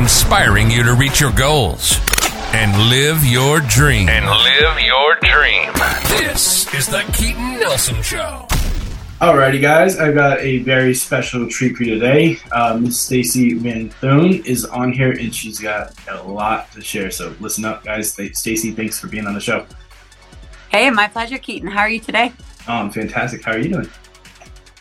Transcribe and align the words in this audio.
inspiring 0.00 0.70
you 0.70 0.82
to 0.82 0.94
reach 0.94 1.20
your 1.20 1.32
goals 1.32 2.00
and 2.54 2.88
live 2.88 3.22
your 3.22 3.60
dream. 3.60 4.08
And 4.08 4.24
live 4.24 4.80
your 4.80 5.16
dream. 5.16 5.70
This 6.08 6.72
is 6.72 6.86
the 6.86 7.04
Keaton 7.12 7.60
Nelson 7.60 8.00
Show. 8.02 8.46
Alrighty, 9.20 9.60
guys, 9.60 9.98
I've 9.98 10.14
got 10.14 10.40
a 10.40 10.60
very 10.60 10.94
special 10.94 11.46
treat 11.46 11.76
for 11.76 11.84
you 11.84 11.98
today. 11.98 12.38
Uh, 12.50 12.78
Miss 12.78 12.98
Stacey 12.98 13.52
Vanthuyne 13.52 14.42
is 14.46 14.64
on 14.64 14.90
here, 14.94 15.12
and 15.12 15.34
she's 15.34 15.60
got 15.60 15.92
a 16.08 16.22
lot 16.22 16.72
to 16.72 16.80
share. 16.80 17.10
So 17.10 17.34
listen 17.38 17.66
up, 17.66 17.84
guys. 17.84 18.10
Stacey, 18.10 18.70
thanks 18.70 18.98
for 18.98 19.08
being 19.08 19.26
on 19.26 19.34
the 19.34 19.40
show. 19.40 19.66
Hey, 20.70 20.88
my 20.88 21.08
pleasure, 21.08 21.36
Keaton. 21.36 21.68
How 21.68 21.80
are 21.80 21.90
you 21.90 22.00
today? 22.00 22.32
Um, 22.66 22.90
fantastic. 22.90 23.44
How 23.44 23.52
are 23.52 23.58
you 23.58 23.68
doing? 23.68 23.90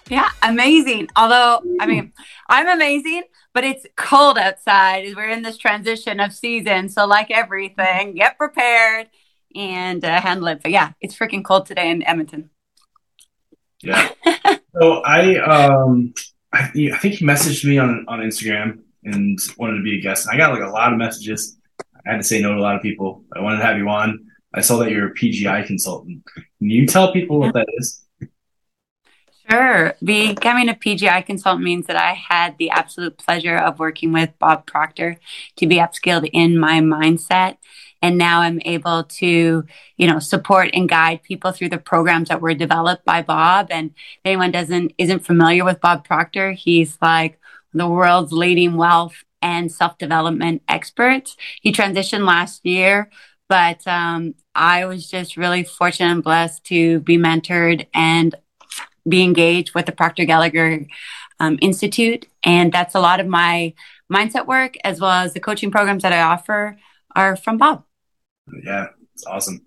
Yeah, 0.09 0.29
amazing. 0.41 1.09
Although, 1.17 1.61
I 1.81 1.85
mean, 1.85 2.13
I'm 2.47 2.69
amazing, 2.69 3.23
but 3.59 3.65
it's 3.65 3.85
cold 3.97 4.37
outside. 4.37 5.13
We're 5.17 5.27
in 5.27 5.41
this 5.41 5.57
transition 5.57 6.21
of 6.21 6.31
season, 6.31 6.87
so 6.87 7.05
like 7.05 7.29
everything, 7.29 8.15
get 8.15 8.37
prepared 8.37 9.09
and 9.53 10.01
uh, 10.05 10.21
handle 10.21 10.47
it. 10.47 10.61
But 10.63 10.71
yeah, 10.71 10.93
it's 11.01 11.13
freaking 11.13 11.43
cold 11.43 11.65
today 11.65 11.91
in 11.91 12.01
Edmonton. 12.03 12.51
Yeah. 13.83 14.11
so 14.79 15.01
I 15.01 15.39
um 15.39 16.13
I, 16.53 16.71
I 16.93 16.97
think 16.99 17.15
he 17.15 17.25
messaged 17.25 17.65
me 17.65 17.77
on 17.77 18.05
on 18.07 18.19
Instagram 18.19 18.79
and 19.03 19.37
wanted 19.57 19.75
to 19.75 19.83
be 19.83 19.99
a 19.99 20.01
guest. 20.01 20.25
And 20.25 20.33
I 20.33 20.37
got 20.37 20.57
like 20.57 20.63
a 20.63 20.71
lot 20.71 20.93
of 20.93 20.97
messages. 20.97 21.57
I 22.07 22.11
had 22.11 22.17
to 22.19 22.23
say 22.23 22.41
no 22.41 22.53
to 22.53 22.59
a 22.59 22.61
lot 22.61 22.77
of 22.77 22.81
people. 22.81 23.25
I 23.35 23.41
wanted 23.41 23.57
to 23.57 23.65
have 23.65 23.77
you 23.77 23.89
on. 23.89 24.25
I 24.53 24.61
saw 24.61 24.77
that 24.77 24.91
you're 24.91 25.07
a 25.07 25.13
PGI 25.13 25.65
consultant. 25.65 26.23
Can 26.33 26.69
you 26.69 26.87
tell 26.87 27.11
people 27.11 27.41
what 27.41 27.53
that 27.55 27.67
is? 27.77 28.05
Sure. 29.49 29.95
Becoming 30.03 30.69
a 30.69 30.75
PGI 30.75 31.25
consultant 31.25 31.63
means 31.63 31.87
that 31.87 31.95
I 31.95 32.13
had 32.13 32.57
the 32.57 32.69
absolute 32.69 33.17
pleasure 33.17 33.57
of 33.57 33.79
working 33.79 34.11
with 34.13 34.37
Bob 34.37 34.67
Proctor 34.67 35.17
to 35.55 35.65
be 35.67 35.77
upskilled 35.77 36.29
in 36.33 36.59
my 36.59 36.79
mindset. 36.81 37.57
And 38.01 38.17
now 38.17 38.41
i'm 38.41 38.61
able 38.63 39.03
to 39.03 39.65
you 39.97 40.07
know 40.07 40.19
support 40.19 40.69
and 40.73 40.87
guide 40.87 41.21
people 41.23 41.51
through 41.51 41.69
the 41.69 41.77
programs 41.77 42.29
that 42.29 42.41
were 42.41 42.53
developed 42.53 43.03
by 43.05 43.21
bob. 43.23 43.67
And 43.71 43.89
if 43.89 44.21
anyone 44.23 44.51
doesn't 44.51 44.93
isn't 44.97 45.25
familiar 45.25 45.65
with 45.65 45.81
bob 45.81 46.05
proctor 46.05 46.51
he's 46.53 46.97
like 47.01 47.39
the 47.73 47.89
world's 47.89 48.31
leading 48.31 48.77
wealth 48.77 49.23
and 49.41 49.71
self-development 49.71 50.63
expert. 50.67 51.35
He 51.61 51.71
transitioned 51.73 52.25
last 52.25 52.65
year 52.65 53.09
but 53.49 53.85
um, 53.87 54.33
i 54.55 54.85
was 54.85 55.09
just 55.09 55.35
really 55.37 55.63
fortunate 55.63 56.11
and 56.11 56.23
blessed 56.23 56.63
to 56.65 56.99
be 57.01 57.17
mentored 57.17 57.85
and 57.93 58.35
be 59.07 59.23
engaged 59.23 59.73
with 59.73 59.85
the 59.85 59.91
proctor 59.91 60.25
gallagher 60.25 60.85
um, 61.39 61.57
institute 61.61 62.27
and 62.43 62.71
that's 62.71 62.95
a 62.95 62.99
lot 62.99 63.19
of 63.19 63.27
my 63.27 63.73
mindset 64.11 64.45
work 64.45 64.75
as 64.83 64.99
well 64.99 65.11
as 65.11 65.33
the 65.33 65.39
coaching 65.39 65.71
programs 65.71 66.03
that 66.03 66.11
i 66.11 66.21
offer 66.21 66.77
are 67.15 67.35
from 67.35 67.57
bob 67.57 67.83
yeah, 68.63 68.87
it's 69.13 69.25
awesome. 69.25 69.65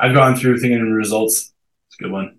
I've 0.00 0.14
gone 0.14 0.36
through 0.36 0.58
thinking 0.58 0.78
in 0.78 0.92
results. 0.92 1.52
It's 1.88 1.96
a 2.00 2.02
good 2.04 2.12
one. 2.12 2.38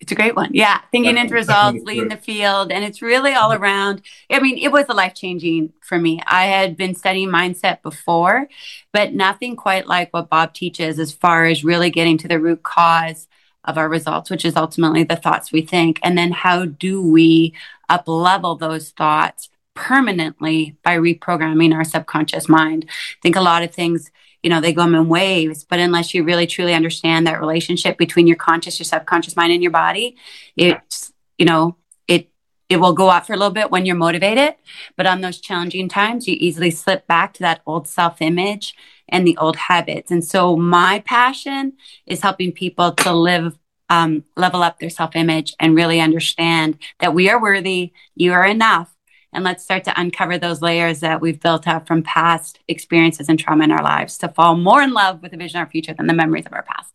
It's 0.00 0.10
a 0.10 0.16
great 0.16 0.34
one. 0.34 0.50
Yeah. 0.52 0.80
Thinking 0.90 1.16
into 1.16 1.34
results, 1.34 1.78
leading 1.84 2.08
the 2.08 2.16
field. 2.16 2.72
And 2.72 2.84
it's 2.84 3.02
really 3.02 3.34
all 3.34 3.52
around. 3.52 4.02
I 4.30 4.40
mean, 4.40 4.58
it 4.58 4.72
was 4.72 4.86
a 4.88 4.94
life 4.94 5.14
changing 5.14 5.72
for 5.80 5.96
me. 5.96 6.20
I 6.26 6.46
had 6.46 6.76
been 6.76 6.96
studying 6.96 7.28
mindset 7.28 7.82
before, 7.82 8.48
but 8.92 9.14
nothing 9.14 9.54
quite 9.54 9.86
like 9.86 10.12
what 10.12 10.28
Bob 10.28 10.54
teaches 10.54 10.98
as 10.98 11.12
far 11.12 11.44
as 11.46 11.62
really 11.62 11.90
getting 11.90 12.18
to 12.18 12.28
the 12.28 12.40
root 12.40 12.64
cause 12.64 13.28
of 13.64 13.78
our 13.78 13.88
results, 13.88 14.30
which 14.30 14.44
is 14.44 14.56
ultimately 14.56 15.04
the 15.04 15.16
thoughts 15.16 15.52
we 15.52 15.62
think. 15.62 16.00
And 16.02 16.16
then 16.18 16.32
how 16.32 16.64
do 16.64 17.02
we 17.02 17.54
up 17.88 18.08
level 18.08 18.56
those 18.56 18.90
thoughts 18.90 19.48
permanently 19.74 20.76
by 20.82 20.96
reprogramming 20.96 21.74
our 21.74 21.84
subconscious 21.84 22.48
mind? 22.48 22.86
I 22.88 23.20
think 23.22 23.36
a 23.36 23.40
lot 23.40 23.62
of 23.62 23.72
things 23.72 24.10
you 24.42 24.50
know 24.50 24.60
they 24.60 24.72
come 24.72 24.94
in 24.94 25.08
waves 25.08 25.64
but 25.64 25.78
unless 25.78 26.12
you 26.12 26.24
really 26.24 26.46
truly 26.46 26.74
understand 26.74 27.26
that 27.26 27.40
relationship 27.40 27.96
between 27.96 28.26
your 28.26 28.36
conscious 28.36 28.78
your 28.78 28.84
subconscious 28.84 29.36
mind 29.36 29.52
and 29.52 29.62
your 29.62 29.70
body 29.70 30.16
it's 30.56 31.12
you 31.38 31.44
know 31.44 31.76
it 32.08 32.28
it 32.68 32.78
will 32.78 32.92
go 32.92 33.10
out 33.10 33.26
for 33.26 33.34
a 33.34 33.36
little 33.36 33.52
bit 33.52 33.70
when 33.70 33.86
you're 33.86 33.96
motivated 33.96 34.54
but 34.96 35.06
on 35.06 35.20
those 35.20 35.38
challenging 35.38 35.88
times 35.88 36.26
you 36.26 36.36
easily 36.40 36.70
slip 36.70 37.06
back 37.06 37.32
to 37.32 37.40
that 37.40 37.62
old 37.66 37.86
self 37.86 38.20
image 38.20 38.74
and 39.08 39.26
the 39.26 39.36
old 39.36 39.56
habits 39.56 40.10
and 40.10 40.24
so 40.24 40.56
my 40.56 41.00
passion 41.00 41.72
is 42.06 42.20
helping 42.20 42.52
people 42.52 42.92
to 42.92 43.12
live 43.12 43.58
um, 43.90 44.24
level 44.36 44.62
up 44.62 44.78
their 44.78 44.90
self 44.90 45.14
image 45.14 45.54
and 45.60 45.76
really 45.76 46.00
understand 46.00 46.78
that 47.00 47.14
we 47.14 47.28
are 47.28 47.40
worthy 47.40 47.92
you 48.14 48.32
are 48.32 48.46
enough 48.46 48.94
and 49.32 49.44
let's 49.44 49.64
start 49.64 49.84
to 49.84 50.00
uncover 50.00 50.38
those 50.38 50.60
layers 50.60 51.00
that 51.00 51.20
we've 51.20 51.40
built 51.40 51.66
up 51.66 51.86
from 51.86 52.02
past 52.02 52.58
experiences 52.68 53.28
and 53.28 53.38
trauma 53.38 53.64
in 53.64 53.72
our 53.72 53.82
lives 53.82 54.18
to 54.18 54.28
fall 54.28 54.56
more 54.56 54.82
in 54.82 54.92
love 54.92 55.22
with 55.22 55.30
the 55.30 55.36
vision 55.36 55.58
of 55.58 55.66
our 55.66 55.70
future 55.70 55.94
than 55.94 56.06
the 56.06 56.12
memories 56.12 56.46
of 56.46 56.52
our 56.52 56.62
past. 56.62 56.92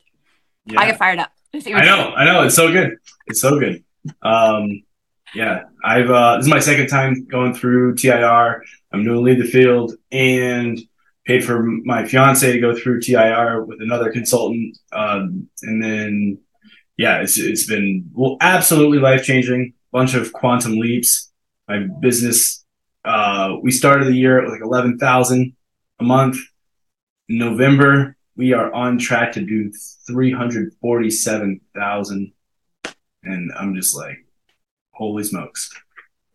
Yeah. 0.65 0.79
I 0.79 0.87
get 0.87 0.99
fired 0.99 1.19
up. 1.19 1.31
I 1.53 1.85
know, 1.85 2.13
I 2.15 2.25
know. 2.25 2.43
It's 2.43 2.55
so 2.55 2.71
good. 2.71 2.97
It's 3.25 3.41
so 3.41 3.59
good. 3.59 3.83
Um, 4.21 4.83
yeah, 5.33 5.63
I've 5.83 6.09
uh, 6.09 6.37
this 6.37 6.45
is 6.45 6.51
my 6.51 6.59
second 6.59 6.87
time 6.87 7.25
going 7.25 7.53
through 7.53 7.95
TIR. 7.95 8.63
I'm 8.91 9.03
going 9.03 9.17
to 9.17 9.21
lead 9.21 9.39
the 9.39 9.49
field 9.49 9.93
and 10.11 10.79
paid 11.27 11.43
for 11.43 11.61
my 11.61 12.05
fiance 12.05 12.51
to 12.51 12.59
go 12.59 12.73
through 12.73 13.01
TIR 13.01 13.65
with 13.65 13.81
another 13.81 14.11
consultant, 14.11 14.77
um, 14.93 15.49
and 15.61 15.83
then 15.83 16.39
yeah, 16.95 17.21
it's 17.21 17.37
it's 17.37 17.67
been 17.67 18.09
well, 18.13 18.37
absolutely 18.41 18.99
life 18.99 19.23
changing. 19.23 19.73
Bunch 19.91 20.15
of 20.15 20.33
quantum 20.33 20.77
leaps 20.77 21.31
my 21.67 21.85
business. 21.99 22.65
Uh, 23.03 23.57
we 23.61 23.71
started 23.71 24.07
the 24.07 24.15
year 24.15 24.43
at 24.43 24.49
like 24.49 24.61
eleven 24.61 24.97
thousand 24.97 25.55
a 25.99 26.03
month. 26.03 26.37
In 27.29 27.37
November, 27.37 28.15
we 28.37 28.53
are 28.53 28.73
on 28.73 28.97
track 28.97 29.33
to 29.33 29.41
do 29.41 29.71
three 30.07 30.31
hundred 30.31 30.73
forty-seven 30.81 31.59
thousand, 31.75 32.31
and 33.23 33.51
I'm 33.59 33.75
just 33.75 33.95
like, 33.95 34.25
holy 34.91 35.23
smokes! 35.23 35.69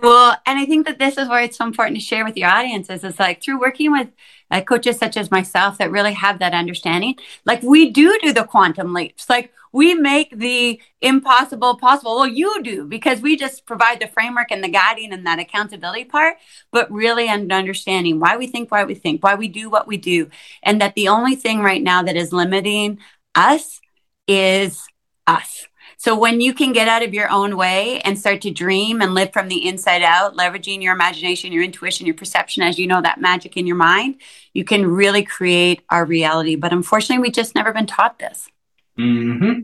Well, 0.03 0.37
and 0.47 0.59
I 0.59 0.67
think 0.67 0.87
that 0.87 0.99
this 0.99 1.17
is 1.17 1.29
where 1.29 1.43
it's 1.43 1.57
so 1.57 1.65
important 1.65 1.97
to 1.97 2.05
share 2.05 2.25
with 2.25 2.37
your 2.37 2.49
audiences. 2.49 3.05
It's 3.05 3.21
like 3.21 3.41
through 3.41 3.61
working 3.61 3.93
with 3.93 4.09
uh, 4.51 4.61
coaches 4.61 4.99
such 4.99 5.17
as 5.17 5.31
myself 5.31 5.79
that 5.79 5.93
really 5.93 6.13
have 6.15 6.41
that 6.41 6.55
understanding. 6.55 7.15
Like 7.45 7.63
we 7.63 7.91
do 7.91 8.19
do 8.21 8.33
the 8.33 8.43
quantum 8.45 8.93
leaps. 8.95 9.31
Like 9.31 9.53
we 9.73 9.95
make 9.95 10.37
the 10.37 10.81
impossible 11.01 11.77
possible. 11.77 12.17
Well, 12.17 12.27
you 12.27 12.63
do 12.65 12.85
because 12.85 13.21
we 13.21 13.37
just 13.37 13.65
provide 13.65 14.01
the 14.01 14.09
framework 14.09 14.51
and 14.51 14.63
the 14.63 14.69
guiding 14.69 15.13
and 15.13 15.25
that 15.25 15.39
accountability 15.39 16.05
part, 16.05 16.37
but 16.73 16.91
really 16.91 17.29
understanding 17.29 18.19
why 18.19 18.37
we 18.37 18.49
think 18.49 18.73
why 18.73 18.83
we 18.83 18.95
think, 18.97 19.23
why 19.23 19.37
we 19.37 19.47
do 19.47 19.71
what 19.71 19.87
we 19.87 19.99
do, 19.99 20.29
and 20.65 20.81
that 20.81 20.97
the 20.97 21.09
only 21.09 21.37
thing 21.37 21.61
right 21.61 21.83
now 21.83 22.03
that 22.03 22.17
is 22.17 22.33
limiting 22.33 22.99
us 23.37 23.81
is 24.27 24.85
us. 25.29 25.69
So 26.03 26.19
when 26.19 26.41
you 26.41 26.53
can 26.53 26.73
get 26.73 26.89
out 26.89 27.05
of 27.05 27.15
your 27.15 27.31
own 27.31 27.57
way 27.57 28.01
and 28.01 28.19
start 28.19 28.41
to 28.41 28.51
dream 28.51 29.01
and 29.01 29.15
live 29.15 29.33
from 29.33 29.47
the 29.47 29.69
inside 29.69 30.03
out, 30.03 30.37
leveraging 30.37 30.83
your 30.83 30.93
imagination, 30.93 31.53
your 31.53 31.63
intuition, 31.63 32.07
your 32.07 32.17
perception, 32.17 32.65
as 32.65 32.77
you 32.77 32.89
know, 32.89 33.01
that 33.01 33.21
magic 33.21 33.57
in 33.57 33.69
your 33.69 33.77
mind, 33.77 34.17
you 34.53 34.65
can 34.65 34.85
really 34.85 35.23
create 35.23 35.81
our 35.91 36.05
reality. 36.05 36.57
But 36.57 36.73
unfortunately, 36.73 37.23
we 37.23 37.31
just 37.31 37.55
never 37.55 37.73
been 37.73 37.87
taught 37.87 38.19
this. 38.19 38.49
Hmm. 38.97 39.61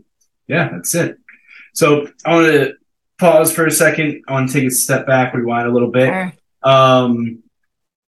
Yeah, 0.47 0.69
that's 0.71 0.95
it. 0.95 1.17
So 1.73 2.07
I 2.25 2.33
want 2.33 2.47
to 2.47 2.73
pause 3.19 3.53
for 3.53 3.65
a 3.65 3.71
second. 3.71 4.23
I 4.25 4.31
want 4.31 4.47
to 4.47 4.53
take 4.53 4.69
a 4.69 4.71
step 4.71 5.05
back, 5.05 5.33
rewind 5.33 5.67
a 5.67 5.73
little 5.73 5.91
bit. 5.91 6.07
Sure. 6.07 6.33
Um, 6.63 7.43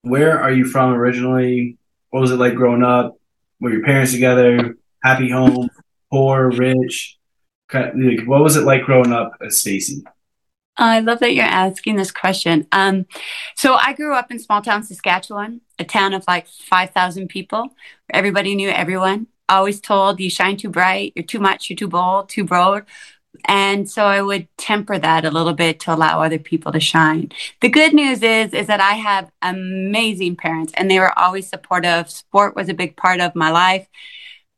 where 0.01 0.37
are 0.37 0.51
you 0.51 0.65
from 0.65 0.91
originally? 0.91 1.77
What 2.09 2.19
was 2.19 2.31
it 2.31 2.39
like 2.39 2.55
growing 2.55 2.83
up? 2.83 3.17
Were 3.61 3.71
your 3.71 3.85
parents 3.85 4.11
together? 4.11 4.75
Happy 5.01 5.29
home? 5.29 5.69
Poor? 6.11 6.51
Rich? 6.51 7.17
Like, 7.73 8.25
what 8.25 8.43
was 8.43 8.55
it 8.55 8.63
like 8.63 8.83
growing 8.83 9.11
up 9.11 9.33
as 9.41 9.59
Stacey? 9.59 10.03
I 10.77 10.99
love 10.99 11.19
that 11.19 11.33
you're 11.33 11.45
asking 11.45 11.95
this 11.95 12.11
question. 12.11 12.67
Um, 12.71 13.07
so 13.55 13.73
I 13.73 13.93
grew 13.93 14.13
up 14.13 14.31
in 14.31 14.39
small 14.39 14.61
town 14.61 14.83
Saskatchewan, 14.83 15.61
a 15.79 15.83
town 15.83 16.13
of 16.13 16.23
like 16.27 16.47
5,000 16.47 17.27
people. 17.27 17.75
Everybody 18.13 18.55
knew 18.55 18.69
everyone. 18.69 19.27
Always 19.49 19.81
told 19.81 20.19
you 20.19 20.29
shine 20.29 20.57
too 20.57 20.69
bright, 20.69 21.13
you're 21.15 21.25
too 21.25 21.39
much, 21.39 21.69
you're 21.69 21.77
too 21.77 21.87
bold, 21.87 22.29
too 22.29 22.43
broad. 22.43 22.85
And 23.45 23.89
so 23.89 24.05
I 24.05 24.21
would 24.21 24.47
temper 24.57 24.97
that 24.97 25.25
a 25.25 25.31
little 25.31 25.53
bit 25.53 25.79
to 25.81 25.93
allow 25.93 26.21
other 26.21 26.39
people 26.39 26.71
to 26.71 26.79
shine. 26.79 27.31
The 27.61 27.69
good 27.69 27.93
news 27.93 28.21
is, 28.23 28.53
is 28.53 28.67
that 28.67 28.81
I 28.81 28.93
have 28.93 29.31
amazing 29.41 30.35
parents 30.35 30.73
and 30.75 30.89
they 30.89 30.99
were 30.99 31.17
always 31.17 31.47
supportive. 31.47 32.09
Sport 32.09 32.55
was 32.55 32.67
a 32.67 32.73
big 32.73 32.95
part 32.97 33.19
of 33.19 33.35
my 33.35 33.51
life 33.51 33.87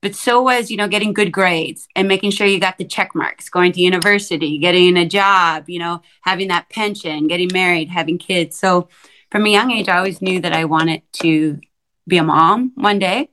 but 0.02 0.16
so 0.16 0.42
was 0.42 0.72
you 0.72 0.78
know 0.78 0.88
getting 0.88 1.14
good 1.14 1.32
grades 1.32 1.88
and 1.96 2.08
making 2.08 2.32
sure 2.32 2.48
you 2.48 2.60
got 2.60 2.78
the 2.78 2.86
check 2.86 3.14
marks 3.16 3.50
going 3.50 3.72
to 3.72 3.82
university 3.82 4.58
getting 4.58 4.98
a 4.98 5.08
job 5.08 5.70
you 5.70 5.80
know 5.80 6.02
having 6.22 6.48
that 6.48 6.70
pension 6.70 7.28
getting 7.28 7.50
married 7.54 7.90
having 7.90 8.18
kids. 8.18 8.58
So 8.58 8.90
from 9.32 9.46
a 9.46 9.50
young 9.50 9.72
age 9.72 9.90
i 9.90 9.98
always 9.98 10.22
knew 10.22 10.40
that 10.42 10.54
i 10.54 10.66
wanted 10.66 11.02
to 11.14 11.60
be 12.08 12.18
a 12.18 12.24
mom 12.24 12.72
one 12.76 13.00
day. 13.00 13.30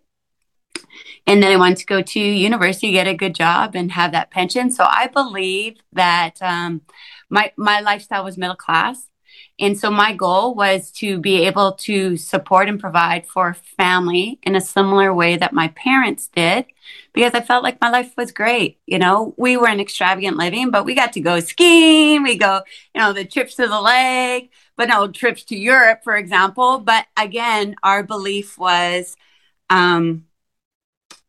And 1.26 1.42
then 1.42 1.52
i 1.52 1.56
wanted 1.56 1.78
to 1.78 1.86
go 1.86 2.02
to 2.02 2.20
university 2.20 2.92
get 2.92 3.06
a 3.06 3.14
good 3.14 3.34
job 3.34 3.74
and 3.74 3.92
have 3.92 4.12
that 4.12 4.30
pension. 4.30 4.70
So 4.70 4.84
i 4.84 5.06
believe 5.06 5.78
that 5.92 6.40
um, 6.42 6.82
my 7.30 7.52
my 7.56 7.80
lifestyle 7.80 8.24
was 8.24 8.36
middle 8.36 8.56
class 8.56 9.08
And 9.58 9.78
so 9.78 9.90
my 9.90 10.12
goal 10.12 10.54
was 10.54 10.90
to 10.92 11.18
be 11.18 11.46
able 11.46 11.72
to 11.72 12.18
support 12.18 12.68
and 12.68 12.78
provide 12.78 13.26
for 13.26 13.54
family 13.54 14.38
in 14.42 14.54
a 14.54 14.60
similar 14.60 15.14
way 15.14 15.36
that 15.36 15.54
my 15.54 15.68
parents 15.68 16.28
did 16.28 16.66
because 17.14 17.32
I 17.32 17.40
felt 17.40 17.62
like 17.62 17.80
my 17.80 17.88
life 17.88 18.12
was 18.18 18.32
great. 18.32 18.78
You 18.86 18.98
know, 18.98 19.34
we 19.38 19.56
were 19.56 19.68
in 19.68 19.80
extravagant 19.80 20.36
living, 20.36 20.70
but 20.70 20.84
we 20.84 20.94
got 20.94 21.14
to 21.14 21.20
go 21.20 21.40
skiing, 21.40 22.22
we 22.22 22.36
go, 22.36 22.60
you 22.94 23.00
know, 23.00 23.14
the 23.14 23.24
trips 23.24 23.54
to 23.54 23.66
the 23.66 23.80
lake, 23.80 24.52
but 24.76 24.90
no 24.90 25.08
trips 25.08 25.42
to 25.44 25.56
Europe, 25.56 26.04
for 26.04 26.16
example. 26.16 26.78
But 26.78 27.06
again, 27.16 27.76
our 27.82 28.02
belief 28.02 28.58
was 28.58 29.16
um, 29.70 30.26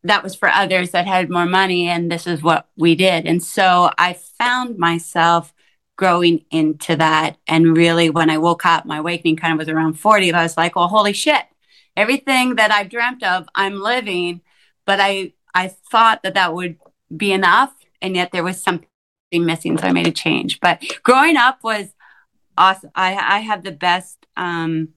that 0.03 0.23
was 0.23 0.35
for 0.35 0.49
others 0.49 0.91
that 0.91 1.07
had 1.07 1.29
more 1.29 1.45
money, 1.45 1.87
and 1.87 2.11
this 2.11 2.27
is 2.27 2.41
what 2.41 2.67
we 2.75 2.95
did. 2.95 3.25
And 3.25 3.41
so 3.41 3.89
I 3.97 4.13
found 4.13 4.77
myself 4.77 5.53
growing 5.97 6.45
into 6.51 6.95
that. 6.95 7.37
And 7.47 7.75
really, 7.75 8.09
when 8.09 8.29
I 8.29 8.37
woke 8.37 8.65
up, 8.65 8.85
my 8.85 8.97
awakening 8.97 9.35
kind 9.35 9.53
of 9.53 9.59
was 9.59 9.67
around 9.67 9.95
40. 9.95 10.31
I 10.31 10.43
was 10.43 10.55
like, 10.55 10.75
well, 10.75 10.87
holy 10.87 11.13
shit, 11.13 11.43
everything 11.97 12.55
that 12.55 12.71
I've 12.71 12.89
dreamt 12.89 13.23
of, 13.23 13.47
I'm 13.55 13.81
living. 13.81 14.41
But 14.85 14.99
I, 15.01 15.33
I 15.53 15.67
thought 15.67 16.23
that 16.23 16.35
that 16.35 16.53
would 16.53 16.77
be 17.15 17.33
enough. 17.33 17.73
And 18.01 18.15
yet 18.15 18.31
there 18.31 18.43
was 18.43 18.61
something 18.61 18.87
missing. 19.33 19.77
So 19.77 19.87
I 19.87 19.91
made 19.91 20.07
a 20.07 20.11
change. 20.11 20.59
But 20.59 20.83
growing 21.03 21.35
up 21.35 21.63
was 21.63 21.87
awesome. 22.57 22.91
I, 22.95 23.15
I 23.15 23.39
have 23.39 23.63
the 23.63 23.71
best, 23.71 24.25
um, 24.37 24.89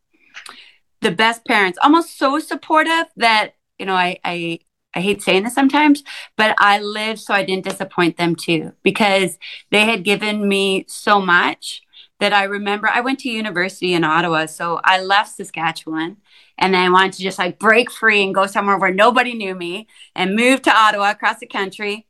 the 1.00 1.10
best 1.10 1.46
parents, 1.46 1.78
almost 1.82 2.18
so 2.18 2.38
supportive 2.38 3.06
that, 3.16 3.54
you 3.78 3.86
know, 3.86 3.94
I, 3.94 4.18
I, 4.22 4.60
I 4.94 5.00
hate 5.00 5.22
saying 5.22 5.44
this 5.44 5.54
sometimes, 5.54 6.02
but 6.36 6.54
I 6.58 6.80
lived 6.80 7.20
so 7.20 7.32
I 7.32 7.44
didn't 7.44 7.64
disappoint 7.64 8.16
them 8.16 8.34
too, 8.34 8.72
because 8.82 9.38
they 9.70 9.84
had 9.84 10.04
given 10.04 10.48
me 10.48 10.84
so 10.88 11.20
much 11.20 11.82
that 12.18 12.32
I 12.32 12.44
remember 12.44 12.88
I 12.88 13.00
went 13.00 13.20
to 13.20 13.30
university 13.30 13.94
in 13.94 14.04
Ottawa. 14.04 14.46
So 14.46 14.80
I 14.84 15.00
left 15.00 15.36
Saskatchewan 15.36 16.18
and 16.58 16.76
I 16.76 16.90
wanted 16.90 17.14
to 17.14 17.22
just 17.22 17.38
like 17.38 17.58
break 17.58 17.90
free 17.90 18.22
and 18.22 18.34
go 18.34 18.46
somewhere 18.46 18.78
where 18.78 18.92
nobody 18.92 19.32
knew 19.34 19.54
me 19.54 19.86
and 20.14 20.36
move 20.36 20.60
to 20.62 20.76
Ottawa 20.76 21.10
across 21.10 21.38
the 21.38 21.46
country. 21.46 22.06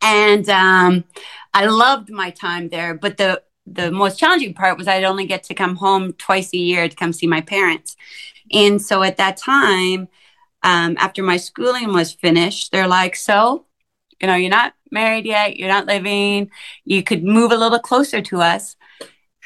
And 0.00 0.48
um, 0.48 1.04
I 1.52 1.66
loved 1.66 2.10
my 2.10 2.30
time 2.30 2.70
there. 2.70 2.94
But 2.94 3.18
the, 3.18 3.42
the 3.66 3.92
most 3.92 4.18
challenging 4.18 4.54
part 4.54 4.78
was 4.78 4.88
I'd 4.88 5.04
only 5.04 5.26
get 5.26 5.44
to 5.44 5.54
come 5.54 5.76
home 5.76 6.14
twice 6.14 6.54
a 6.54 6.58
year 6.58 6.88
to 6.88 6.96
come 6.96 7.12
see 7.12 7.26
my 7.26 7.42
parents. 7.42 7.96
And 8.50 8.80
so 8.80 9.02
at 9.02 9.18
that 9.18 9.36
time, 9.36 10.08
um, 10.62 10.96
after 10.98 11.22
my 11.22 11.36
schooling 11.36 11.92
was 11.92 12.12
finished, 12.12 12.70
they're 12.72 12.86
like, 12.86 13.16
so, 13.16 13.66
you 14.20 14.28
know, 14.28 14.34
you're 14.34 14.50
not 14.50 14.74
married 14.90 15.26
yet, 15.26 15.56
you're 15.56 15.68
not 15.68 15.86
living, 15.86 16.50
you 16.84 17.02
could 17.02 17.24
move 17.24 17.50
a 17.50 17.56
little 17.56 17.80
closer 17.80 18.22
to 18.22 18.40
us. 18.40 18.76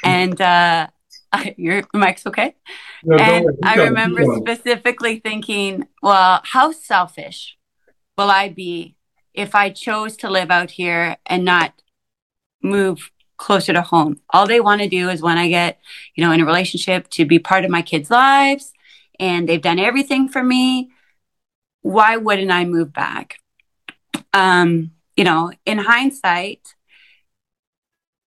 And 0.04 0.38
uh, 0.40 0.88
your 1.56 1.84
mic's 1.94 2.26
okay. 2.26 2.54
No, 3.02 3.16
and 3.16 3.46
I 3.64 3.76
remember 3.76 4.24
specifically 4.36 5.20
thinking, 5.20 5.86
well, 6.02 6.40
how 6.44 6.72
selfish 6.72 7.56
will 8.18 8.30
I 8.30 8.48
be 8.48 8.96
if 9.32 9.54
I 9.54 9.70
chose 9.70 10.16
to 10.18 10.30
live 10.30 10.50
out 10.50 10.70
here 10.70 11.16
and 11.26 11.44
not 11.44 11.72
move 12.62 13.10
closer 13.38 13.72
to 13.72 13.82
home? 13.82 14.20
All 14.30 14.46
they 14.46 14.60
want 14.60 14.82
to 14.82 14.88
do 14.88 15.08
is 15.08 15.22
when 15.22 15.38
I 15.38 15.48
get, 15.48 15.78
you 16.14 16.24
know, 16.24 16.32
in 16.32 16.40
a 16.40 16.46
relationship 16.46 17.08
to 17.10 17.24
be 17.24 17.38
part 17.38 17.64
of 17.64 17.70
my 17.70 17.82
kids' 17.82 18.10
lives 18.10 18.72
and 19.18 19.48
they've 19.48 19.62
done 19.62 19.78
everything 19.78 20.28
for 20.28 20.42
me 20.42 20.90
why 21.86 22.16
wouldn't 22.16 22.50
I 22.50 22.64
move 22.64 22.92
back? 22.92 23.38
Um, 24.32 24.90
you 25.16 25.22
know, 25.22 25.52
in 25.64 25.78
hindsight, 25.78 26.74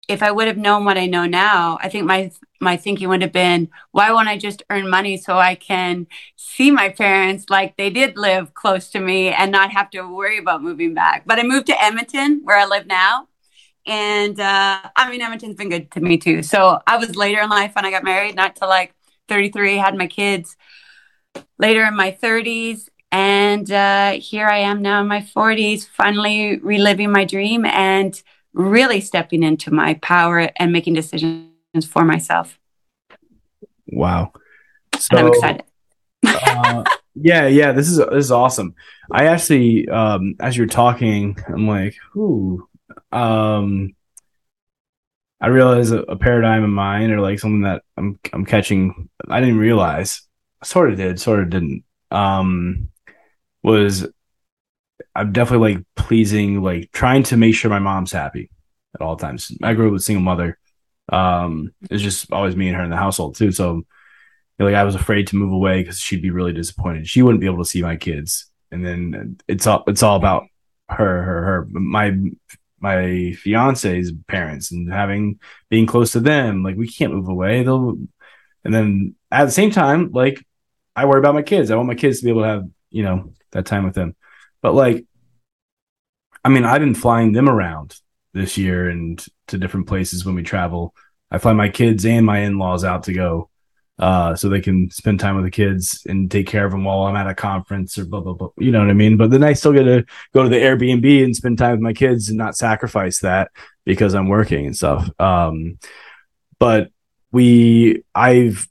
if 0.08 0.22
I 0.24 0.32
would 0.32 0.48
have 0.48 0.56
known 0.56 0.84
what 0.84 0.98
I 0.98 1.06
know 1.06 1.24
now, 1.24 1.78
I 1.80 1.88
think 1.88 2.04
my 2.04 2.32
my 2.60 2.76
thinking 2.76 3.08
would 3.08 3.22
have 3.22 3.32
been, 3.32 3.68
why 3.92 4.10
won't 4.10 4.28
I 4.28 4.36
just 4.36 4.62
earn 4.70 4.88
money 4.90 5.16
so 5.16 5.38
I 5.38 5.54
can 5.54 6.08
see 6.36 6.70
my 6.70 6.88
parents 6.88 7.48
like 7.48 7.76
they 7.76 7.90
did 7.90 8.16
live 8.16 8.54
close 8.54 8.90
to 8.90 9.00
me 9.00 9.28
and 9.28 9.52
not 9.52 9.70
have 9.70 9.88
to 9.90 10.02
worry 10.02 10.38
about 10.38 10.62
moving 10.62 10.92
back? 10.92 11.22
But 11.24 11.38
I 11.38 11.44
moved 11.44 11.68
to 11.68 11.80
Edmonton, 11.80 12.40
where 12.42 12.58
I 12.58 12.66
live 12.66 12.86
now, 12.86 13.28
and 13.86 14.38
uh, 14.40 14.80
I 14.96 15.10
mean 15.10 15.22
Edmonton's 15.22 15.56
been 15.56 15.70
good 15.70 15.92
to 15.92 16.00
me 16.00 16.18
too. 16.18 16.42
So 16.42 16.80
I 16.88 16.96
was 16.96 17.14
later 17.14 17.40
in 17.40 17.50
life 17.50 17.76
when 17.76 17.86
I 17.86 17.92
got 17.92 18.02
married, 18.02 18.34
not 18.34 18.56
to 18.56 18.66
like 18.66 18.94
33, 19.28 19.76
had 19.76 19.96
my 19.96 20.08
kids 20.08 20.56
later 21.58 21.84
in 21.84 21.96
my 21.96 22.16
30s, 22.22 22.88
and 23.14 23.70
uh, 23.70 24.18
here 24.18 24.48
I 24.48 24.58
am 24.58 24.82
now 24.82 25.00
in 25.00 25.06
my 25.06 25.20
40s, 25.20 25.86
finally 25.86 26.58
reliving 26.58 27.12
my 27.12 27.24
dream 27.24 27.64
and 27.64 28.20
really 28.52 29.00
stepping 29.00 29.44
into 29.44 29.72
my 29.72 29.94
power 29.94 30.50
and 30.56 30.72
making 30.72 30.94
decisions 30.94 31.46
for 31.86 32.04
myself. 32.04 32.58
Wow. 33.86 34.32
So, 34.98 35.16
and 35.16 35.20
I'm 35.20 35.26
excited. 35.28 35.62
uh, 36.26 36.82
yeah, 37.14 37.46
yeah, 37.46 37.70
this 37.70 37.88
is 37.88 37.98
this 37.98 38.24
is 38.24 38.32
awesome. 38.32 38.74
I 39.12 39.26
actually, 39.26 39.88
um, 39.88 40.34
as 40.40 40.56
you're 40.56 40.66
talking, 40.66 41.38
I'm 41.46 41.68
like, 41.68 41.94
ooh, 42.16 42.68
um, 43.12 43.94
I 45.40 45.46
realize 45.46 45.92
a, 45.92 46.00
a, 46.00 46.16
paradigm 46.16 46.64
in 46.64 46.70
mind 46.70 47.12
or 47.12 47.20
like 47.20 47.38
something 47.38 47.62
that 47.62 47.84
I'm 47.96 48.18
I'm 48.32 48.44
catching. 48.44 49.08
I 49.28 49.38
didn't 49.38 49.58
realize. 49.58 50.22
I 50.60 50.66
Sort 50.66 50.90
of 50.90 50.96
did, 50.96 51.20
sort 51.20 51.38
of 51.38 51.50
didn't. 51.50 51.84
Um, 52.10 52.88
was 53.64 54.06
I'm 55.14 55.32
definitely 55.32 55.74
like 55.74 55.84
pleasing, 55.96 56.62
like 56.62 56.90
trying 56.92 57.24
to 57.24 57.36
make 57.36 57.54
sure 57.54 57.70
my 57.70 57.78
mom's 57.78 58.12
happy 58.12 58.50
at 58.94 59.00
all 59.00 59.16
times. 59.16 59.50
I 59.62 59.74
grew 59.74 59.86
up 59.86 59.92
with 59.92 60.02
a 60.02 60.04
single 60.04 60.22
mother. 60.22 60.58
Um, 61.10 61.72
it's 61.90 62.02
just 62.02 62.32
always 62.32 62.54
me 62.54 62.68
and 62.68 62.76
her 62.76 62.84
in 62.84 62.90
the 62.90 62.96
household 62.96 63.36
too. 63.36 63.50
So, 63.50 63.82
like 64.58 64.74
I 64.74 64.84
was 64.84 64.94
afraid 64.94 65.26
to 65.28 65.36
move 65.36 65.52
away 65.52 65.82
because 65.82 65.98
she'd 65.98 66.22
be 66.22 66.30
really 66.30 66.52
disappointed. 66.52 67.08
She 67.08 67.22
wouldn't 67.22 67.40
be 67.40 67.46
able 67.46 67.58
to 67.58 67.68
see 67.68 67.82
my 67.82 67.96
kids, 67.96 68.46
and 68.70 68.84
then 68.86 69.38
it's 69.48 69.66
all 69.66 69.82
it's 69.86 70.02
all 70.02 70.16
about 70.16 70.46
her, 70.88 71.22
her, 71.22 71.42
her. 71.44 71.68
My 71.70 72.16
my 72.80 73.32
fiance's 73.32 74.12
parents 74.28 74.70
and 74.70 74.92
having 74.92 75.40
being 75.70 75.86
close 75.86 76.12
to 76.12 76.20
them. 76.20 76.62
Like 76.62 76.76
we 76.76 76.88
can't 76.88 77.14
move 77.14 77.28
away. 77.28 77.62
They'll, 77.62 77.96
and 78.64 78.74
then 78.74 79.16
at 79.30 79.46
the 79.46 79.50
same 79.50 79.70
time, 79.70 80.10
like 80.12 80.44
I 80.94 81.06
worry 81.06 81.18
about 81.18 81.34
my 81.34 81.42
kids. 81.42 81.70
I 81.70 81.76
want 81.76 81.88
my 81.88 81.94
kids 81.94 82.20
to 82.20 82.24
be 82.24 82.30
able 82.30 82.42
to 82.42 82.48
have 82.48 82.68
you 82.94 83.02
know 83.02 83.32
that 83.50 83.66
time 83.66 83.84
with 83.84 83.94
them. 83.94 84.14
But 84.62 84.74
like, 84.74 85.04
I 86.44 86.48
mean, 86.48 86.64
I've 86.64 86.80
been 86.80 86.94
flying 86.94 87.32
them 87.32 87.48
around 87.48 87.96
this 88.32 88.56
year 88.56 88.88
and 88.88 89.24
to 89.48 89.58
different 89.58 89.88
places 89.88 90.24
when 90.24 90.34
we 90.34 90.42
travel. 90.42 90.94
I 91.30 91.38
fly 91.38 91.52
my 91.52 91.68
kids 91.68 92.06
and 92.06 92.24
my 92.24 92.38
in 92.38 92.58
laws 92.58 92.84
out 92.84 93.04
to 93.04 93.12
go 93.12 93.50
uh, 93.98 94.34
so 94.34 94.48
they 94.48 94.60
can 94.60 94.90
spend 94.90 95.20
time 95.20 95.36
with 95.36 95.44
the 95.44 95.50
kids 95.50 96.04
and 96.08 96.30
take 96.30 96.46
care 96.46 96.64
of 96.64 96.72
them 96.72 96.84
while 96.84 97.02
I'm 97.02 97.16
at 97.16 97.28
a 97.28 97.34
conference 97.34 97.98
or 97.98 98.04
blah, 98.04 98.20
blah, 98.20 98.34
blah. 98.34 98.50
You 98.58 98.70
know 98.70 98.80
what 98.80 98.90
I 98.90 98.94
mean? 98.94 99.16
But 99.16 99.30
then 99.30 99.44
I 99.44 99.52
still 99.52 99.72
get 99.72 99.84
to 99.84 100.04
go 100.32 100.42
to 100.42 100.48
the 100.48 100.56
Airbnb 100.56 101.24
and 101.24 101.34
spend 101.34 101.58
time 101.58 101.72
with 101.72 101.80
my 101.80 101.92
kids 101.92 102.28
and 102.28 102.38
not 102.38 102.56
sacrifice 102.56 103.20
that 103.20 103.50
because 103.84 104.14
I'm 104.14 104.28
working 104.28 104.66
and 104.66 104.76
stuff. 104.76 105.08
Um, 105.20 105.78
but 106.58 106.90
we, 107.32 108.02
I've, 108.14 108.68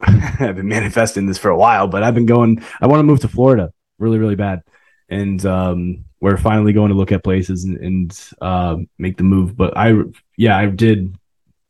I've 0.00 0.56
been 0.56 0.68
manifesting 0.68 1.26
this 1.26 1.38
for 1.38 1.50
a 1.50 1.56
while, 1.56 1.88
but 1.88 2.02
I've 2.02 2.14
been 2.14 2.26
going, 2.26 2.62
I 2.80 2.86
want 2.86 3.00
to 3.00 3.04
move 3.04 3.20
to 3.20 3.28
Florida 3.28 3.72
really, 3.98 4.18
really 4.18 4.36
bad. 4.36 4.62
And 5.08 5.44
um, 5.46 6.04
we're 6.20 6.36
finally 6.36 6.72
going 6.72 6.90
to 6.90 6.96
look 6.96 7.12
at 7.12 7.24
places 7.24 7.64
and, 7.64 7.78
and 7.78 8.30
uh, 8.40 8.76
make 8.98 9.16
the 9.16 9.22
move. 9.22 9.56
But 9.56 9.76
I, 9.76 9.94
yeah, 10.36 10.56
I 10.56 10.66
did 10.66 11.16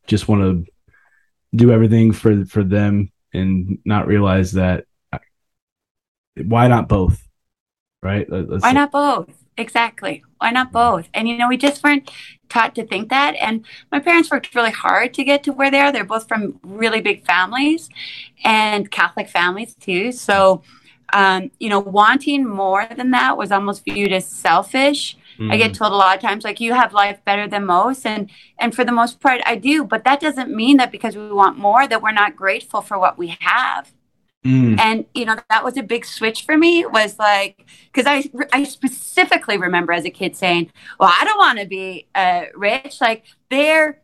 just 0.06 0.28
want 0.28 0.42
to 0.42 0.72
do 1.54 1.72
everything 1.72 2.12
for 2.12 2.44
for 2.44 2.62
them 2.64 3.10
and 3.32 3.78
not 3.84 4.06
realize 4.06 4.52
that 4.52 4.84
why 6.36 6.68
not 6.68 6.88
both, 6.88 7.26
right? 8.02 8.28
Let's 8.28 8.62
why 8.62 8.72
not 8.72 8.92
both? 8.92 9.28
Exactly. 9.56 10.22
Why 10.38 10.50
not 10.50 10.70
both? 10.70 11.08
And 11.14 11.28
you 11.28 11.38
know, 11.38 11.48
we 11.48 11.56
just 11.56 11.82
weren't 11.82 12.10
taught 12.48 12.74
to 12.74 12.86
think 12.86 13.10
that. 13.10 13.34
And 13.34 13.64
my 13.90 14.00
parents 14.00 14.30
worked 14.30 14.54
really 14.54 14.70
hard 14.70 15.14
to 15.14 15.24
get 15.24 15.42
to 15.44 15.52
where 15.52 15.70
they 15.70 15.80
are. 15.80 15.92
They're 15.92 16.04
both 16.04 16.28
from 16.28 16.60
really 16.62 17.00
big 17.00 17.24
families 17.24 17.88
and 18.44 18.90
Catholic 18.90 19.28
families 19.28 19.74
too. 19.74 20.12
So 20.12 20.62
um, 21.12 21.50
you 21.60 21.68
know, 21.68 21.80
wanting 21.80 22.46
more 22.46 22.86
than 22.96 23.10
that 23.12 23.36
was 23.36 23.52
almost 23.52 23.84
viewed 23.84 24.12
as 24.12 24.26
selfish. 24.26 25.16
Mm. 25.38 25.52
I 25.52 25.56
get 25.56 25.72
mm. 25.72 25.76
told 25.76 25.92
a 25.92 25.96
lot 25.96 26.16
of 26.16 26.22
times, 26.22 26.44
like, 26.44 26.60
you 26.60 26.72
have 26.72 26.92
life 26.92 27.24
better 27.24 27.46
than 27.46 27.64
most. 27.64 28.06
And, 28.06 28.30
and 28.58 28.74
for 28.74 28.84
the 28.84 28.92
most 28.92 29.20
part, 29.20 29.40
I 29.46 29.56
do. 29.56 29.84
But 29.84 30.04
that 30.04 30.20
doesn't 30.20 30.54
mean 30.54 30.78
that 30.78 30.90
because 30.90 31.16
we 31.16 31.30
want 31.30 31.58
more, 31.58 31.86
that 31.86 32.02
we're 32.02 32.12
not 32.12 32.36
grateful 32.36 32.80
for 32.80 32.98
what 32.98 33.18
we 33.18 33.36
have. 33.40 33.92
Mm. 34.46 34.78
And, 34.78 35.06
you 35.14 35.24
know, 35.24 35.36
that 35.50 35.64
was 35.64 35.76
a 35.76 35.82
big 35.82 36.04
switch 36.04 36.44
for 36.44 36.56
me 36.56 36.86
was 36.86 37.18
like, 37.18 37.66
because 37.92 38.06
I, 38.06 38.30
I 38.52 38.64
specifically 38.64 39.58
remember 39.58 39.92
as 39.92 40.04
a 40.04 40.10
kid 40.10 40.36
saying, 40.36 40.70
well, 41.00 41.12
I 41.12 41.24
don't 41.24 41.38
want 41.38 41.58
to 41.58 41.66
be 41.66 42.06
uh, 42.14 42.44
rich. 42.54 43.00
Like, 43.00 43.24
they're, 43.50 44.00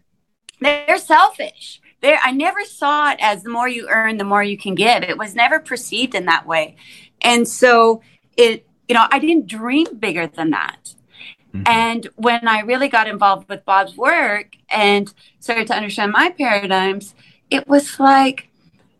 they're 0.60 0.98
selfish 0.98 1.80
there 2.02 2.20
i 2.22 2.30
never 2.30 2.64
saw 2.64 3.10
it 3.10 3.18
as 3.20 3.42
the 3.42 3.50
more 3.50 3.68
you 3.68 3.88
earn 3.88 4.16
the 4.16 4.24
more 4.24 4.44
you 4.44 4.56
can 4.56 4.76
give 4.76 5.02
it 5.02 5.18
was 5.18 5.34
never 5.34 5.58
perceived 5.58 6.14
in 6.14 6.24
that 6.26 6.46
way 6.46 6.76
and 7.20 7.48
so 7.48 8.00
it 8.36 8.64
you 8.86 8.94
know 8.94 9.06
i 9.10 9.18
didn't 9.18 9.48
dream 9.48 9.86
bigger 9.98 10.28
than 10.28 10.50
that 10.50 10.94
Mm-hmm. 11.54 11.62
And 11.66 12.08
when 12.16 12.48
I 12.48 12.60
really 12.60 12.88
got 12.88 13.06
involved 13.06 13.48
with 13.48 13.64
Bob's 13.64 13.96
work 13.96 14.56
and 14.70 15.12
started 15.40 15.66
to 15.68 15.74
understand 15.74 16.12
my 16.12 16.30
paradigms, 16.30 17.14
it 17.50 17.68
was 17.68 18.00
like 18.00 18.48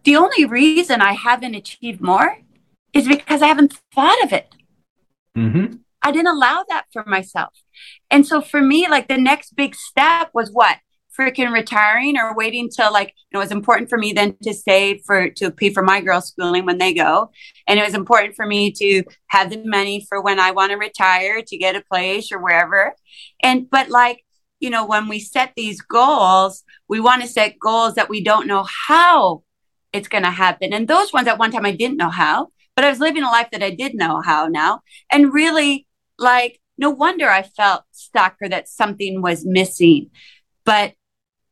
the 0.05 0.17
only 0.17 0.45
reason 0.45 1.01
I 1.01 1.13
haven't 1.13 1.55
achieved 1.55 2.01
more 2.01 2.39
is 2.93 3.09
because 3.09 3.43
I 3.43 3.47
haven't 3.47 3.79
thought 3.95 4.23
of 4.25 4.33
it. 4.33 4.55
Mm-hmm. 5.37 5.77
I 6.03 6.11
didn't 6.11 6.35
allow 6.35 6.65
that 6.69 6.87
for 6.93 7.05
myself. 7.07 7.53
And 8.11 8.27
so 8.27 8.41
for 8.41 8.61
me, 8.61 8.89
like 8.89 9.09
the 9.09 9.17
next 9.17 9.55
big 9.55 9.75
step 9.75 10.31
was 10.35 10.51
what? 10.51 10.79
freaking 11.19 11.53
retiring 11.53 12.17
or 12.17 12.35
waiting 12.35 12.71
till 12.71 12.93
like 12.93 13.09
you 13.09 13.15
know 13.33 13.41
it 13.41 13.45
was 13.45 13.53
important 13.53 13.91
for 13.91 13.99
me 13.99 14.13
then 14.13 14.35
to 14.43 14.55
save 14.55 15.03
for 15.05 15.29
to 15.29 15.51
pay 15.51 15.71
for 15.71 15.83
my 15.83 16.01
girls 16.01 16.29
schooling 16.29 16.65
when 16.65 16.79
they 16.79 16.95
go 16.95 17.31
and 17.67 17.79
it 17.79 17.85
was 17.85 17.95
important 17.95 18.35
for 18.35 18.47
me 18.47 18.73
to 18.73 19.03
have 19.27 19.51
the 19.51 19.63
money 19.65 20.05
for 20.09 20.23
when 20.23 20.41
i 20.41 20.51
want 20.51 20.71
to 20.71 20.77
retire 20.77 21.43
to 21.47 21.59
get 21.59 21.77
a 21.77 21.85
place 21.91 22.33
or 22.33 22.39
wherever 22.39 22.95
and 23.43 23.69
but 23.69 23.91
like 23.91 24.25
you 24.59 24.71
know 24.71 24.87
when 24.87 25.07
we 25.07 25.21
set 25.21 25.53
these 25.55 25.83
goals 25.83 26.65
we 26.89 26.99
want 26.99 27.21
to 27.21 27.29
set 27.29 27.59
goals 27.59 27.95
that 27.95 28.09
we 28.09 28.23
don't 28.23 28.47
know 28.47 28.67
how 28.87 29.43
it's 29.93 30.09
going 30.09 30.25
to 30.25 30.31
happen 30.31 30.73
and 30.73 30.89
those 30.89 31.13
ones 31.13 31.29
at 31.29 31.39
one 31.39 31.51
time 31.51 31.67
i 31.67 31.73
didn't 31.73 31.97
know 31.97 32.11
how 32.11 32.49
but 32.75 32.85
i 32.85 32.91
was 32.91 33.01
living 33.01 33.23
a 33.23 33.29
life 33.29 33.49
that 33.53 33.63
i 33.63 33.71
did 33.71 33.95
know 33.95 34.21
how 34.21 34.47
now 34.47 34.81
and 35.11 35.33
really 35.33 35.87
like 36.19 36.61
no 36.79 36.91
wonder 36.91 37.29
i 37.29 37.43
felt 37.43 37.83
stuck 37.93 38.37
or 38.43 38.49
that 38.49 38.69
something 38.69 39.23
was 39.23 39.45
missing 39.45 40.11
but 40.65 40.95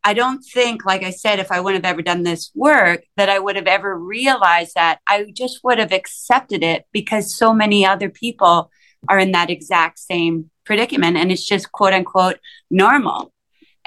I 0.03 0.15
don't 0.15 0.43
think, 0.43 0.87
like 0.87 1.03
I 1.03 1.11
said, 1.11 1.39
if 1.39 1.53
I 1.53 1.61
wouldn't 1.61 1.85
have 1.85 1.93
ever 1.93 2.03
done 2.03 2.23
this 2.23 2.51
work, 2.55 3.05
that 3.17 3.29
I 3.29 3.39
would 3.39 3.57
have 3.57 3.67
ever 3.67 3.99
realized 3.99 4.75
that. 4.75 5.01
I 5.07 5.27
just 5.33 5.61
would 5.63 5.79
have 5.79 5.93
accepted 5.93 6.63
it 6.63 6.87
because 6.93 7.37
so 7.37 7.53
many 7.53 7.85
other 7.85 8.09
people 8.09 8.71
are 9.09 9.19
in 9.19 9.33
that 9.33 9.51
exact 9.51 9.99
same 9.99 10.51
predicament. 10.65 11.17
And 11.17 11.31
it's 11.31 11.47
just 11.47 11.73
quote 11.73 11.93
unquote 11.93 12.39
normal. 12.71 13.33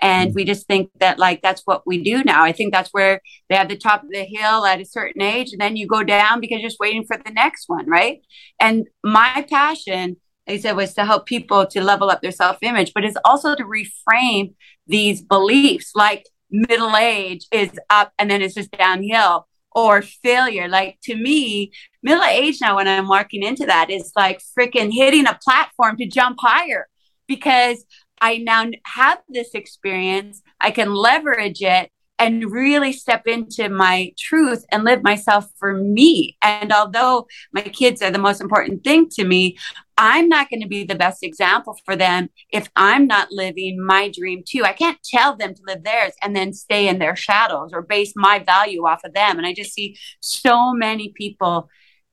And 0.01 0.31
mm. 0.31 0.35
we 0.35 0.45
just 0.45 0.67
think 0.67 0.89
that, 0.99 1.19
like, 1.19 1.41
that's 1.41 1.61
what 1.65 1.85
we 1.85 2.03
do 2.03 2.23
now. 2.23 2.43
I 2.43 2.51
think 2.51 2.73
that's 2.73 2.89
where 2.91 3.21
they 3.49 3.55
have 3.55 3.69
the 3.69 3.77
top 3.77 4.03
of 4.03 4.09
the 4.09 4.23
hill 4.23 4.65
at 4.65 4.81
a 4.81 4.85
certain 4.85 5.21
age, 5.21 5.51
and 5.51 5.61
then 5.61 5.75
you 5.75 5.87
go 5.87 6.03
down 6.03 6.39
because 6.39 6.59
you're 6.59 6.69
just 6.69 6.79
waiting 6.79 7.05
for 7.05 7.17
the 7.17 7.31
next 7.31 7.65
one, 7.67 7.89
right? 7.89 8.21
And 8.59 8.87
my 9.03 9.45
passion 9.49 10.17
like 10.47 10.57
I 10.57 10.59
said, 10.59 10.75
was 10.75 10.93
to 10.95 11.05
help 11.05 11.25
people 11.25 11.65
to 11.67 11.81
level 11.81 12.09
up 12.09 12.21
their 12.21 12.31
self 12.31 12.57
image, 12.61 12.91
but 12.93 13.05
it's 13.05 13.17
also 13.23 13.55
to 13.55 13.63
reframe 13.63 14.55
these 14.87 15.21
beliefs 15.21 15.91
like 15.95 16.25
middle 16.51 16.95
age 16.95 17.47
is 17.51 17.71
up 17.89 18.13
and 18.19 18.29
then 18.29 18.41
it's 18.41 18.53
just 18.53 18.71
downhill 18.71 19.47
or 19.71 20.01
failure. 20.01 20.67
Like 20.67 20.99
to 21.03 21.15
me, 21.15 21.71
middle 22.03 22.23
age 22.23 22.59
now, 22.61 22.75
when 22.75 22.87
I'm 22.87 23.07
walking 23.07 23.43
into 23.43 23.65
that, 23.65 23.89
is 23.89 24.11
like 24.15 24.41
freaking 24.57 24.93
hitting 24.93 25.27
a 25.27 25.39
platform 25.43 25.97
to 25.97 26.07
jump 26.07 26.37
higher 26.39 26.87
because 27.27 27.83
I 28.23 28.37
now 28.37 28.65
have 28.85 29.19
this 29.27 29.49
experience. 29.53 30.41
I 30.61 30.71
can 30.71 30.93
leverage 30.93 31.61
it 31.61 31.91
and 32.17 32.49
really 32.49 32.93
step 32.93 33.27
into 33.27 33.67
my 33.67 34.13
truth 34.17 34.63
and 34.71 34.85
live 34.85 35.03
myself 35.03 35.49
for 35.57 35.73
me. 35.73 36.37
And 36.41 36.71
although 36.71 37.27
my 37.51 37.63
kids 37.63 38.01
are 38.01 38.11
the 38.11 38.19
most 38.19 38.39
important 38.39 38.85
thing 38.85 39.09
to 39.09 39.25
me, 39.25 39.57
I'm 39.97 40.29
not 40.29 40.49
going 40.49 40.61
to 40.61 40.69
be 40.69 40.85
the 40.85 40.95
best 40.95 41.21
example 41.21 41.77
for 41.83 41.97
them 41.97 42.29
if 42.49 42.69
I'm 42.77 43.07
not 43.07 43.33
living 43.33 43.83
my 43.83 44.09
dream 44.09 44.41
too. 44.47 44.63
I 44.63 44.71
can't 44.71 45.03
tell 45.03 45.35
them 45.35 45.53
to 45.53 45.61
live 45.67 45.83
theirs 45.83 46.13
and 46.21 46.33
then 46.33 46.53
stay 46.53 46.87
in 46.87 46.99
their 46.99 47.17
shadows 47.17 47.71
or 47.73 47.81
base 47.81 48.13
my 48.15 48.39
value 48.39 48.85
off 48.85 49.03
of 49.03 49.13
them. 49.13 49.37
And 49.37 49.45
I 49.45 49.53
just 49.53 49.73
see 49.73 49.97
so 50.21 50.71
many 50.71 51.09
people 51.09 51.69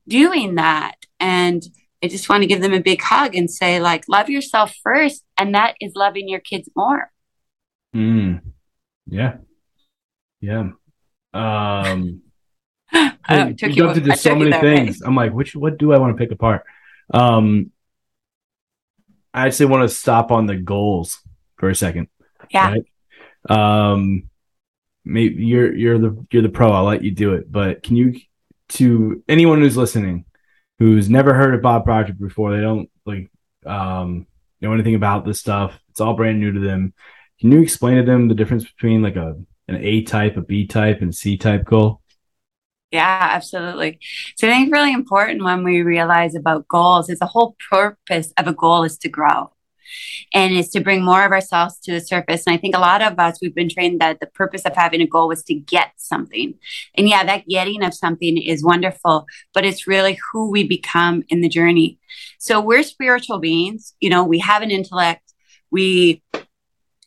doing 0.09 0.57
that. 0.57 0.97
And 1.21 1.63
I 2.03 2.09
just 2.09 2.29
want 2.29 2.43
to 2.43 2.47
give 2.47 2.63
them 2.63 2.73
a 2.73 2.81
big 2.81 3.03
hug 3.03 3.35
and 3.35 3.51
say, 3.51 3.81
like, 3.81 4.05
love 4.09 4.31
yourself 4.31 4.75
first. 4.83 5.25
And 5.37 5.55
that 5.55 5.75
is 5.81 5.93
loving 5.95 6.29
your 6.29 6.41
kids 6.41 6.69
more. 6.75 7.11
Mm. 7.95 8.41
Yeah. 9.07 9.37
Yeah. 10.41 10.71
Um, 11.35 12.23
I 12.93 13.53
took 13.53 13.77
you, 13.77 13.93
to 13.93 14.01
do 14.01 14.13
so 14.17 14.35
many 14.35 14.53
things. 14.53 15.01
Way. 15.01 15.07
I'm 15.07 15.15
like, 15.15 15.33
which 15.33 15.55
what 15.55 15.79
do 15.79 15.93
I 15.93 15.99
want 15.99 16.17
to 16.17 16.21
pick 16.21 16.33
apart? 16.33 16.65
Um, 17.13 17.71
I 19.35 19.47
actually 19.47 19.67
want 19.67 19.89
to 19.89 19.95
stop 19.95 20.33
on 20.33 20.47
the 20.47 20.57
goals 20.57 21.21
for 21.57 21.69
a 21.69 21.75
second. 21.75 22.09
Yeah. 22.51 22.77
Right? 23.49 23.93
Um, 23.93 24.31
maybe 25.05 25.45
you're 25.45 25.75
you're 25.75 25.99
the 25.99 26.27
you're 26.33 26.43
the 26.43 26.49
pro. 26.49 26.73
I'll 26.73 26.85
let 26.85 27.05
you 27.05 27.11
do 27.11 27.35
it. 27.35 27.51
But 27.51 27.83
can 27.83 27.97
you 27.97 28.21
to 28.71 29.23
anyone 29.29 29.61
who's 29.61 29.77
listening 29.77 30.25
who's 30.81 31.09
never 31.09 31.35
heard 31.35 31.55
of 31.55 31.63
Bob 31.63 31.85
Proctor 31.85 32.15
before, 32.15 32.57
they 32.57 32.63
don't 32.63 32.91
like 33.07 33.31
um 33.65 34.27
know 34.61 34.73
anything 34.73 34.97
about 34.97 35.25
this 35.25 35.39
stuff. 35.39 35.79
It's 35.91 36.01
all 36.01 36.15
brand 36.15 36.41
new 36.41 36.53
to 36.53 36.61
them. 36.61 36.93
Can 37.41 37.53
you 37.53 37.61
explain 37.63 37.99
to 37.99 38.03
them 38.03 38.27
the 38.27 38.35
difference 38.35 38.65
between 38.65 39.03
like 39.03 39.17
a 39.17 39.37
an 39.69 39.77
A 39.77 40.03
type, 40.03 40.37
a 40.37 40.41
B 40.41 40.67
type, 40.67 41.01
and 41.03 41.15
C 41.15 41.37
type 41.37 41.65
goal? 41.65 42.01
Yeah, 42.91 43.29
absolutely. 43.33 44.01
So 44.37 44.49
I 44.49 44.51
think 44.51 44.73
really 44.73 44.93
important 44.93 45.45
when 45.45 45.63
we 45.63 45.83
realize 45.83 46.35
about 46.35 46.67
goals 46.67 47.09
is 47.09 47.21
the 47.21 47.27
whole 47.27 47.55
purpose 47.71 48.33
of 48.37 48.49
a 48.49 48.53
goal 48.53 48.83
is 48.83 48.99
to 48.99 49.09
grow 49.09 49.53
and 50.33 50.55
is 50.55 50.71
to 50.71 50.81
bring 50.81 51.05
more 51.05 51.25
of 51.25 51.33
ourselves 51.33 51.79
to 51.81 51.93
the 51.93 52.01
surface. 52.01 52.45
And 52.47 52.55
I 52.55 52.59
think 52.59 52.75
a 52.75 52.81
lot 52.81 53.03
of 53.03 53.19
us, 53.19 53.39
we've 53.41 53.55
been 53.55 53.69
trained 53.69 54.01
that 54.01 54.21
the 54.21 54.27
purpose 54.27 54.63
of 54.63 54.75
having 54.75 55.01
a 55.01 55.07
goal 55.07 55.29
was 55.29 55.43
to 55.45 55.55
get 55.55 55.93
something. 55.97 56.55
And 56.95 57.09
yeah, 57.09 57.25
that 57.25 57.47
getting 57.49 57.83
of 57.83 57.95
something 57.95 58.37
is 58.39 58.65
wonderful, 58.65 59.27
but 59.55 59.65
it's 59.65 59.87
really 59.87 60.19
who 60.33 60.51
we 60.51 60.67
become 60.67 61.23
in 61.29 61.41
the 61.41 61.49
journey. 61.49 61.99
So 62.39 62.61
we're 62.61 62.83
spiritual 62.83 63.39
beings, 63.39 63.95
you 64.01 64.11
know, 64.11 64.25
we 64.25 64.39
have 64.41 64.63
an 64.63 64.71
intellect, 64.71 65.33
we 65.71 66.23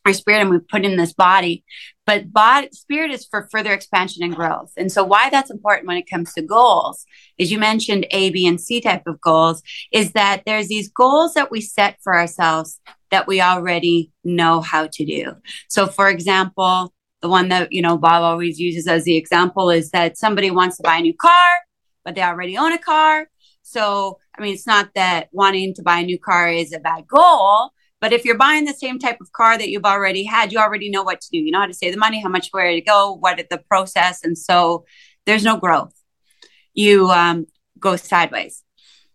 our 0.05 0.13
spirit 0.13 0.41
and 0.41 0.49
we 0.49 0.59
put 0.59 0.83
in 0.83 0.97
this 0.97 1.13
body 1.13 1.63
but 2.05 2.31
body 2.31 2.69
spirit 2.71 3.11
is 3.11 3.25
for 3.25 3.47
further 3.51 3.73
expansion 3.73 4.23
and 4.23 4.35
growth. 4.35 4.73
And 4.77 4.91
so 4.91 5.03
why 5.03 5.29
that's 5.29 5.51
important 5.51 5.87
when 5.87 5.97
it 5.97 6.09
comes 6.09 6.33
to 6.33 6.41
goals 6.41 7.05
is 7.37 7.51
you 7.51 7.57
mentioned 7.57 8.05
a 8.11 8.29
b 8.31 8.45
and 8.47 8.59
c 8.59 8.81
type 8.81 9.03
of 9.07 9.21
goals 9.21 9.61
is 9.91 10.11
that 10.13 10.43
there's 10.45 10.67
these 10.67 10.89
goals 10.89 11.33
that 11.33 11.51
we 11.51 11.61
set 11.61 11.97
for 12.03 12.17
ourselves 12.17 12.79
that 13.11 13.27
we 13.27 13.41
already 13.41 14.11
know 14.23 14.61
how 14.61 14.87
to 14.87 15.05
do. 15.05 15.33
So 15.69 15.87
for 15.87 16.09
example 16.09 16.93
the 17.21 17.29
one 17.29 17.47
that 17.49 17.71
you 17.71 17.81
know 17.81 17.97
bob 17.97 18.21
always 18.21 18.59
uses 18.59 18.85
as 18.87 19.05
the 19.05 19.15
example 19.15 19.69
is 19.69 19.91
that 19.91 20.17
somebody 20.17 20.51
wants 20.51 20.77
to 20.77 20.83
buy 20.83 20.97
a 20.97 21.01
new 21.01 21.13
car 21.13 21.59
but 22.03 22.15
they 22.15 22.21
already 22.21 22.57
own 22.57 22.73
a 22.73 22.77
car. 22.77 23.29
So 23.61 24.19
i 24.37 24.41
mean 24.41 24.53
it's 24.53 24.67
not 24.67 24.89
that 24.95 25.29
wanting 25.31 25.73
to 25.75 25.83
buy 25.83 25.99
a 25.99 26.05
new 26.05 26.19
car 26.19 26.49
is 26.49 26.73
a 26.73 26.79
bad 26.79 27.07
goal 27.07 27.71
but 28.03 28.11
if 28.11 28.25
you're 28.25 28.37
buying 28.37 28.65
the 28.65 28.73
same 28.73 28.99
type 28.99 29.21
of 29.21 29.31
car 29.31 29.57
that 29.57 29.69
you've 29.69 29.85
already 29.85 30.25
had, 30.25 30.51
you 30.51 30.59
already 30.59 30.89
know 30.89 31.03
what 31.03 31.21
to 31.21 31.29
do. 31.31 31.37
You 31.37 31.51
know 31.51 31.61
how 31.61 31.67
to 31.67 31.73
save 31.73 31.93
the 31.93 31.97
money, 31.97 32.21
how 32.21 32.27
much 32.27 32.49
where 32.51 32.69
to 32.69 32.81
go, 32.81 33.13
what 33.13 33.37
the 33.49 33.63
process, 33.69 34.25
and 34.25 34.37
so 34.37 34.83
there's 35.25 35.45
no 35.45 35.55
growth. 35.55 35.93
You 36.73 37.09
um, 37.11 37.45
go 37.79 37.95
sideways. 37.95 38.61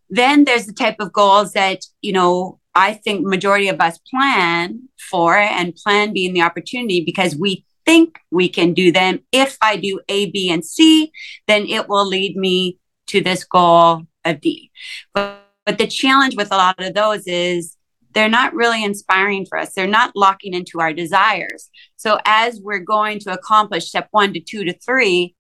Then 0.09 0.45
there's 0.45 0.65
the 0.65 0.73
type 0.73 0.97
of 1.01 1.13
goals 1.13 1.53
that 1.53 1.81
you 2.01 2.15
know 2.15 2.61
I 2.75 2.95
think 2.95 3.27
majority 3.27 3.69
of 3.69 3.79
us 3.79 3.99
plan 3.99 4.89
for, 5.11 5.37
and 5.37 5.77
plan 5.77 6.15
being 6.15 6.33
the 6.33 6.41
opportunity 6.41 7.05
because 7.05 7.37
we 7.37 7.67
think 7.85 8.19
we 8.31 8.49
can 8.49 8.73
do 8.73 8.91
them. 8.91 9.21
If 9.33 9.59
I 9.61 9.77
do 9.77 10.01
A, 10.09 10.31
B, 10.31 10.51
and 10.51 10.65
C, 10.65 11.13
then 11.47 11.67
it 11.67 11.91
will 11.91 12.07
lead 12.07 12.39
me 12.39 12.79
to 13.09 13.21
this 13.21 13.45
goal 13.45 14.05
of 14.25 14.41
D. 14.41 14.71
But, 15.13 15.45
but 15.67 15.77
the 15.77 15.87
challenge 15.87 16.37
with 16.37 16.51
a 16.51 16.57
lot 16.57 16.83
of 16.83 16.95
those 16.95 17.27
is 17.27 17.78
they're 18.19 18.29
not 18.29 18.53
really 18.53 18.83
inspiring 18.83 19.47
for 19.47 19.57
us. 19.57 19.75
They're 19.75 19.87
not 19.87 20.11
locking 20.17 20.53
into 20.53 20.81
our 20.81 20.93
desires. 20.93 21.71
So 21.95 22.19
as 22.25 22.61
we're 22.61 22.81
going 22.81 23.21
to 23.21 23.33
accomplish 23.33 23.87
step 23.87 24.09
one 24.11 24.33
to 24.33 24.41
two 24.41 24.65
to 24.65 24.77
three, 24.77 25.37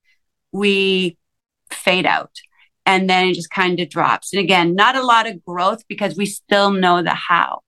we 0.52 1.18
fade 1.73 2.06
out 2.06 2.30
and 2.87 3.11
then 3.11 3.26
it 3.26 3.35
just 3.35 3.50
kind 3.50 3.80
of 3.80 3.88
drops. 3.88 4.32
And 4.32 4.38
again, 4.38 4.76
not 4.76 4.94
a 4.94 5.04
lot 5.04 5.28
of 5.28 5.44
growth 5.44 5.82
because 5.88 6.16
we 6.16 6.25
still 6.25 6.70
know 6.70 7.02
the 7.02 7.14
how. 7.14 7.62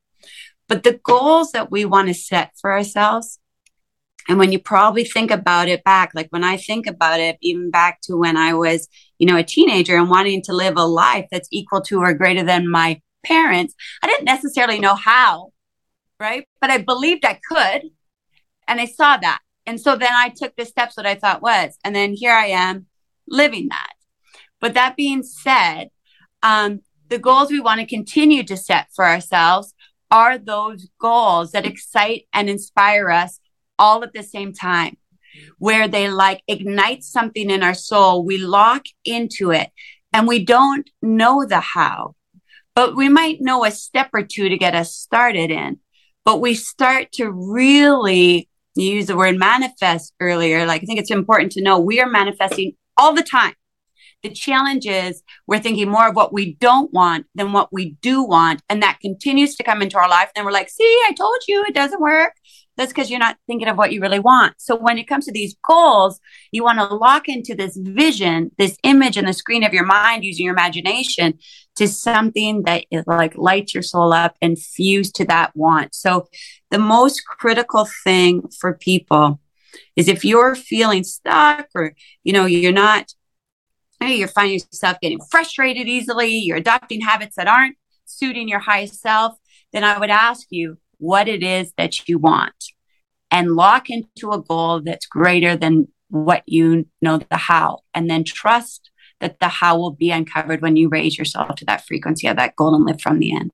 But 0.68 0.84
the 0.84 1.00
goals 1.02 1.50
that 1.50 1.72
we 1.72 1.84
want 1.84 2.06
to 2.06 2.14
set 2.14 2.52
for 2.60 2.70
ourselves, 2.70 3.40
and 4.28 4.38
when 4.38 4.52
you 4.52 4.60
probably 4.60 5.02
think 5.02 5.32
about 5.32 5.66
it 5.66 5.82
back, 5.82 6.12
like 6.14 6.28
when 6.30 6.44
I 6.44 6.56
think 6.56 6.86
about 6.86 7.18
it, 7.18 7.36
even 7.42 7.72
back 7.72 8.00
to 8.02 8.16
when 8.16 8.36
I 8.36 8.54
was, 8.54 8.86
you 9.18 9.26
know, 9.26 9.36
a 9.36 9.42
teenager 9.42 9.96
and 9.96 10.08
wanting 10.08 10.40
to 10.42 10.52
live 10.52 10.76
a 10.76 10.84
life 10.84 11.26
that's 11.32 11.48
equal 11.50 11.80
to 11.80 11.98
or 11.98 12.14
greater 12.14 12.44
than 12.44 12.70
my 12.70 13.00
parents. 13.24 13.74
I 14.02 14.06
didn't 14.06 14.24
necessarily 14.24 14.78
know 14.78 14.94
how, 14.94 15.52
right? 16.18 16.46
But 16.60 16.70
I 16.70 16.78
believed 16.78 17.24
I 17.24 17.40
could. 17.48 17.90
And 18.68 18.80
I 18.80 18.86
saw 18.86 19.16
that. 19.16 19.40
And 19.66 19.80
so 19.80 19.96
then 19.96 20.12
I 20.12 20.28
took 20.30 20.54
the 20.56 20.64
steps 20.64 20.94
that 20.94 21.06
I 21.06 21.16
thought 21.16 21.42
was. 21.42 21.76
And 21.84 21.94
then 21.94 22.12
here 22.12 22.32
I 22.32 22.46
am 22.46 22.86
living 23.26 23.68
that. 23.70 23.92
But 24.60 24.74
that 24.74 24.96
being 24.96 25.22
said, 25.22 25.88
um, 26.42 26.80
the 27.08 27.18
goals 27.18 27.50
we 27.50 27.60
want 27.60 27.80
to 27.80 27.86
continue 27.86 28.42
to 28.44 28.56
set 28.56 28.88
for 28.94 29.04
ourselves 29.04 29.74
are 30.10 30.38
those 30.38 30.88
goals 31.00 31.52
that 31.52 31.66
excite 31.66 32.26
and 32.32 32.48
inspire 32.48 33.10
us 33.10 33.40
all 33.78 34.04
at 34.04 34.12
the 34.12 34.22
same 34.22 34.52
time, 34.52 34.96
where 35.58 35.88
they 35.88 36.10
like 36.10 36.42
ignite 36.46 37.02
something 37.02 37.50
in 37.50 37.62
our 37.62 37.74
soul. 37.74 38.24
We 38.24 38.38
lock 38.38 38.84
into 39.04 39.50
it 39.50 39.70
and 40.12 40.28
we 40.28 40.44
don't 40.44 40.88
know 41.02 41.44
the 41.46 41.60
how 41.60 42.14
but 42.80 42.96
we 42.96 43.10
might 43.10 43.42
know 43.42 43.62
a 43.62 43.70
step 43.70 44.08
or 44.14 44.22
two 44.22 44.49
to 44.49 44.56
get 44.56 44.75
us 44.75 44.94
started 44.94 45.50
in. 45.50 45.78
But 46.25 46.40
we 46.40 46.54
start 46.54 47.12
to 47.12 47.30
really 47.30 48.49
use 48.75 49.04
the 49.04 49.18
word 49.18 49.37
manifest 49.38 50.14
earlier. 50.18 50.64
Like, 50.64 50.82
I 50.82 50.87
think 50.87 50.99
it's 50.99 51.10
important 51.10 51.52
to 51.52 51.62
know 51.62 51.78
we 51.78 52.00
are 52.00 52.08
manifesting 52.08 52.72
all 52.96 53.12
the 53.12 53.22
time. 53.22 53.52
The 54.22 54.30
challenge 54.30 54.87
is 54.87 55.22
we're 55.46 55.60
thinking 55.60 55.90
more 55.90 56.08
of 56.08 56.16
what 56.16 56.32
we 56.32 56.54
don't 56.54 56.90
want 56.90 57.26
than 57.34 57.52
what 57.52 57.70
we 57.70 57.96
do 58.00 58.22
want. 58.22 58.62
And 58.70 58.82
that 58.82 59.00
continues 59.02 59.56
to 59.56 59.62
come 59.62 59.82
into 59.82 59.99
our 59.99 60.08
life. 60.08 60.30
And 60.34 60.46
we're 60.46 60.50
like, 60.50 60.70
see, 60.70 61.00
I 61.06 61.12
told 61.12 61.37
you 61.49 61.62
it 61.64 61.75
doesn't 61.75 62.00
work. 62.00 62.32
That's 62.80 62.94
because 62.94 63.10
you're 63.10 63.18
not 63.18 63.37
thinking 63.46 63.68
of 63.68 63.76
what 63.76 63.92
you 63.92 64.00
really 64.00 64.20
want. 64.20 64.54
So 64.56 64.75
when 64.75 64.96
it 64.96 65.04
comes 65.04 65.26
to 65.26 65.32
these 65.32 65.54
goals, 65.68 66.18
you 66.50 66.64
want 66.64 66.78
to 66.78 66.87
lock 66.87 67.28
into 67.28 67.54
this 67.54 67.76
vision, 67.76 68.52
this 68.56 68.78
image 68.84 69.18
in 69.18 69.26
the 69.26 69.34
screen 69.34 69.64
of 69.64 69.75
your 69.75 69.84
mind 69.84 70.25
using 70.25 70.46
your 70.46 70.54
imagination 70.54 71.38
to 71.76 71.87
something 71.87 72.62
that 72.62 72.87
is 72.90 73.04
like 73.06 73.37
lights 73.37 73.75
your 73.75 73.82
soul 73.82 74.14
up 74.14 74.34
and 74.40 74.58
fuse 74.58 75.12
to 75.12 75.26
that 75.26 75.54
want. 75.54 75.94
So 75.94 76.26
the 76.70 76.78
most 76.78 77.26
critical 77.26 77.87
thing 78.02 78.49
for 78.58 78.72
people 78.72 79.40
is 79.94 80.08
if 80.08 80.25
you're 80.25 80.54
feeling 80.54 81.04
stuck 81.04 81.68
or, 81.75 81.92
you 82.25 82.32
know, 82.32 82.46
you're 82.46 82.72
not 82.72 83.12
you're 84.00 84.26
finding 84.26 84.54
yourself 84.54 84.96
getting 85.02 85.20
frustrated 85.30 85.87
easily, 85.87 86.34
you're 86.34 86.56
adopting 86.56 87.02
habits 87.02 87.37
that 87.37 87.46
aren't 87.46 87.76
suiting 88.06 88.49
your 88.49 88.60
highest 88.60 89.02
self, 89.02 89.37
then 89.75 89.84
I 89.84 89.99
would 89.99 90.08
ask 90.08 90.46
you 90.49 90.78
what 91.00 91.26
it 91.26 91.42
is 91.42 91.73
that 91.76 92.09
you 92.09 92.19
want 92.19 92.54
and 93.30 93.57
lock 93.57 93.90
into 93.90 94.30
a 94.33 94.40
goal 94.40 94.80
that's 94.80 95.07
greater 95.07 95.57
than 95.57 95.88
what 96.09 96.42
you 96.47 96.87
know 97.00 97.19
the 97.19 97.37
how. 97.37 97.80
And 97.95 98.09
then 98.11 98.25
trust 98.25 98.90
that 99.21 99.38
the 99.38 99.49
how 99.49 99.78
will 99.78 99.92
be 99.92 100.11
uncovered 100.11 100.62
when 100.62 100.76
you 100.76 100.88
raise 100.88 101.19
yourself 101.19 101.54
to 101.57 101.64
that 101.66 101.85
frequency 101.87 102.26
of 102.26 102.37
that 102.37 102.57
goal 102.57 102.75
and 102.75 102.85
live 102.85 103.00
from 103.00 103.19
the 103.19 103.35
end. 103.35 103.50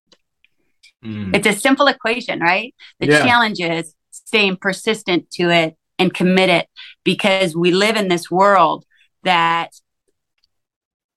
Mm. 1.04 1.34
It's 1.34 1.46
a 1.46 1.52
simple 1.52 1.86
equation, 1.86 2.40
right? 2.40 2.74
The 3.00 3.08
yeah. 3.08 3.24
challenge 3.24 3.60
is 3.60 3.94
staying 4.10 4.56
persistent 4.56 5.30
to 5.32 5.50
it 5.50 5.76
and 5.98 6.12
committed 6.12 6.66
because 7.04 7.56
we 7.56 7.70
live 7.70 7.96
in 7.96 8.08
this 8.08 8.30
world 8.30 8.84
that 9.24 9.70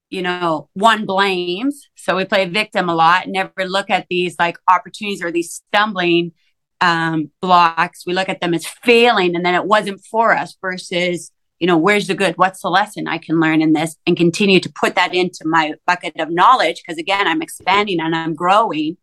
you 0.09 0.21
know, 0.21 0.69
one 0.73 1.05
blames. 1.05 1.87
So 1.95 2.15
we 2.15 2.25
play 2.25 2.45
victim 2.45 2.89
a 2.89 2.95
lot, 2.95 3.27
never 3.27 3.65
look 3.65 3.89
at 3.89 4.07
these 4.09 4.35
like 4.39 4.57
opportunities 4.67 5.23
or 5.23 5.31
these 5.31 5.53
stumbling 5.53 6.31
um, 6.81 7.31
blocks. 7.41 8.05
We 8.05 8.13
look 8.13 8.29
at 8.29 8.41
them 8.41 8.53
as 8.53 8.65
failing 8.65 9.35
and 9.35 9.45
then 9.45 9.55
it 9.55 9.65
wasn't 9.65 10.03
for 10.05 10.35
us 10.35 10.55
versus, 10.61 11.31
you 11.59 11.67
know, 11.67 11.77
where's 11.77 12.07
the 12.07 12.15
good? 12.15 12.37
What's 12.37 12.61
the 12.61 12.69
lesson 12.69 13.07
I 13.07 13.17
can 13.17 13.39
learn 13.39 13.61
in 13.61 13.73
this 13.73 13.95
and 14.07 14.17
continue 14.17 14.59
to 14.61 14.71
put 14.79 14.95
that 14.95 15.13
into 15.13 15.43
my 15.45 15.73
bucket 15.85 16.19
of 16.19 16.31
knowledge? 16.31 16.81
Because 16.81 16.97
again, 16.97 17.27
I'm 17.27 17.41
expanding 17.41 17.99
and 17.99 18.15
I'm 18.15 18.33
growing 18.33 18.97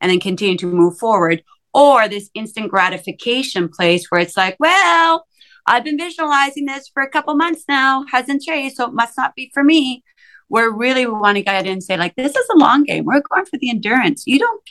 and 0.00 0.10
then 0.10 0.20
continue 0.20 0.58
to 0.58 0.66
move 0.66 0.98
forward. 0.98 1.42
Or 1.74 2.08
this 2.08 2.30
instant 2.34 2.70
gratification 2.70 3.68
place 3.68 4.06
where 4.08 4.20
it's 4.20 4.36
like, 4.36 4.56
well, 4.58 5.26
I've 5.66 5.84
been 5.84 5.98
visualizing 5.98 6.64
this 6.64 6.88
for 6.88 7.02
a 7.02 7.10
couple 7.10 7.34
months 7.34 7.64
now, 7.68 8.04
hasn't 8.10 8.42
changed, 8.42 8.76
so 8.76 8.86
it 8.86 8.94
must 8.94 9.18
not 9.18 9.34
be 9.34 9.50
for 9.52 9.64
me 9.64 10.02
where 10.48 10.70
really 10.70 11.06
we 11.06 11.12
want 11.12 11.36
to 11.36 11.42
get 11.42 11.66
in 11.66 11.72
and 11.72 11.82
say, 11.82 11.96
like, 11.96 12.14
this 12.14 12.34
is 12.36 12.46
a 12.52 12.58
long 12.58 12.84
game. 12.84 13.04
We're 13.04 13.20
going 13.20 13.46
for 13.46 13.58
the 13.58 13.70
endurance. 13.70 14.24
You 14.26 14.38
don't 14.38 14.62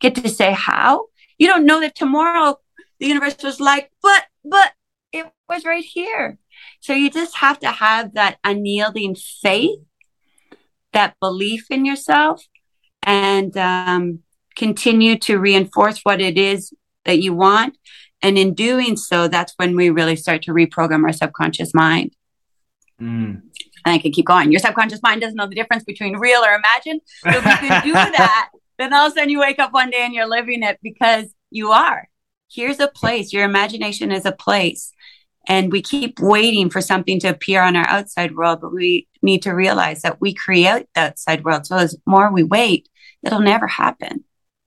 get 0.00 0.14
to 0.16 0.28
say 0.28 0.52
how. 0.52 1.06
You 1.38 1.46
don't 1.46 1.66
know 1.66 1.80
that 1.80 1.94
tomorrow 1.94 2.58
the 2.98 3.06
universe 3.06 3.36
was 3.42 3.60
like, 3.60 3.90
but, 4.02 4.24
but 4.44 4.72
it 5.12 5.26
was 5.48 5.64
right 5.64 5.84
here. 5.84 6.38
So 6.80 6.92
you 6.92 7.10
just 7.10 7.36
have 7.36 7.58
to 7.60 7.68
have 7.68 8.14
that 8.14 8.38
unyielding 8.44 9.14
faith, 9.14 9.80
that 10.92 11.14
belief 11.20 11.66
in 11.70 11.84
yourself, 11.84 12.44
and 13.02 13.56
um, 13.56 14.20
continue 14.56 15.16
to 15.20 15.38
reinforce 15.38 16.00
what 16.02 16.20
it 16.20 16.36
is 16.36 16.72
that 17.04 17.20
you 17.20 17.32
want. 17.32 17.78
And 18.22 18.36
in 18.36 18.52
doing 18.52 18.96
so, 18.96 19.28
that's 19.28 19.54
when 19.56 19.74
we 19.76 19.88
really 19.88 20.16
start 20.16 20.42
to 20.42 20.52
reprogram 20.52 21.04
our 21.04 21.12
subconscious 21.12 21.72
mind. 21.72 22.14
Mm. 23.00 23.42
And 23.84 23.94
I 23.94 23.98
could 23.98 24.12
keep 24.12 24.26
going. 24.26 24.52
Your 24.52 24.60
subconscious 24.60 25.02
mind 25.02 25.20
doesn't 25.20 25.36
know 25.36 25.46
the 25.46 25.54
difference 25.54 25.84
between 25.84 26.16
real 26.16 26.40
or 26.40 26.54
imagined. 26.54 27.00
So 27.22 27.30
if 27.30 27.44
you 27.44 27.68
can 27.68 27.84
do 27.84 27.92
that, 27.92 28.50
then 28.78 28.92
all 28.92 29.06
of 29.06 29.12
a 29.12 29.14
sudden 29.14 29.30
you 29.30 29.40
wake 29.40 29.58
up 29.58 29.72
one 29.72 29.90
day 29.90 30.00
and 30.00 30.14
you're 30.14 30.28
living 30.28 30.62
it 30.62 30.78
because 30.82 31.32
you 31.50 31.70
are. 31.70 32.08
Here's 32.50 32.80
a 32.80 32.88
place. 32.88 33.32
Your 33.32 33.44
imagination 33.44 34.10
is 34.10 34.24
a 34.24 34.32
place. 34.32 34.92
And 35.46 35.72
we 35.72 35.82
keep 35.82 36.20
waiting 36.20 36.70
for 36.70 36.80
something 36.80 37.18
to 37.20 37.28
appear 37.28 37.62
on 37.62 37.76
our 37.76 37.88
outside 37.88 38.36
world, 38.36 38.60
but 38.60 38.72
we 38.72 39.08
need 39.22 39.42
to 39.42 39.52
realize 39.52 40.02
that 40.02 40.20
we 40.20 40.34
create 40.34 40.86
the 40.94 41.02
outside 41.02 41.44
world. 41.44 41.66
So 41.66 41.76
as 41.76 41.96
more 42.06 42.30
we 42.32 42.42
wait, 42.42 42.88
it'll 43.22 43.40
never 43.40 43.66
happen. 43.66 44.24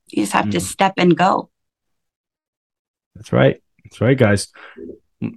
You 0.07 0.23
just 0.23 0.33
have 0.33 0.45
mm. 0.45 0.51
to 0.51 0.59
step 0.59 0.93
and 0.97 1.17
go. 1.17 1.49
That's 3.15 3.31
right. 3.31 3.61
That's 3.83 4.01
right, 4.01 4.17
guys. 4.17 4.47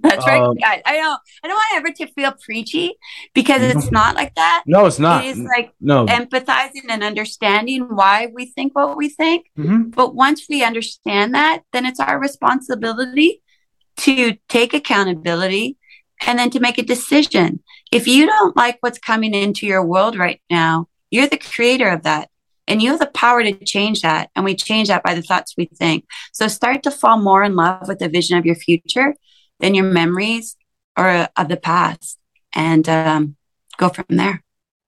That's 0.01 0.25
right, 0.25 0.41
um, 0.41 0.55
guys. 0.55 0.81
I 0.85 0.93
don't. 0.93 1.19
I 1.43 1.47
don't 1.47 1.55
want 1.55 1.75
ever 1.75 1.91
to 1.91 2.07
feel 2.13 2.33
preachy 2.43 2.95
because 3.33 3.61
it's 3.61 3.91
not 3.91 4.15
like 4.15 4.35
that. 4.35 4.63
No, 4.65 4.85
it's 4.85 4.99
not. 4.99 5.25
It 5.25 5.37
is 5.37 5.39
like 5.39 5.73
no 5.79 6.05
empathizing 6.05 6.85
and 6.89 7.03
understanding 7.03 7.83
why 7.95 8.27
we 8.33 8.45
think 8.45 8.75
what 8.75 8.97
we 8.97 9.09
think. 9.09 9.47
Mm-hmm. 9.57 9.89
But 9.89 10.15
once 10.15 10.45
we 10.49 10.63
understand 10.63 11.33
that, 11.33 11.63
then 11.73 11.85
it's 11.85 11.99
our 11.99 12.19
responsibility 12.19 13.41
to 13.97 14.37
take 14.47 14.73
accountability 14.73 15.77
and 16.25 16.39
then 16.39 16.49
to 16.51 16.59
make 16.59 16.77
a 16.77 16.83
decision. 16.83 17.61
If 17.91 18.07
you 18.07 18.25
don't 18.25 18.55
like 18.55 18.77
what's 18.81 18.99
coming 18.99 19.33
into 19.33 19.65
your 19.65 19.85
world 19.85 20.17
right 20.17 20.41
now, 20.49 20.87
you're 21.09 21.27
the 21.27 21.37
creator 21.37 21.89
of 21.89 22.03
that. 22.03 22.29
And 22.67 22.81
you 22.81 22.89
have 22.91 22.99
the 22.99 23.07
power 23.07 23.43
to 23.43 23.53
change 23.63 24.01
that. 24.01 24.29
And 24.35 24.43
we 24.43 24.53
change 24.53 24.89
that 24.89 25.03
by 25.03 25.13
the 25.13 25.21
thoughts 25.21 25.55
we 25.57 25.69
think. 25.73 26.05
So 26.33 26.47
start 26.47 26.83
to 26.83 26.91
fall 26.91 27.17
more 27.17 27.43
in 27.43 27.55
love 27.55 27.87
with 27.87 27.99
the 27.99 28.09
vision 28.09 28.37
of 28.37 28.45
your 28.45 28.55
future 28.55 29.15
than 29.59 29.75
your 29.75 29.85
memories 29.85 30.55
or 30.97 31.27
of 31.35 31.47
the 31.47 31.57
past 31.57 32.17
and 32.53 32.87
um, 32.89 33.35
go 33.77 33.89
from 33.89 34.05
there. 34.09 34.43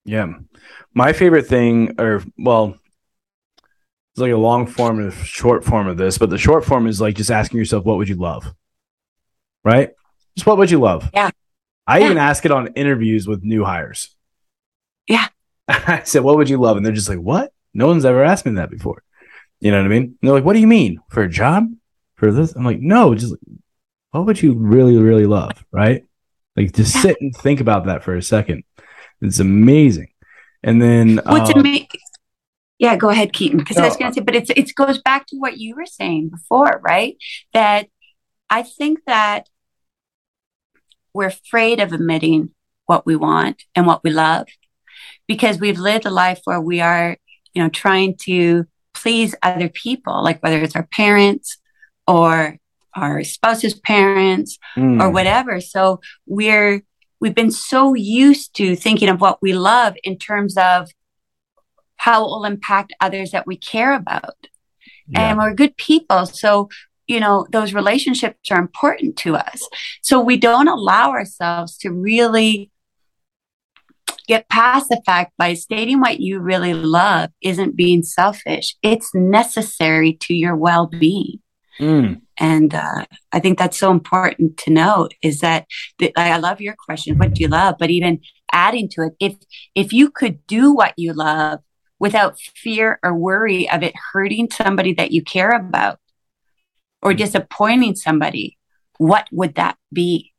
Yeah. 0.06 0.34
My 0.94 1.14
favorite 1.14 1.48
thing, 1.48 1.96
or 2.00 2.24
well, 2.38 2.76
it's 4.14 4.22
like 4.22 4.32
a 4.32 4.38
long 4.38 4.66
form 4.66 5.00
and 5.00 5.14
a 5.14 5.16
short 5.16 5.64
form 5.64 5.88
of 5.88 5.98
this, 5.98 6.18
but 6.18 6.30
the 6.30 6.38
short 6.38 6.66
form 6.66 6.88
is 6.88 7.00
like 7.00 7.16
just 7.16 7.32
asking 7.32 7.60
yourself, 7.60 7.86
what 7.86 7.98
would 7.98 8.10
you 8.10 8.16
love? 8.16 8.54
Right? 9.64 9.92
Just 10.36 10.48
what 10.48 10.58
would 10.58 10.72
you 10.72 10.80
love? 10.80 11.10
Yeah. 11.14 11.30
I 11.86 12.00
yeah. 12.00 12.06
even 12.06 12.18
ask 12.18 12.46
it 12.46 12.52
on 12.52 12.68
interviews 12.74 13.28
with 13.28 13.44
new 13.44 13.64
hires. 13.64 14.16
Yeah. 15.08 15.28
I 15.68 16.04
said, 16.04 16.24
what 16.24 16.38
would 16.38 16.50
you 16.50 16.58
love? 16.58 16.78
And 16.78 16.86
they're 16.86 16.94
just 16.94 17.10
like, 17.10 17.20
what? 17.20 17.52
No 17.74 17.88
one's 17.88 18.06
ever 18.06 18.24
asked 18.24 18.46
me 18.46 18.54
that 18.54 18.72
before. 18.72 19.04
You 19.60 19.72
know 19.72 19.78
what 19.78 19.86
I 19.86 19.90
mean? 19.90 20.04
And 20.04 20.18
they're 20.22 20.34
like, 20.34 20.46
what 20.46 20.54
do 20.54 20.60
you 20.60 20.68
mean? 20.68 21.00
For 21.10 21.22
a 21.24 21.30
job? 21.30 21.68
For 22.16 22.32
this? 22.32 22.54
I'm 22.56 22.64
like, 22.64 22.80
no, 22.80 23.14
just 23.16 23.36
what 24.12 24.26
would 24.26 24.42
you 24.42 24.54
really, 24.54 24.98
really 24.98 25.26
love? 25.26 25.64
Right? 25.72 26.06
Like 26.56 26.74
just 26.74 27.02
sit 27.02 27.18
and 27.22 27.36
think 27.36 27.60
about 27.60 27.86
that 27.86 28.04
for 28.04 28.16
a 28.16 28.22
second. 28.22 28.64
It's 29.22 29.40
amazing. 29.40 30.10
And 30.64 30.82
then 30.82 31.22
what's 31.26 31.54
um, 31.54 31.62
amazing? 31.62 31.88
Yeah, 32.80 32.96
go 32.96 33.10
ahead, 33.10 33.34
Keaton. 33.34 33.60
Because 33.60 33.78
no, 33.78 33.84
I 33.84 33.88
was 33.88 33.98
going 33.98 34.12
to 34.12 34.16
say, 34.16 34.24
but 34.24 34.36
it's 34.36 34.50
it 34.50 34.74
goes 34.76 35.02
back 35.02 35.28
to 35.28 35.38
what 35.38 35.58
you 35.58 35.76
were 35.76 35.86
saying 35.86 36.30
before, 36.30 36.80
right? 36.84 37.18
That 37.54 37.88
I 38.50 38.64
think 38.64 39.00
that 39.06 39.48
we're 41.14 41.28
afraid 41.28 41.80
of 41.80 41.92
admitting 41.92 42.52
what 42.86 43.06
we 43.06 43.16
want 43.16 43.64
and 43.76 43.86
what 43.86 44.04
we 44.04 44.12
love 44.12 44.48
because 45.28 45.60
we've 45.60 45.78
lived 45.78 46.06
a 46.06 46.10
life 46.10 46.40
where 46.46 46.62
we 46.62 46.82
are, 46.82 47.18
you 47.54 47.62
know, 47.62 47.70
trying 47.70 48.16
to 48.22 48.66
please 48.94 49.36
other 49.44 49.70
people, 49.70 50.24
like 50.24 50.42
whether 50.42 50.62
it's 50.62 50.76
our 50.76 50.88
parents 50.88 51.58
or 52.08 52.58
our 52.96 53.24
spouse's 53.24 53.74
parents 53.74 54.58
mm. 54.76 55.02
or 55.02 55.10
whatever. 55.10 55.62
So 55.62 56.00
we're, 56.26 56.84
we've 57.20 57.36
been 57.36 57.52
so 57.52 57.94
used 57.94 58.56
to 58.56 58.76
thinking 58.76 59.10
of 59.10 59.22
what 59.22 59.42
we 59.42 59.54
love 59.54 59.96
in 60.04 60.18
terms 60.18 60.58
of 60.58 60.90
how 61.98 62.24
it 62.24 62.28
will 62.28 62.46
impact 62.46 62.94
others 63.02 63.32
that 63.32 63.46
we 63.46 63.58
care 63.58 63.94
about. 63.94 64.36
Yeah. 65.08 65.32
And 65.32 65.38
we're 65.38 65.54
good 65.54 65.76
people. 65.78 66.26
So, 66.26 66.70
you 67.08 67.20
know, 67.20 67.46
those 67.52 67.74
relationships 67.74 68.52
are 68.52 68.60
important 68.60 69.18
to 69.18 69.36
us. 69.36 69.68
So 70.02 70.22
we 70.22 70.38
don't 70.38 70.68
allow 70.68 71.12
ourselves 71.12 71.78
to 71.80 71.92
really 71.92 72.72
get 74.28 74.48
past 74.48 74.90
the 74.90 75.02
fact 75.06 75.34
by 75.38 75.56
stating 75.56 76.00
what 76.00 76.20
you 76.20 76.40
really 76.40 76.76
love 76.76 77.32
isn't 77.42 77.76
being 77.76 78.04
selfish. 78.04 78.76
It's 78.84 79.14
necessary 79.14 80.14
to 80.22 80.36
your 80.36 80.56
well 80.56 80.86
being. 80.86 81.40
Mm. 81.80 82.22
And 82.38 82.74
uh, 82.74 83.06
I 83.32 83.40
think 83.40 83.58
that's 83.58 83.78
so 83.78 83.92
important 83.92 84.58
to 84.58 84.72
know 84.72 85.10
is 85.22 85.40
that 85.40 85.66
the, 85.98 86.12
I 86.18 86.38
love 86.38 86.62
your 86.62 86.76
question, 86.78 87.18
what 87.18 87.34
do 87.34 87.42
you 87.42 87.48
love? 87.48 87.76
But 87.80 87.90
even 87.90 88.22
adding 88.52 88.90
to 88.90 89.04
it, 89.04 89.14
if 89.20 89.36
if 89.76 89.94
you 89.94 90.10
could 90.10 90.46
do 90.48 90.74
what 90.74 90.94
you 90.98 91.14
love 91.14 91.60
without 92.00 92.40
fear 92.40 93.00
or 93.04 93.14
worry 93.14 93.70
of 93.70 93.84
it 93.84 93.94
hurting 94.14 94.50
somebody 94.52 94.94
that 94.94 95.12
you 95.12 95.24
care 95.24 95.52
about 95.52 96.00
or 97.02 97.14
disappointing 97.14 97.96
somebody, 97.96 98.58
what 98.98 99.28
would 99.32 99.56
that 99.56 99.78
be? 99.92 100.34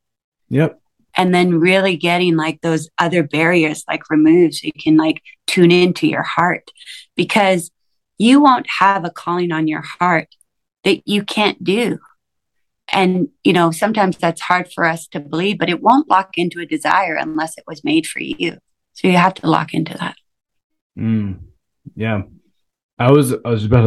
Yep. 0.49 0.79
And 1.15 1.33
then 1.33 1.59
really 1.59 1.97
getting 1.97 2.35
like 2.37 2.61
those 2.61 2.89
other 2.97 3.23
barriers 3.23 3.83
like 3.87 4.09
removed 4.09 4.55
so 4.55 4.67
you 4.67 4.73
can 4.79 4.97
like 4.97 5.21
tune 5.47 5.71
into 5.71 6.07
your 6.07 6.23
heart 6.23 6.71
because 7.15 7.71
you 8.17 8.39
won't 8.39 8.67
have 8.79 9.03
a 9.03 9.09
calling 9.09 9.51
on 9.51 9.67
your 9.67 9.83
heart 9.99 10.27
that 10.83 11.07
you 11.07 11.23
can't 11.23 11.63
do. 11.63 11.99
And, 12.93 13.29
you 13.43 13.53
know, 13.53 13.71
sometimes 13.71 14.17
that's 14.17 14.41
hard 14.41 14.71
for 14.71 14.85
us 14.85 15.07
to 15.07 15.19
believe, 15.19 15.57
but 15.57 15.69
it 15.69 15.81
won't 15.81 16.09
lock 16.09 16.31
into 16.35 16.59
a 16.59 16.65
desire 16.65 17.15
unless 17.15 17.57
it 17.57 17.63
was 17.67 17.83
made 17.83 18.05
for 18.05 18.19
you. 18.19 18.57
So 18.93 19.07
you 19.07 19.17
have 19.17 19.35
to 19.35 19.49
lock 19.49 19.73
into 19.73 19.97
that. 19.97 20.15
Mm, 20.97 21.39
yeah. 21.95 22.23
I 22.99 23.11
was, 23.11 23.33
I 23.33 23.49
was 23.49 23.65
about 23.65 23.81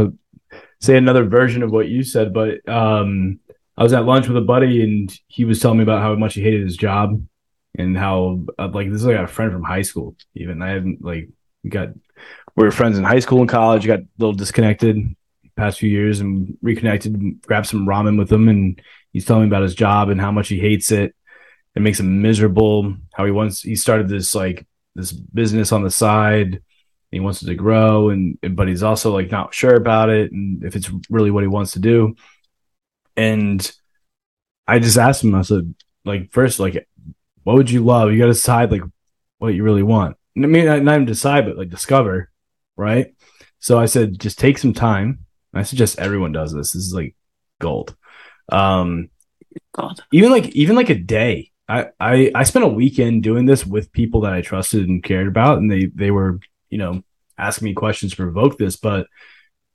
to 0.50 0.58
say 0.80 0.96
another 0.96 1.24
version 1.24 1.62
of 1.62 1.70
what 1.70 1.88
you 1.88 2.02
said, 2.02 2.32
but, 2.32 2.66
um, 2.68 3.40
I 3.76 3.82
was 3.82 3.92
at 3.92 4.04
lunch 4.04 4.28
with 4.28 4.36
a 4.36 4.40
buddy 4.40 4.82
and 4.82 5.12
he 5.26 5.44
was 5.44 5.60
telling 5.60 5.78
me 5.78 5.82
about 5.82 6.00
how 6.00 6.14
much 6.14 6.34
he 6.34 6.42
hated 6.42 6.62
his 6.62 6.76
job 6.76 7.20
and 7.76 7.98
how 7.98 8.44
uh, 8.58 8.68
like 8.72 8.90
this 8.90 9.00
is 9.00 9.06
like 9.06 9.16
a 9.16 9.26
friend 9.26 9.52
from 9.52 9.64
high 9.64 9.82
school 9.82 10.16
even 10.34 10.62
I 10.62 10.70
haven't 10.70 11.04
like 11.04 11.28
got 11.68 11.88
we 12.56 12.64
were 12.64 12.70
friends 12.70 12.98
in 12.98 13.04
high 13.04 13.18
school 13.18 13.40
and 13.40 13.48
college 13.48 13.86
got 13.86 14.00
a 14.00 14.06
little 14.18 14.34
disconnected 14.34 15.14
past 15.56 15.78
few 15.78 15.90
years 15.90 16.20
and 16.20 16.56
reconnected 16.62 17.40
grabbed 17.42 17.66
some 17.66 17.86
ramen 17.86 18.18
with 18.18 18.30
him 18.30 18.48
and 18.48 18.82
he's 19.12 19.24
telling 19.24 19.42
me 19.42 19.48
about 19.48 19.62
his 19.62 19.74
job 19.74 20.08
and 20.08 20.20
how 20.20 20.32
much 20.32 20.48
he 20.48 20.58
hates 20.58 20.90
it 20.90 21.14
it 21.74 21.82
makes 21.82 22.00
him 22.00 22.22
miserable 22.22 22.94
how 23.14 23.24
he 23.24 23.30
wants 23.30 23.62
he 23.62 23.76
started 23.76 24.08
this 24.08 24.34
like 24.34 24.66
this 24.94 25.12
business 25.12 25.72
on 25.72 25.82
the 25.82 25.90
side 25.90 26.62
he 27.10 27.20
wants 27.20 27.42
it 27.42 27.46
to 27.46 27.54
grow 27.54 28.08
and 28.08 28.38
but 28.50 28.68
he's 28.68 28.82
also 28.82 29.12
like 29.12 29.30
not 29.30 29.54
sure 29.54 29.74
about 29.74 30.08
it 30.08 30.32
and 30.32 30.64
if 30.64 30.74
it's 30.74 30.90
really 31.08 31.30
what 31.30 31.44
he 31.44 31.48
wants 31.48 31.72
to 31.72 31.78
do 31.78 32.14
and 33.16 33.72
I 34.66 34.78
just 34.78 34.96
asked 34.96 35.22
him, 35.22 35.34
I 35.34 35.42
said, 35.42 35.74
like, 36.04 36.32
first, 36.32 36.58
like, 36.58 36.88
what 37.42 37.56
would 37.56 37.70
you 37.70 37.84
love? 37.84 38.10
You 38.10 38.18
got 38.18 38.26
to 38.26 38.32
decide, 38.32 38.70
like, 38.70 38.82
what 39.38 39.54
you 39.54 39.62
really 39.62 39.82
want. 39.82 40.16
I 40.36 40.40
mean, 40.40 40.64
not 40.64 40.94
even 40.94 41.04
decide, 41.04 41.44
but 41.44 41.56
like 41.56 41.68
discover, 41.68 42.30
right? 42.76 43.14
So 43.60 43.78
I 43.78 43.86
said, 43.86 44.18
just 44.18 44.38
take 44.38 44.58
some 44.58 44.72
time. 44.72 45.23
I 45.54 45.62
suggest 45.62 45.98
everyone 45.98 46.32
does 46.32 46.52
this. 46.52 46.72
This 46.72 46.84
is 46.84 46.94
like 46.94 47.14
gold. 47.60 47.96
Um, 48.50 49.10
gold. 49.72 50.02
Even 50.12 50.30
like, 50.30 50.48
even 50.50 50.76
like 50.76 50.90
a 50.90 50.94
day. 50.94 51.50
I, 51.68 51.86
I, 51.98 52.30
I 52.34 52.42
spent 52.42 52.64
a 52.64 52.68
weekend 52.68 53.22
doing 53.22 53.46
this 53.46 53.66
with 53.66 53.92
people 53.92 54.22
that 54.22 54.34
I 54.34 54.42
trusted 54.42 54.86
and 54.88 55.02
cared 55.02 55.28
about, 55.28 55.58
and 55.58 55.70
they, 55.70 55.86
they 55.86 56.10
were, 56.10 56.40
you 56.68 56.78
know, 56.78 57.02
asking 57.38 57.66
me 57.66 57.74
questions 57.74 58.12
to 58.12 58.16
provoke 58.16 58.58
this. 58.58 58.76
But 58.76 59.06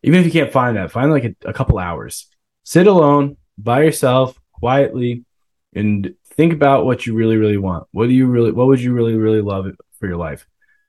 even 0.04 0.20
if 0.20 0.26
you 0.26 0.32
can't 0.32 0.52
find 0.52 0.78
that, 0.78 0.92
find 0.92 1.12
like 1.12 1.24
a, 1.24 1.36
a 1.46 1.54
couple 1.54 1.80
hours 1.80 2.28
sit 2.70 2.86
alone 2.86 3.36
by 3.58 3.82
yourself 3.82 4.40
quietly 4.52 5.26
and 5.74 6.14
think 6.36 6.54
about 6.54 6.86
what 6.86 7.08
you 7.08 7.16
really 7.16 7.36
really 7.36 7.58
want 7.58 7.88
what 7.92 8.06
do 8.06 8.14
you 8.14 8.28
really 8.28 8.52
what 8.52 8.68
would 8.68 8.80
you 8.80 8.94
really 8.94 9.16
really 9.16 9.42
love 9.42 9.66
for 10.00 10.08
your 10.08 10.18
life 10.18 10.46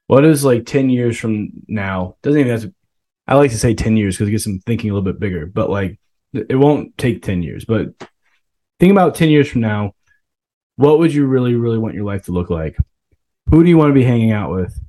what 0.06 0.24
is 0.24 0.44
like 0.44 0.66
10 0.66 0.90
years 0.90 1.18
from 1.18 1.48
now 1.68 2.16
doesn't 2.20 2.38
even 2.38 2.52
have 2.52 2.62
to 2.62 2.74
i 3.30 3.34
like 3.34 3.50
to 3.50 3.58
say 3.58 3.74
10 3.74 3.96
years 3.96 4.16
because 4.16 4.28
it 4.28 4.32
gets 4.32 4.44
them 4.44 4.60
thinking 4.60 4.90
a 4.90 4.92
little 4.92 5.10
bit 5.10 5.20
bigger 5.20 5.46
but 5.46 5.70
like 5.70 5.98
it 6.32 6.56
won't 6.56 6.96
take 6.98 7.22
10 7.22 7.42
years 7.42 7.64
but 7.64 7.88
think 8.78 8.92
about 8.92 9.14
10 9.14 9.30
years 9.30 9.48
from 9.48 9.62
now 9.62 9.94
what 10.80 10.98
would 10.98 11.12
you 11.12 11.26
really 11.26 11.54
really 11.54 11.76
want 11.76 11.94
your 11.94 12.04
life 12.04 12.24
to 12.24 12.32
look 12.32 12.48
like? 12.48 12.74
Who 13.50 13.62
do 13.62 13.68
you 13.68 13.76
want 13.76 13.90
to 13.90 13.94
be 13.94 14.02
hanging 14.02 14.32
out 14.32 14.50
with? 14.50 14.80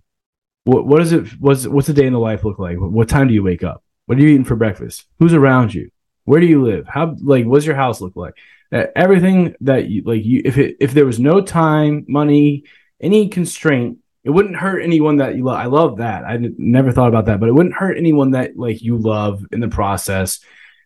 What 0.64 0.88
what 0.88 1.02
is 1.02 1.12
it 1.12 1.28
what's 1.40 1.68
what's 1.68 1.90
a 1.90 1.94
day 1.94 2.06
in 2.06 2.14
the 2.14 2.20
life 2.20 2.46
look 2.46 2.60
like? 2.60 2.78
What 2.80 3.10
time 3.10 3.28
do 3.28 3.34
you 3.34 3.44
wake 3.44 3.64
up? 3.64 3.84
What 4.06 4.18
are 4.18 4.22
you 4.22 4.30
eating 4.30 4.46
for 4.46 4.56
breakfast? 4.56 5.06
Who's 5.20 5.34
around 5.34 5.74
you? 5.74 5.90
Where 6.24 6.40
do 6.40 6.46
you 6.46 6.64
live? 6.64 6.88
How 6.88 7.18
like 7.22 7.46
what's 7.46 7.66
your 7.66 7.76
house 7.76 8.00
look 8.00 8.16
like? 8.16 8.36
Everything 8.72 9.54
that 9.62 9.90
you 9.90 10.04
like 10.06 10.24
you 10.24 10.42
if 10.46 10.58
it 10.58 10.78
if 10.80 10.94
there 10.94 11.06
was 11.06 11.20
no 11.20 11.42
time, 11.42 12.06
money, 12.08 12.64
any 13.02 13.28
constraint, 13.28 13.98
it 14.24 14.30
wouldn't 14.30 14.56
hurt 14.56 14.82
anyone 14.82 15.18
that 15.18 15.36
you 15.36 15.44
love. 15.44 15.60
I 15.60 15.66
love 15.66 15.98
that. 15.98 16.24
I 16.24 16.38
never 16.58 16.92
thought 16.92 17.10
about 17.10 17.26
that, 17.26 17.40
but 17.40 17.50
it 17.50 17.54
wouldn't 17.54 17.76
hurt 17.76 17.98
anyone 17.98 18.32
that 18.32 18.58
like 18.58 18.82
you 18.82 18.98
love 18.98 19.46
in 19.52 19.60
the 19.60 19.68
process. 19.68 20.40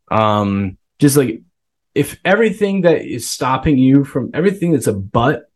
Um 0.09 0.77
just 0.99 1.17
like 1.17 1.41
if 1.93 2.19
everything 2.23 2.81
that 2.81 3.01
is 3.01 3.29
stopping 3.29 3.77
you 3.77 4.03
from 4.03 4.31
everything 4.33 4.71
that's 4.71 4.87
a 4.87 4.93
but, 4.93 5.49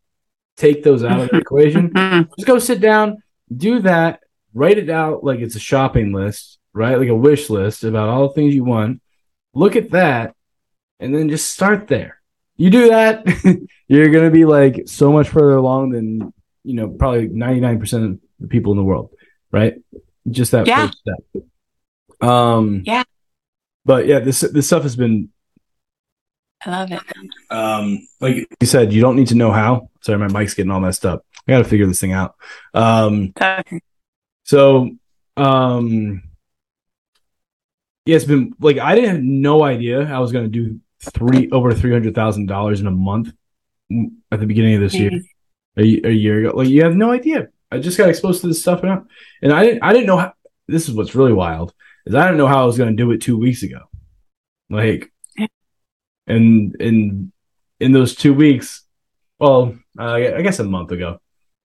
take 0.57 0.83
those 0.83 1.03
out 1.03 1.19
of 1.19 1.29
the 1.29 1.37
equation. 1.45 1.93
Just 2.37 2.47
go 2.47 2.59
sit 2.59 2.81
down, 2.81 3.23
do 3.55 3.79
that, 3.81 4.21
write 4.53 4.77
it 4.77 4.89
out 4.89 5.23
like 5.23 5.39
it's 5.39 5.55
a 5.55 5.59
shopping 5.59 6.11
list, 6.11 6.59
right? 6.73 6.97
Like 6.97 7.09
a 7.09 7.15
wish 7.15 7.49
list 7.49 7.83
about 7.83 8.09
all 8.09 8.27
the 8.27 8.33
things 8.33 8.55
you 8.55 8.63
want 8.63 9.01
look 9.53 9.75
at 9.75 9.91
that 9.91 10.35
and 10.99 11.13
then 11.13 11.29
just 11.29 11.51
start 11.51 11.87
there. 11.87 12.21
You 12.57 12.69
do 12.69 12.89
that, 12.89 13.25
you're 13.87 14.09
going 14.09 14.25
to 14.25 14.31
be 14.31 14.45
like 14.45 14.83
so 14.85 15.11
much 15.11 15.29
further 15.29 15.55
along 15.55 15.91
than, 15.91 16.33
you 16.69 16.75
know, 16.75 16.87
probably 16.87 17.29
99% 17.29 18.05
of 18.05 18.19
the 18.39 18.47
people 18.47 18.71
in 18.71 18.77
the 18.77 18.83
world, 18.83 19.09
right? 19.51 19.73
Just 20.29 20.51
that 20.51 20.67
yeah. 20.67 20.85
first 20.85 20.99
step. 20.99 21.43
Um, 22.21 22.83
yeah. 22.85 23.03
But 23.85 24.05
yeah, 24.05 24.19
this 24.19 24.41
this 24.41 24.67
stuff 24.67 24.83
has 24.83 24.95
been 24.95 25.29
I 26.63 26.69
love 26.69 26.91
it. 26.91 27.01
Um, 27.49 28.07
like 28.19 28.47
you 28.59 28.67
said, 28.67 28.93
you 28.93 29.01
don't 29.01 29.15
need 29.15 29.29
to 29.29 29.35
know 29.35 29.51
how. 29.51 29.89
Sorry, 30.01 30.19
my 30.19 30.27
mic's 30.27 30.53
getting 30.53 30.71
all 30.71 30.79
messed 30.79 31.05
up. 31.05 31.25
I 31.47 31.53
got 31.53 31.59
to 31.59 31.63
figure 31.63 31.87
this 31.87 32.01
thing 32.01 32.11
out. 32.11 32.35
Um. 32.73 33.33
So, 34.43 34.91
um, 35.37 36.23
yeah, 38.05 38.15
it's 38.15 38.25
been 38.25 38.53
like 38.59 38.77
I 38.77 38.95
didn't 38.95 39.09
have 39.09 39.23
no 39.23 39.63
idea 39.63 40.01
I 40.01 40.19
was 40.19 40.31
going 40.31 40.45
to 40.45 40.49
do 40.49 40.79
three 41.01 41.49
over 41.51 41.73
three 41.73 41.93
hundred 41.93 42.13
thousand 42.13 42.47
dollars 42.47 42.81
in 42.81 42.87
a 42.87 42.91
month 42.91 43.29
at 44.31 44.39
the 44.39 44.45
beginning 44.45 44.75
of 44.75 44.81
this 44.81 44.93
year, 44.93 45.11
a, 45.79 46.07
a, 46.07 46.11
year 46.11 46.39
ago. 46.39 46.57
Like 46.57 46.69
you 46.69 46.83
have 46.83 46.95
no 46.95 47.11
idea. 47.11 47.49
I 47.71 47.79
just 47.79 47.97
got 47.97 48.09
exposed 48.09 48.41
to 48.41 48.47
this 48.47 48.61
stuff 48.61 48.83
now, 48.83 49.05
and 49.41 49.53
I 49.53 49.63
didn't. 49.63 49.83
I 49.83 49.93
didn't 49.93 50.07
know. 50.07 50.17
How, 50.17 50.33
this 50.67 50.87
is 50.87 50.95
what's 50.95 51.15
really 51.15 51.33
wild 51.33 51.73
is 52.05 52.15
I 52.15 52.25
didn't 52.25 52.37
know 52.37 52.47
how 52.47 52.63
I 52.63 52.65
was 52.65 52.77
going 52.77 52.89
to 52.89 52.95
do 52.95 53.11
it 53.11 53.19
two 53.21 53.37
weeks 53.37 53.63
ago. 53.63 53.81
Like, 54.69 55.11
and 56.27 56.75
in 56.79 57.31
in 57.79 57.91
those 57.91 58.15
two 58.15 58.33
weeks, 58.33 58.83
well, 59.39 59.77
uh, 59.97 60.13
I 60.13 60.41
guess 60.41 60.59
a 60.59 60.63
month 60.63 60.91
ago, 60.91 61.19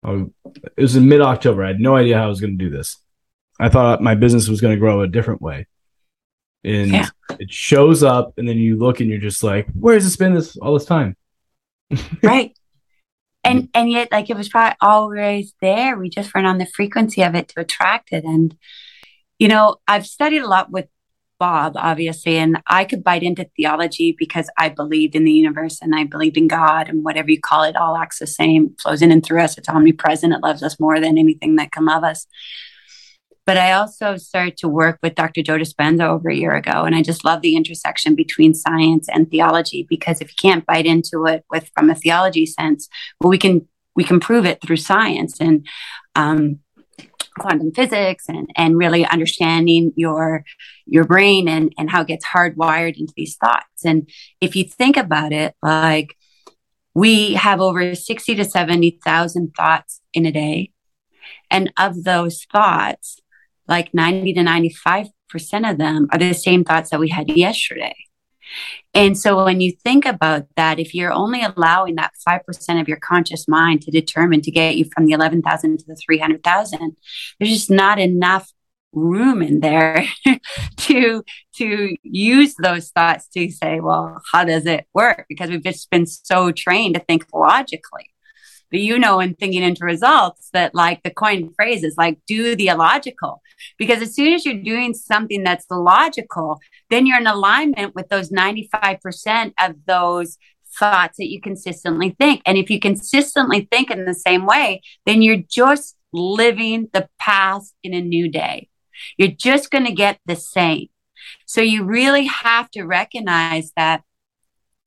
it 0.04 0.30
was 0.76 0.96
in 0.96 1.08
mid 1.08 1.20
October. 1.20 1.64
I 1.64 1.68
had 1.68 1.80
no 1.80 1.96
idea 1.96 2.18
how 2.18 2.24
I 2.24 2.28
was 2.28 2.40
going 2.40 2.58
to 2.58 2.64
do 2.64 2.70
this. 2.70 2.98
I 3.58 3.68
thought 3.68 4.02
my 4.02 4.14
business 4.14 4.48
was 4.48 4.60
going 4.60 4.74
to 4.74 4.80
grow 4.80 5.02
a 5.02 5.08
different 5.08 5.40
way 5.40 5.66
and 6.64 6.90
yeah. 6.90 7.08
it 7.38 7.52
shows 7.52 8.02
up 8.02 8.32
and 8.38 8.48
then 8.48 8.56
you 8.56 8.76
look 8.76 9.00
and 9.00 9.10
you're 9.10 9.18
just 9.18 9.44
like 9.44 9.68
where 9.78 9.94
has 9.94 10.12
it 10.12 10.18
been 10.18 10.34
this 10.34 10.56
all 10.56 10.74
this 10.74 10.86
time 10.86 11.16
right 12.22 12.56
and 13.44 13.62
mm-hmm. 13.64 13.70
and 13.74 13.90
yet 13.90 14.08
like 14.10 14.30
it 14.30 14.36
was 14.36 14.48
probably 14.48 14.76
always 14.80 15.54
there. 15.60 15.96
We 15.96 16.08
just 16.08 16.34
weren't 16.34 16.46
on 16.46 16.58
the 16.58 16.66
frequency 16.66 17.22
of 17.22 17.34
it 17.34 17.48
to 17.48 17.60
attract 17.60 18.12
it. 18.12 18.24
And 18.24 18.56
you 19.38 19.48
know 19.48 19.76
i've 19.88 20.06
studied 20.06 20.42
a 20.42 20.48
lot 20.48 20.70
with 20.70 20.86
bob 21.38 21.72
obviously 21.76 22.36
and 22.36 22.62
i 22.66 22.84
could 22.84 23.02
bite 23.02 23.22
into 23.22 23.48
theology 23.56 24.14
because 24.18 24.48
i 24.58 24.68
believed 24.68 25.14
in 25.14 25.24
the 25.24 25.32
universe 25.32 25.78
and 25.82 25.94
i 25.94 26.04
believed 26.04 26.36
in 26.36 26.46
god 26.46 26.88
and 26.88 27.04
whatever 27.04 27.30
you 27.30 27.40
call 27.40 27.64
it 27.64 27.76
all 27.76 27.96
acts 27.96 28.20
the 28.20 28.26
same 28.26 28.74
flows 28.80 29.02
in 29.02 29.10
and 29.10 29.24
through 29.24 29.40
us. 29.40 29.58
It's 29.58 29.68
omnipresent. 29.68 30.32
It 30.32 30.42
loves 30.42 30.62
us 30.62 30.78
more 30.78 31.00
than 31.00 31.18
anything 31.18 31.56
that 31.56 31.72
can 31.72 31.84
love 31.84 32.04
us 32.04 32.26
but 33.46 33.56
I 33.58 33.72
also 33.72 34.16
started 34.16 34.56
to 34.58 34.68
work 34.68 34.98
with 35.02 35.14
Dr. 35.14 35.42
Joe 35.42 35.58
Dispenza 35.58 36.08
over 36.08 36.30
a 36.30 36.34
year 36.34 36.54
ago. 36.54 36.84
And 36.84 36.94
I 36.94 37.02
just 37.02 37.24
love 37.24 37.42
the 37.42 37.56
intersection 37.56 38.14
between 38.14 38.54
science 38.54 39.08
and 39.12 39.30
theology 39.30 39.86
because 39.88 40.20
if 40.20 40.30
you 40.30 40.36
can't 40.40 40.64
bite 40.64 40.86
into 40.86 41.26
it 41.26 41.44
with 41.50 41.70
from 41.74 41.90
a 41.90 41.94
theology 41.94 42.46
sense, 42.46 42.88
well, 43.20 43.30
we 43.30 43.38
can 43.38 43.68
we 43.96 44.04
can 44.04 44.18
prove 44.18 44.44
it 44.46 44.60
through 44.60 44.76
science 44.76 45.40
and 45.40 45.66
um, 46.16 46.60
quantum 47.38 47.72
physics 47.72 48.24
and 48.28 48.48
and 48.56 48.78
really 48.78 49.04
understanding 49.06 49.92
your 49.96 50.44
your 50.86 51.04
brain 51.04 51.48
and 51.48 51.72
and 51.76 51.90
how 51.90 52.00
it 52.00 52.08
gets 52.08 52.24
hardwired 52.24 52.96
into 52.96 53.12
these 53.16 53.36
thoughts. 53.36 53.84
And 53.84 54.08
if 54.40 54.56
you 54.56 54.64
think 54.64 54.96
about 54.96 55.32
it, 55.32 55.54
like 55.62 56.16
we 56.94 57.34
have 57.34 57.60
over 57.60 57.94
60 57.94 58.36
to 58.36 58.44
70,000 58.44 59.52
thoughts 59.56 60.00
in 60.12 60.26
a 60.26 60.32
day. 60.32 60.70
And 61.50 61.72
of 61.76 62.04
those 62.04 62.46
thoughts, 62.52 63.20
like 63.68 63.92
90 63.94 64.34
to 64.34 64.40
95% 64.40 65.10
of 65.70 65.78
them 65.78 66.08
are 66.12 66.18
the 66.18 66.32
same 66.32 66.64
thoughts 66.64 66.90
that 66.90 67.00
we 67.00 67.08
had 67.08 67.30
yesterday. 67.30 67.94
And 68.92 69.18
so 69.18 69.44
when 69.44 69.60
you 69.60 69.72
think 69.72 70.06
about 70.06 70.46
that, 70.56 70.78
if 70.78 70.94
you're 70.94 71.12
only 71.12 71.42
allowing 71.42 71.96
that 71.96 72.12
5% 72.26 72.80
of 72.80 72.88
your 72.88 72.98
conscious 72.98 73.48
mind 73.48 73.82
to 73.82 73.90
determine 73.90 74.42
to 74.42 74.50
get 74.50 74.76
you 74.76 74.84
from 74.94 75.06
the 75.06 75.12
11,000 75.12 75.78
to 75.78 75.84
the 75.86 75.96
300,000, 76.06 76.96
there's 77.38 77.52
just 77.52 77.70
not 77.70 77.98
enough 77.98 78.52
room 78.92 79.42
in 79.42 79.60
there 79.60 80.06
to 80.76 81.24
to 81.56 81.96
use 82.02 82.54
those 82.62 82.90
thoughts 82.90 83.26
to 83.26 83.50
say 83.50 83.80
well 83.80 84.22
how 84.32 84.44
does 84.44 84.66
it 84.66 84.86
work 84.94 85.26
because 85.28 85.50
we've 85.50 85.64
just 85.64 85.90
been 85.90 86.06
so 86.06 86.52
trained 86.52 86.94
to 86.94 87.00
think 87.00 87.26
logically 87.34 88.13
but 88.74 88.80
you 88.80 88.98
know 88.98 89.20
in 89.20 89.34
thinking 89.34 89.62
into 89.62 89.84
results 89.84 90.50
that 90.52 90.74
like 90.74 91.00
the 91.04 91.10
coin 91.10 91.48
phrase 91.54 91.84
is 91.84 91.94
like 91.96 92.18
do 92.26 92.56
the 92.56 92.66
illogical 92.66 93.40
because 93.78 94.02
as 94.02 94.16
soon 94.16 94.32
as 94.32 94.44
you're 94.44 94.60
doing 94.60 94.94
something 94.94 95.44
that's 95.44 95.64
logical, 95.70 96.58
then 96.90 97.06
you're 97.06 97.20
in 97.20 97.28
alignment 97.28 97.94
with 97.94 98.08
those 98.08 98.30
95% 98.30 99.52
of 99.60 99.76
those 99.86 100.38
thoughts 100.76 101.18
that 101.18 101.30
you 101.30 101.40
consistently 101.40 102.16
think. 102.18 102.42
And 102.46 102.58
if 102.58 102.68
you 102.68 102.80
consistently 102.80 103.68
think 103.70 103.92
in 103.92 104.06
the 104.06 104.12
same 104.12 104.44
way, 104.44 104.82
then 105.06 105.22
you're 105.22 105.44
just 105.48 105.96
living 106.12 106.88
the 106.92 107.08
past 107.20 107.76
in 107.84 107.94
a 107.94 108.00
new 108.00 108.28
day. 108.28 108.68
You're 109.16 109.28
just 109.28 109.70
going 109.70 109.86
to 109.86 109.92
get 109.92 110.18
the 110.26 110.34
same. 110.34 110.88
So 111.46 111.60
you 111.60 111.84
really 111.84 112.26
have 112.26 112.72
to 112.72 112.82
recognize 112.82 113.70
that 113.76 114.02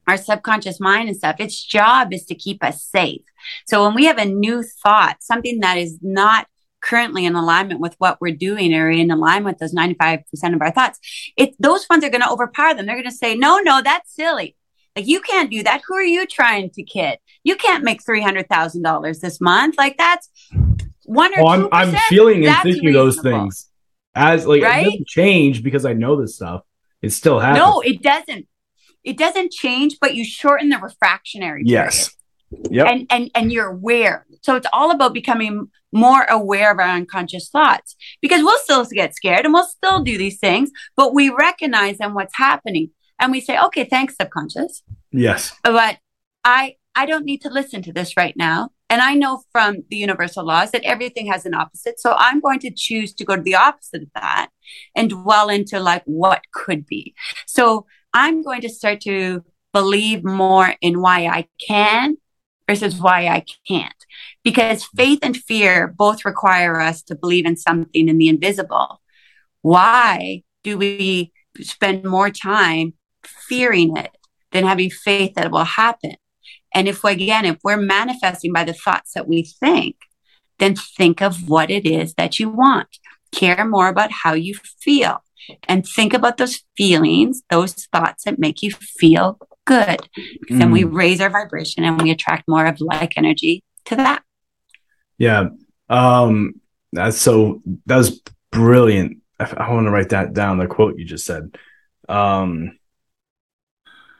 our 0.08 0.18
subconscious 0.18 0.80
mind 0.80 1.10
and 1.10 1.18
stuff, 1.18 1.36
its 1.40 1.64
job 1.64 2.14
is 2.14 2.26
to 2.26 2.36
keep 2.36 2.64
us 2.64 2.84
safe. 2.84 3.22
So 3.66 3.86
when 3.86 3.94
we 3.94 4.06
have 4.06 4.18
a 4.18 4.26
new 4.26 4.64
thought, 4.64 5.18
something 5.22 5.60
that 5.60 5.78
is 5.78 6.00
not 6.02 6.48
currently 6.82 7.26
in 7.26 7.36
alignment 7.36 7.80
with 7.80 7.96
what 7.98 8.20
we're 8.22 8.36
doing 8.36 8.74
or 8.74 8.90
in 8.90 9.12
alignment 9.12 9.60
with 9.60 9.60
those 9.60 9.76
95% 9.76 10.24
of 10.54 10.62
our 10.62 10.72
thoughts, 10.72 11.00
it 11.36 11.56
those 11.60 11.86
ones 11.90 12.04
are 12.04 12.10
going 12.10 12.22
to 12.22 12.30
overpower 12.30 12.74
them. 12.74 12.86
They're 12.86 12.96
going 12.96 13.06
to 13.06 13.12
say, 13.12 13.36
no, 13.36 13.60
no, 13.60 13.82
that's 13.82 14.14
silly. 14.14 14.56
Like 14.96 15.08
you 15.08 15.22
can't 15.22 15.52
do 15.52 15.62
that. 15.64 15.82
Who 15.88 15.96
are 15.96 16.04
you 16.04 16.26
trying 16.26 16.72
to 16.72 16.84
kid? 16.84 17.20
You 17.44 17.56
can't 17.56 17.84
make 17.84 18.04
$300,000 18.04 19.20
this 19.20 19.42
month. 19.42 19.76
Like 19.78 19.98
that's 19.98 20.30
one 21.06 21.38
or 21.38 21.44
well, 21.44 21.60
2%. 21.60 21.70
I'm, 21.72 21.90
I'm 21.90 21.96
feeling 22.10 22.46
and 22.46 22.64
thinking 22.64 22.94
those 22.94 23.20
things 23.22 23.70
as 24.16 24.48
like 24.48 24.64
Right? 24.64 24.82
it 24.82 24.90
doesn't 24.90 25.08
change 25.08 25.64
because 25.64 25.86
I 25.86 25.94
know 25.94 26.20
this 26.20 26.36
stuff. 26.36 26.64
It 27.02 27.12
still 27.12 27.40
happens. 27.40 27.60
No, 27.60 27.82
it 27.82 28.02
doesn't. 28.02 28.48
It 29.08 29.18
doesn't 29.18 29.54
change, 29.54 29.96
but 30.02 30.16
you 30.16 30.26
shorten 30.26 30.68
the 30.68 30.78
refractory. 30.78 31.40
period. 31.40 31.68
yes. 31.68 32.14
Yep. 32.72 32.88
and 32.88 33.08
and 33.10 33.30
and 33.36 33.52
you're 33.52 33.68
aware 33.68 34.26
so 34.42 34.56
it's 34.56 34.68
all 34.72 34.90
about 34.90 35.14
becoming 35.14 35.68
more 35.92 36.24
aware 36.30 36.72
of 36.72 36.80
our 36.80 36.88
unconscious 36.88 37.50
thoughts 37.50 37.98
because 38.22 38.42
we'll 38.42 38.58
still 38.60 38.86
get 38.86 39.14
scared 39.14 39.44
and 39.44 39.54
we'll 39.54 39.68
still 39.68 40.02
do 40.02 40.18
these 40.18 40.40
things 40.40 40.72
but 40.96 41.14
we 41.14 41.30
recognize 41.30 41.98
then 41.98 42.14
what's 42.14 42.38
happening 42.38 42.90
and 43.20 43.34
we 43.34 43.42
say 43.42 43.60
okay 43.60 43.84
thanks 43.84 44.16
subconscious 44.16 44.82
yes. 45.12 45.54
but 45.62 45.98
i 46.46 46.76
i 46.96 47.06
don't 47.06 47.26
need 47.26 47.42
to 47.42 47.50
listen 47.50 47.82
to 47.82 47.92
this 47.92 48.16
right 48.16 48.38
now 48.38 48.70
and 48.90 49.02
i 49.02 49.14
know 49.14 49.44
from 49.52 49.84
the 49.90 49.98
universal 49.98 50.46
laws 50.46 50.72
that 50.72 50.86
everything 50.86 51.28
has 51.28 51.46
an 51.46 51.54
opposite 51.54 52.00
so 52.00 52.16
i'm 52.18 52.40
going 52.40 52.60
to 52.60 52.72
choose 52.74 53.14
to 53.14 53.26
go 53.26 53.36
to 53.36 53.42
the 53.42 53.56
opposite 53.56 54.04
of 54.04 54.10
that 54.16 54.48
and 54.96 55.10
dwell 55.10 55.50
into 55.50 55.82
like 55.82 56.04
what 56.06 56.44
could 56.54 56.86
be 56.86 57.14
so 57.46 57.86
i'm 58.18 58.44
going 58.44 58.62
to 58.62 58.70
start 58.70 59.02
to 59.02 59.44
believe 59.74 60.24
more 60.24 60.74
in 60.82 61.02
why 61.02 61.26
i 61.28 61.48
can 61.68 62.18
versus 62.68 63.00
why 63.00 63.28
i 63.28 63.44
can't. 63.68 63.94
Because 64.44 64.84
faith 64.96 65.20
and 65.24 65.36
fear 65.36 65.88
both 65.88 66.26
require 66.26 66.80
us 66.80 67.02
to 67.04 67.16
believe 67.16 67.46
in 67.46 67.58
something 67.58 68.08
in 68.08 68.18
the 68.18 68.28
invisible. 68.28 69.02
Why 69.62 70.44
do 70.64 70.78
we 70.78 71.32
spend 71.62 72.04
more 72.04 72.30
time 72.30 72.94
fearing 73.26 73.98
it 73.98 74.12
than 74.52 74.66
having 74.66 74.90
faith 74.90 75.34
that 75.36 75.46
it 75.46 75.52
will 75.52 75.64
happen? 75.64 76.16
And 76.74 76.88
if 76.88 77.04
we 77.04 77.12
again, 77.12 77.46
if 77.46 77.58
we're 77.64 77.78
manifesting 77.78 78.54
by 78.54 78.64
the 78.64 78.74
thoughts 78.74 79.14
that 79.14 79.28
we 79.28 79.44
think, 79.44 79.96
then 80.60 80.76
think 80.76 81.22
of 81.22 81.50
what 81.50 81.70
it 81.72 81.86
is 81.86 82.14
that 82.16 82.40
you 82.40 82.50
want. 82.50 83.00
Care 83.32 83.66
more 83.66 83.90
about 83.90 84.12
how 84.12 84.34
you 84.34 84.56
feel 84.82 85.24
and 85.68 85.88
think 85.88 86.14
about 86.14 86.38
those 86.38 86.64
feelings, 86.76 87.42
those 87.50 87.74
thoughts 87.92 88.24
that 88.26 88.40
make 88.40 88.62
you 88.62 88.72
feel 88.72 89.38
good. 89.66 90.00
Then 90.50 90.72
we 90.72 90.84
raise 90.84 91.22
our 91.22 91.30
vibration 91.30 91.84
and 91.84 92.02
we 92.02 92.12
attract 92.12 92.48
more 92.48 92.66
of 92.66 92.80
like 92.80 93.18
energy 93.18 93.64
to 93.86 93.96
that. 93.98 94.24
Yeah. 95.18 95.50
Um 95.90 96.62
that's 96.94 97.18
so 97.18 97.62
that 97.86 97.98
was 97.98 98.22
brilliant. 98.52 99.18
I, 99.40 99.54
I 99.58 99.74
want 99.74 99.88
to 99.88 99.92
write 99.92 100.10
that 100.10 100.34
down, 100.34 100.58
the 100.58 100.68
quote 100.68 100.98
you 100.98 101.06
just 101.06 101.26
said. 101.26 101.56
Um 102.08 102.78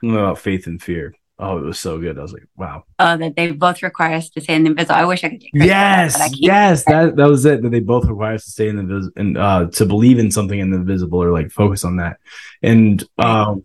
about 0.02 0.38
faith 0.38 0.66
and 0.66 0.80
fear. 0.80 1.14
Oh, 1.40 1.58
it 1.58 1.62
was 1.64 1.78
so 1.78 1.98
good. 2.00 2.18
I 2.18 2.22
was 2.22 2.32
like, 2.32 2.46
wow. 2.56 2.82
Oh, 2.98 3.16
that 3.16 3.36
they 3.36 3.52
both 3.52 3.80
require 3.82 4.14
us 4.14 4.28
to 4.30 4.40
stay 4.40 4.56
in 4.56 4.64
the 4.64 4.70
invisible. 4.70 4.96
I 4.96 5.04
wish 5.04 5.22
I 5.22 5.28
could 5.28 5.40
take 5.40 5.52
credit 5.52 5.68
that, 5.68 6.18
Yes, 6.18 6.30
yes, 6.36 6.84
that 6.86 7.14
that 7.16 7.28
was 7.28 7.44
it. 7.46 7.62
That 7.62 7.70
they 7.70 7.78
both 7.80 8.06
require 8.06 8.34
us 8.34 8.44
to 8.46 8.50
stay 8.50 8.68
in 8.68 8.76
the 8.76 8.82
vis- 8.82 9.10
and 9.16 9.38
uh 9.38 9.66
to 9.74 9.86
believe 9.86 10.18
in 10.18 10.32
something 10.32 10.58
in 10.58 10.70
the 10.70 10.80
visible 10.80 11.22
or 11.22 11.30
like 11.32 11.50
focus 11.52 11.84
on 11.84 11.96
that. 11.98 12.16
And 12.62 13.04
um 13.18 13.62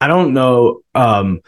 I 0.00 0.06
don't 0.06 0.32
know 0.32 0.80
um 0.94 1.40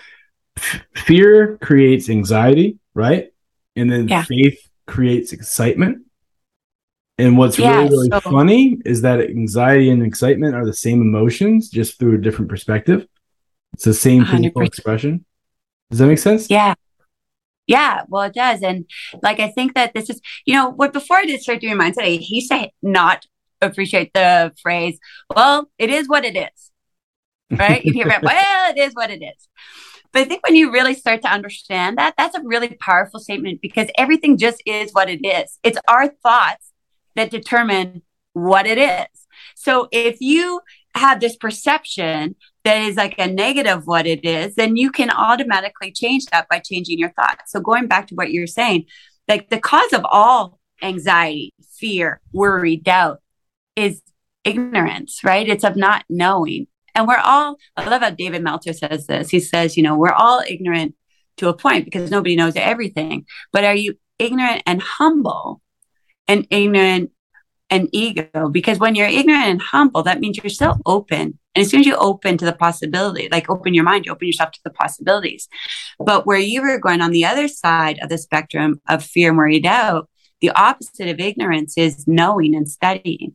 f- 0.59 0.83
fear 0.97 1.57
creates 1.63 2.11
anxiety, 2.11 2.79
right? 2.95 3.29
And 3.75 3.91
then 3.91 4.09
Yeah. 4.09 4.25
faith 4.25 4.59
creates 4.87 5.33
excitement. 5.33 6.03
And 7.17 7.39
what's 7.39 7.59
Yeah, 7.59 7.79
really 7.79 7.89
really 7.89 8.09
so- 8.11 8.21
funny 8.21 8.79
is 8.85 9.01
that 9.01 9.21
anxiety 9.23 9.89
and 9.89 10.03
excitement 10.05 10.55
are 10.55 10.67
the 10.67 10.75
same 10.75 11.01
emotions 11.01 11.71
just 11.71 11.99
through 11.99 12.17
a 12.17 12.19
different 12.19 12.51
perspective. 12.51 13.07
It's 13.73 13.85
the 13.85 13.95
same 13.95 14.25
physical 14.27 14.61
100%. 14.63 14.67
expression. 14.67 15.25
Does 15.91 15.99
that 15.99 16.07
make 16.07 16.19
sense? 16.19 16.51
Yeah. 16.51 16.75
Yeah, 17.67 18.05
well, 18.09 18.23
it 18.23 18.35
does. 18.35 18.63
And 18.63 18.87
like, 19.23 19.41
I 19.41 19.51
think 19.51 19.75
that 19.75 19.93
this 19.95 20.09
is, 20.09 20.21
you 20.47 20.55
know, 20.55 20.71
what 20.71 20.93
before 20.93 21.19
I 21.19 21.25
did 21.25 21.43
start 21.43 21.61
doing 21.61 21.77
mindset, 21.77 22.05
I 22.05 22.19
used 22.21 22.51
to 22.51 22.71
not 22.83 23.27
appreciate 23.61 24.13
the 24.15 24.53
phrase, 24.63 24.99
well, 25.35 25.71
it 25.79 25.91
is 25.91 26.09
what 26.09 26.25
it 26.25 26.37
is. 26.37 26.71
Right? 27.51 27.85
You 27.85 27.93
hear 27.93 28.07
that, 28.07 28.23
well, 28.23 28.71
it 28.75 28.79
is 28.79 28.95
what 28.95 29.11
it 29.11 29.23
is. 29.23 29.49
But 30.13 30.23
I 30.23 30.25
think 30.25 30.47
when 30.47 30.57
you 30.57 30.73
really 30.73 30.95
start 30.95 31.21
to 31.23 31.29
understand 31.31 31.99
that, 31.99 32.15
that's 32.17 32.35
a 32.35 32.43
really 32.43 32.77
powerful 32.81 33.21
statement 33.21 33.61
because 33.61 33.89
everything 33.99 34.39
just 34.39 34.63
is 34.65 34.91
what 34.93 35.11
it 35.11 35.25
is. 35.25 35.59
It's 35.63 35.79
our 35.87 36.09
thoughts 36.09 36.73
that 37.17 37.31
determine 37.31 38.03
what 38.33 38.67
it 38.67 38.79
is. 38.79 39.07
So 39.55 39.89
if 39.93 40.17
you 40.21 40.61
have 40.95 41.21
this 41.21 41.37
perception 41.37 42.37
that 42.69 42.83
is 42.83 42.97
like 42.97 43.15
a 43.19 43.27
negative 43.27 43.87
what 43.87 44.07
it 44.07 44.25
is, 44.25 44.55
then 44.55 44.77
you 44.77 44.91
can 44.91 45.11
automatically 45.11 45.91
change 45.91 46.27
that 46.27 46.47
by 46.51 46.59
changing 46.59 46.99
your 46.99 47.11
thoughts. 47.13 47.51
So 47.51 47.61
going 47.61 47.87
back 47.87 48.09
to 48.09 48.15
what 48.15 48.31
you're 48.31 48.47
saying, 48.47 48.85
like 49.27 49.49
the 49.49 49.59
cause 49.59 49.93
of 49.95 50.05
all 50.05 50.61
anxiety, 50.83 51.55
fear, 51.77 52.21
worry, 52.33 52.77
doubt 52.77 53.21
is 53.75 54.03
ignorance, 54.45 55.21
right? 55.25 55.49
It's 55.49 55.65
of 55.65 55.77
not 55.77 56.05
knowing. 56.11 56.67
And 56.95 57.09
we're 57.09 57.17
all, 57.17 57.57
I 57.77 57.89
love 57.89 58.03
how 58.03 58.11
David 58.11 58.43
Meltzer 58.43 58.75
says 58.75 59.07
this. 59.07 59.31
He 59.31 59.41
says, 59.41 59.77
you 59.77 59.83
know, 59.83 59.97
we're 59.97 60.13
all 60.13 60.43
ignorant 60.47 60.95
to 61.39 61.49
a 61.49 61.57
point 61.57 61.87
because 61.87 62.11
nobody 62.11 62.37
knows 62.37 62.57
everything. 62.57 63.25
But 63.51 63.65
are 63.65 63.75
you 63.75 63.95
ignorant 64.19 64.63
and 64.67 64.83
humble 64.83 65.63
and 66.27 66.47
ignorant 66.51 67.13
and 67.71 67.89
ego? 67.93 68.51
Because 68.51 68.79
when 68.79 68.95
you're 68.95 69.07
ignorant 69.07 69.47
and 69.47 69.63
humble, 69.63 70.03
that 70.03 70.21
means 70.21 70.37
you're 70.37 70.51
still 70.51 70.79
open. 70.85 71.39
And 71.59 71.65
as 71.65 71.73
soon 71.73 71.81
as 71.81 71.87
you 71.87 71.97
open 71.97 72.39
to 72.39 72.45
the 72.45 72.53
possibility, 72.53 73.29
like 73.33 73.51
open 73.51 73.75
your 73.75 73.83
mind, 73.83 74.07
you 74.07 74.13
open 74.13 74.29
yourself 74.29 74.53
to 74.53 74.61
the 74.63 74.71
possibilities. 74.71 75.49
But 75.99 76.25
where 76.25 76.39
you 76.39 76.63
were 76.63 76.79
going 76.79 77.01
on 77.01 77.11
the 77.11 77.25
other 77.25 77.49
side 77.49 77.99
of 78.01 78.09
the 78.09 78.17
spectrum 78.17 78.81
of 78.89 79.05
fear 79.05 79.31
and 79.31 79.37
worry, 79.37 79.59
doubt, 79.59 80.09
the 80.41 80.51
opposite 80.51 81.09
of 81.09 81.19
ignorance 81.19 81.77
is 81.77 82.07
knowing 82.07 82.55
and 82.55 82.69
studying. 82.69 83.35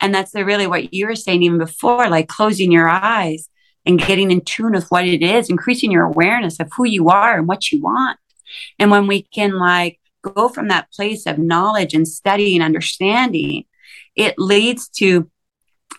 And 0.00 0.12
that's 0.12 0.32
the, 0.32 0.44
really 0.44 0.66
what 0.66 0.92
you 0.92 1.06
were 1.06 1.14
saying 1.14 1.44
even 1.44 1.58
before, 1.58 2.08
like 2.08 2.26
closing 2.26 2.72
your 2.72 2.88
eyes 2.88 3.48
and 3.86 4.00
getting 4.00 4.32
in 4.32 4.40
tune 4.40 4.72
with 4.72 4.88
what 4.88 5.06
it 5.06 5.22
is, 5.22 5.48
increasing 5.48 5.92
your 5.92 6.06
awareness 6.06 6.58
of 6.58 6.68
who 6.76 6.86
you 6.86 7.08
are 7.08 7.38
and 7.38 7.46
what 7.46 7.70
you 7.70 7.80
want. 7.80 8.18
And 8.80 8.90
when 8.90 9.06
we 9.06 9.22
can 9.22 9.60
like 9.60 10.00
go 10.22 10.48
from 10.48 10.66
that 10.68 10.90
place 10.90 11.24
of 11.24 11.38
knowledge 11.38 11.94
and 11.94 12.08
study 12.08 12.56
and 12.56 12.64
understanding, 12.64 13.62
it 14.16 14.34
leads 14.38 14.88
to 14.88 15.30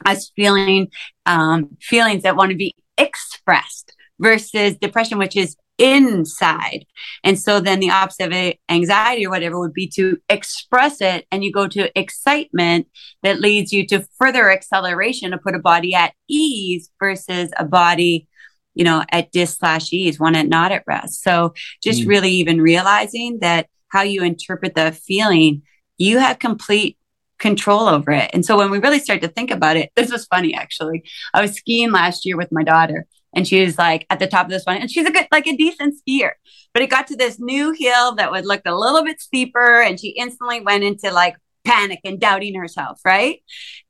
us 0.06 0.32
feeling 0.36 0.90
um, 1.26 1.78
feelings 1.82 2.24
that 2.24 2.36
want 2.36 2.52
to 2.52 2.58
be 2.58 2.76
expressed 2.98 3.94
versus 4.20 4.76
depression, 4.78 5.18
which 5.18 5.36
is 5.36 5.56
inside. 5.78 6.86
And 7.24 7.40
so 7.40 7.62
then 7.62 7.80
the 7.80 7.90
opposite 7.90 8.34
of 8.34 8.54
anxiety 8.70 9.26
or 9.26 9.30
whatever 9.30 9.58
would 9.60 9.74
be 9.74 9.88
to 9.96 10.18
express 10.28 11.00
it. 11.00 11.26
And 11.32 11.44
you 11.44 11.54
go 11.54 11.68
to 11.70 11.98
excitement 11.98 12.88
that 13.24 13.40
leads 13.40 13.72
you 13.72 13.88
to 13.88 14.06
further 14.18 14.52
acceleration 14.52 15.32
to 15.32 15.38
put 15.38 15.56
a 15.56 15.60
body 15.60 15.94
at 15.94 16.14
ease 16.28 16.92
versus 17.00 17.50
a 17.58 17.64
body, 17.64 18.28
you 18.76 18.84
know, 18.84 19.04
at 19.10 19.32
dis 19.32 19.56
slash 19.56 19.94
ease, 19.94 20.20
one 20.20 20.36
at 20.36 20.48
not 20.50 20.74
at 20.74 20.84
rest. 20.86 21.24
So 21.24 21.54
just 21.82 22.02
Mm. 22.04 22.08
really 22.08 22.32
even 22.32 22.62
realizing 22.62 23.40
that 23.40 23.68
how 23.88 24.02
you 24.02 24.22
interpret 24.22 24.76
the 24.76 24.92
feeling, 24.92 25.62
you 25.98 26.20
have 26.20 26.40
complete 26.40 26.98
control 27.40 27.88
over 27.88 28.12
it. 28.12 28.30
And 28.34 28.46
so 28.46 28.58
when 28.58 28.70
we 28.70 28.80
really 28.80 29.00
start 29.00 29.22
to 29.22 29.28
think 29.28 29.52
about 29.52 29.78
it, 29.78 29.92
this 29.96 30.12
was 30.12 30.26
funny 30.26 30.54
actually. 30.54 31.04
I 31.34 31.42
was 31.42 31.54
skiing 31.54 31.92
last 31.92 32.26
year 32.26 32.38
with 32.38 32.52
my 32.52 32.64
daughter 32.64 33.08
and 33.34 33.48
she 33.48 33.64
was 33.64 33.78
like 33.78 34.06
at 34.10 34.20
the 34.20 34.28
top 34.28 34.46
of 34.46 34.52
this 34.52 34.66
one 34.66 34.78
and 34.78 34.92
she's 34.92 35.08
a 35.08 35.12
good 35.12 35.28
like 35.32 35.48
a 35.48 35.56
decent 35.56 35.96
skier. 35.96 36.32
But 36.74 36.84
it 36.84 36.90
got 36.90 37.08
to 37.08 37.16
this 37.16 37.40
new 37.40 37.72
hill 37.72 38.16
that 38.16 38.32
would 38.32 38.46
look 38.46 38.62
a 38.66 38.76
little 38.76 39.04
bit 39.04 39.22
steeper 39.22 39.82
and 39.82 40.00
she 40.00 40.10
instantly 40.10 40.62
went 40.62 40.84
into 40.84 41.12
like 41.12 41.36
panic 41.66 42.00
and 42.04 42.20
doubting 42.20 42.56
herself, 42.56 43.00
right? 43.06 43.42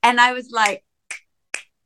And 0.04 0.20
I 0.20 0.34
was 0.34 0.50
like 0.52 0.84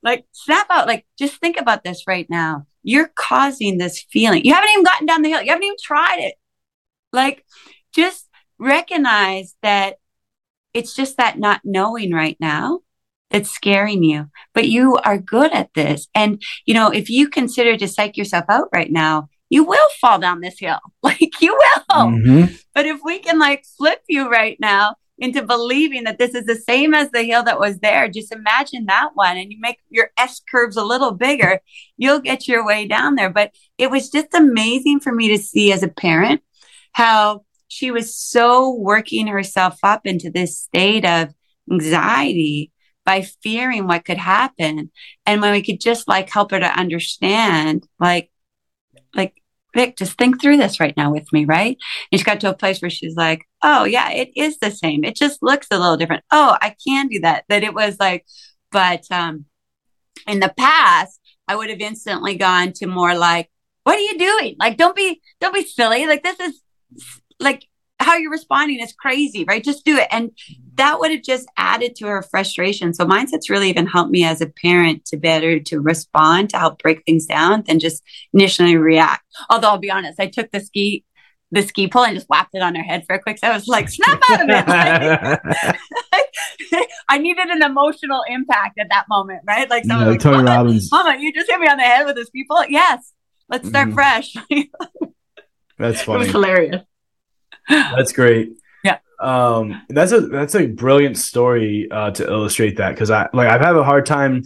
like 0.02 0.26
snap 0.34 0.67
out 0.69 0.86
like 0.86 1.06
just 1.17 1.39
think 1.39 1.60
about 1.60 1.84
this 1.84 2.04
right 2.08 2.30
now. 2.30 2.65
You're 2.84 3.12
causing 3.15 3.78
this 3.78 4.06
feeling. 4.12 4.43
You 4.43 4.54
haven't 4.54 4.71
even 4.71 4.84
gotten 4.84 5.08
down 5.08 5.21
the 5.21 5.30
hill. 5.30 5.41
You 5.41 5.52
haven't 5.52 5.63
even 5.63 5.78
tried 5.82 6.19
it. 6.19 6.36
Like 7.13 7.45
just 7.93 8.28
recognize 8.60 9.56
that 9.62 9.97
it's 10.73 10.95
just 10.95 11.17
that 11.17 11.39
not 11.39 11.62
knowing 11.63 12.12
right 12.12 12.38
now 12.39 12.79
that's 13.29 13.49
scaring 13.49 14.03
you. 14.03 14.29
But 14.53 14.67
you 14.67 14.97
are 14.97 15.17
good 15.17 15.51
at 15.51 15.73
this. 15.73 16.07
And, 16.13 16.41
you 16.65 16.73
know, 16.73 16.89
if 16.89 17.09
you 17.09 17.29
consider 17.29 17.75
to 17.77 17.88
psych 17.88 18.15
yourself 18.15 18.45
out 18.49 18.69
right 18.73 18.91
now, 18.91 19.29
you 19.49 19.63
will 19.63 19.89
fall 19.99 20.19
down 20.19 20.41
this 20.41 20.59
hill. 20.59 20.79
Like 21.03 21.41
you 21.41 21.53
will. 21.53 21.95
Mhm. 21.95 22.59
But 22.73 22.86
if 22.86 22.99
we 23.03 23.19
can 23.19 23.39
like 23.39 23.65
flip 23.77 24.01
you 24.07 24.29
right 24.29 24.57
now 24.59 24.95
into 25.19 25.43
believing 25.43 26.05
that 26.05 26.17
this 26.17 26.33
is 26.33 26.45
the 26.45 26.55
same 26.55 26.93
as 26.93 27.12
the 27.12 27.23
hill 27.23 27.43
that 27.43 27.59
was 27.59 27.79
there. 27.79 28.09
Just 28.09 28.31
imagine 28.31 28.86
that 28.88 29.09
one 29.13 29.38
and 29.38 29.51
you 29.51 29.57
make 29.59 29.77
your 29.89 30.09
S 30.17 30.41
curves 30.49 30.75
a 30.75 30.83
little 30.83 31.12
bigger, 31.12 31.59
you'll 31.97 32.19
get 32.19 32.47
your 32.47 32.65
way 32.65 32.88
down 32.88 33.15
there. 33.15 33.29
But 33.29 33.51
it 33.77 33.91
was 33.91 34.09
just 34.09 34.33
amazing 34.33 35.01
for 35.01 35.13
me 35.13 35.29
to 35.29 35.38
see 35.38 35.71
as 35.71 35.83
a 35.83 35.88
parent 35.88 36.41
how 36.93 37.45
she 37.67 37.91
was 37.91 38.15
so 38.15 38.73
working 38.76 39.28
herself 39.28 39.78
up 39.84 40.06
into 40.06 40.30
this 40.30 40.60
state 40.60 41.06
of 41.06 41.34
anxiety 41.71 42.71
by 43.06 43.21
fearing 43.21 43.88
what 43.88 44.06
could 44.06 44.17
happen. 44.17 44.91
And 45.26 45.41
when 45.41 45.52
we 45.52 45.62
could 45.62 45.80
just 45.80 46.08
like 46.08 46.30
help 46.30 46.52
her 46.52 46.60
to 46.60 46.80
understand, 46.80 47.88
like, 47.99 48.32
like, 49.15 49.36
Vic, 49.76 49.97
just 49.97 50.17
think 50.17 50.39
through 50.39 50.58
this 50.58 50.80
right 50.80 50.95
now 50.95 51.12
with 51.12 51.32
me, 51.34 51.45
right? 51.45 51.78
And 52.12 52.19
she 52.19 52.23
got 52.23 52.39
to 52.41 52.49
a 52.49 52.56
place 52.56 52.82
where 52.82 52.91
she's 52.91 53.15
like, 53.15 53.43
oh, 53.63 53.86
yeah, 53.86 54.12
it 54.12 54.30
is 54.36 54.60
the 54.60 54.69
same. 54.69 55.04
It 55.04 55.15
just 55.15 55.41
looks 55.41 55.67
a 55.71 55.80
little 55.80 55.97
different. 55.97 56.23
Oh, 56.32 56.56
I 56.62 56.76
can 56.88 57.08
do 57.08 57.19
that. 57.21 57.43
That 57.49 57.63
it 57.63 57.73
was 57.73 57.97
like, 57.99 58.26
but 58.71 59.04
um, 59.10 59.45
in 60.28 60.39
the 60.39 60.54
past, 60.56 61.19
I 61.47 61.56
would 61.56 61.71
have 61.71 61.82
instantly 61.82 62.36
gone 62.36 62.73
to 62.73 62.86
more 62.86 63.15
like, 63.15 63.49
what 63.84 63.97
are 63.97 64.02
you 64.02 64.17
doing? 64.17 64.56
Like, 64.60 64.78
don't 64.78 64.95
be, 64.95 65.21
don't 65.41 65.54
be 65.54 65.65
silly. 65.65 66.06
Like, 66.06 66.23
this 66.23 66.39
is 66.39 66.62
like 67.39 67.65
how 68.00 68.17
you're 68.17 68.32
responding 68.32 68.80
is 68.80 68.93
crazy, 68.93 69.46
right? 69.46 69.63
Just 69.63 69.86
do 69.86 69.98
it. 69.98 70.08
And 70.12 70.32
that 70.76 71.00
would 71.00 71.12
have 71.12 71.24
just 71.24 71.48
added 71.58 71.96
to 71.98 72.08
her 72.08 72.22
frustration. 72.22 72.93
So 72.93 73.06
mindset's 73.06 73.50
really 73.50 73.69
even 73.69 73.88
helped 73.88 74.12
me 74.12 74.26
as 74.26 74.41
a 74.41 74.48
parent 74.48 75.06
to 75.06 75.17
better 75.17 75.60
to 75.60 75.80
respond, 75.80 76.50
to 76.50 76.58
help 76.58 76.82
break 76.82 77.04
things 77.06 77.26
down 77.26 77.63
than 77.67 77.80
just 77.80 78.04
initially 78.34 78.76
react. 78.76 79.24
Although 79.50 79.69
I'll 79.69 79.78
be 79.78 79.91
honest, 79.91 80.19
I 80.19 80.28
took 80.28 80.52
the 80.52 80.60
ski 80.60 81.06
the 81.52 81.62
ski 81.62 81.88
pole 81.88 82.04
and 82.04 82.15
just 82.15 82.28
whapped 82.28 82.56
it 82.56 82.63
on 82.63 82.74
her 82.74 82.82
head 82.82 83.06
for 83.06 83.15
a 83.15 83.19
quick. 83.19 83.38
So 83.38 83.48
I 83.48 83.54
was 83.54 83.67
like, 83.67 83.88
snap 83.88 84.19
out 84.32 84.41
of 84.41 84.48
it. 84.50 85.78
I 87.10 87.19
needed 87.19 87.48
an 87.48 87.62
emotional 87.62 88.24
impact 88.28 88.80
at 88.80 88.88
that 88.89 89.06
moment, 89.08 89.41
right? 89.46 89.69
Like 89.69 89.86
someone 89.86 90.10
like, 90.10 90.19
Tony 90.19 90.43
Robbins. 90.43 90.91
Mama, 90.91 91.15
you 91.19 91.32
just 91.32 91.48
hit 91.48 91.60
me 91.60 91.67
on 91.67 91.78
the 91.78 91.84
head 91.84 92.08
with 92.08 92.15
this 92.15 92.28
ski 92.30 92.43
pole. 92.50 92.65
Yes. 92.67 93.13
Let's 93.50 93.67
start 93.67 93.89
mm. 93.89 93.93
fresh. 93.93 94.34
That's 95.78 96.02
funny. 96.02 96.22
It 96.22 96.26
was 96.26 96.32
hilarious. 96.32 96.84
That's 97.69 98.12
great. 98.12 98.54
Yeah. 98.84 98.99
Um, 99.19 99.82
that's 99.89 100.12
a 100.12 100.21
that's 100.21 100.56
a 100.56 100.67
brilliant 100.67 101.17
story 101.17 101.88
uh, 101.89 102.12
to 102.12 102.26
illustrate 102.26 102.78
that 102.78 102.91
because 102.91 103.12
I 103.12 103.30
like 103.34 103.47
I've 103.47 103.62
had 103.62 103.76
a 103.76 103.84
hard 103.84 104.06
time. 104.06 104.43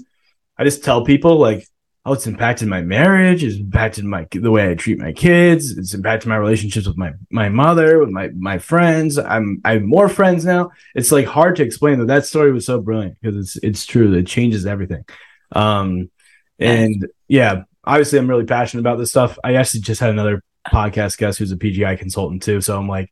I 0.57 0.63
just 0.63 0.83
tell 0.83 1.03
people 1.03 1.37
like, 1.37 1.67
oh, 2.05 2.13
it's 2.13 2.27
impacted 2.27 2.67
my 2.67 2.81
marriage. 2.81 3.43
It's 3.43 3.57
impacted 3.57 4.05
my 4.05 4.27
the 4.31 4.51
way 4.51 4.71
I 4.71 4.75
treat 4.75 4.99
my 4.99 5.11
kids. 5.11 5.77
It's 5.77 5.93
impacted 5.93 6.29
my 6.29 6.37
relationships 6.37 6.87
with 6.87 6.97
my 6.97 7.13
my 7.31 7.49
mother, 7.49 7.99
with 7.99 8.09
my 8.09 8.29
my 8.29 8.59
friends. 8.59 9.17
I'm 9.17 9.61
I 9.65 9.73
have 9.73 9.83
more 9.83 10.09
friends 10.09 10.45
now. 10.45 10.71
It's 10.95 11.11
like 11.11 11.25
hard 11.25 11.55
to 11.57 11.63
explain 11.63 11.99
that 11.99 12.07
that 12.07 12.25
story 12.25 12.51
was 12.51 12.65
so 12.65 12.79
brilliant 12.79 13.17
because 13.21 13.37
it's 13.37 13.63
it's 13.63 13.85
true. 13.85 14.13
It 14.13 14.27
changes 14.27 14.65
everything. 14.65 15.05
Um, 15.51 16.09
and 16.59 17.07
yeah, 17.27 17.63
obviously 17.83 18.19
I'm 18.19 18.29
really 18.29 18.45
passionate 18.45 18.81
about 18.81 18.97
this 18.97 19.09
stuff. 19.09 19.37
I 19.43 19.55
actually 19.55 19.81
just 19.81 20.01
had 20.01 20.09
another 20.09 20.43
podcast 20.71 21.17
guest 21.17 21.39
who's 21.39 21.51
a 21.51 21.57
PGI 21.57 21.97
consultant 21.97 22.43
too. 22.43 22.61
So 22.61 22.77
I'm 22.77 22.87
like, 22.87 23.11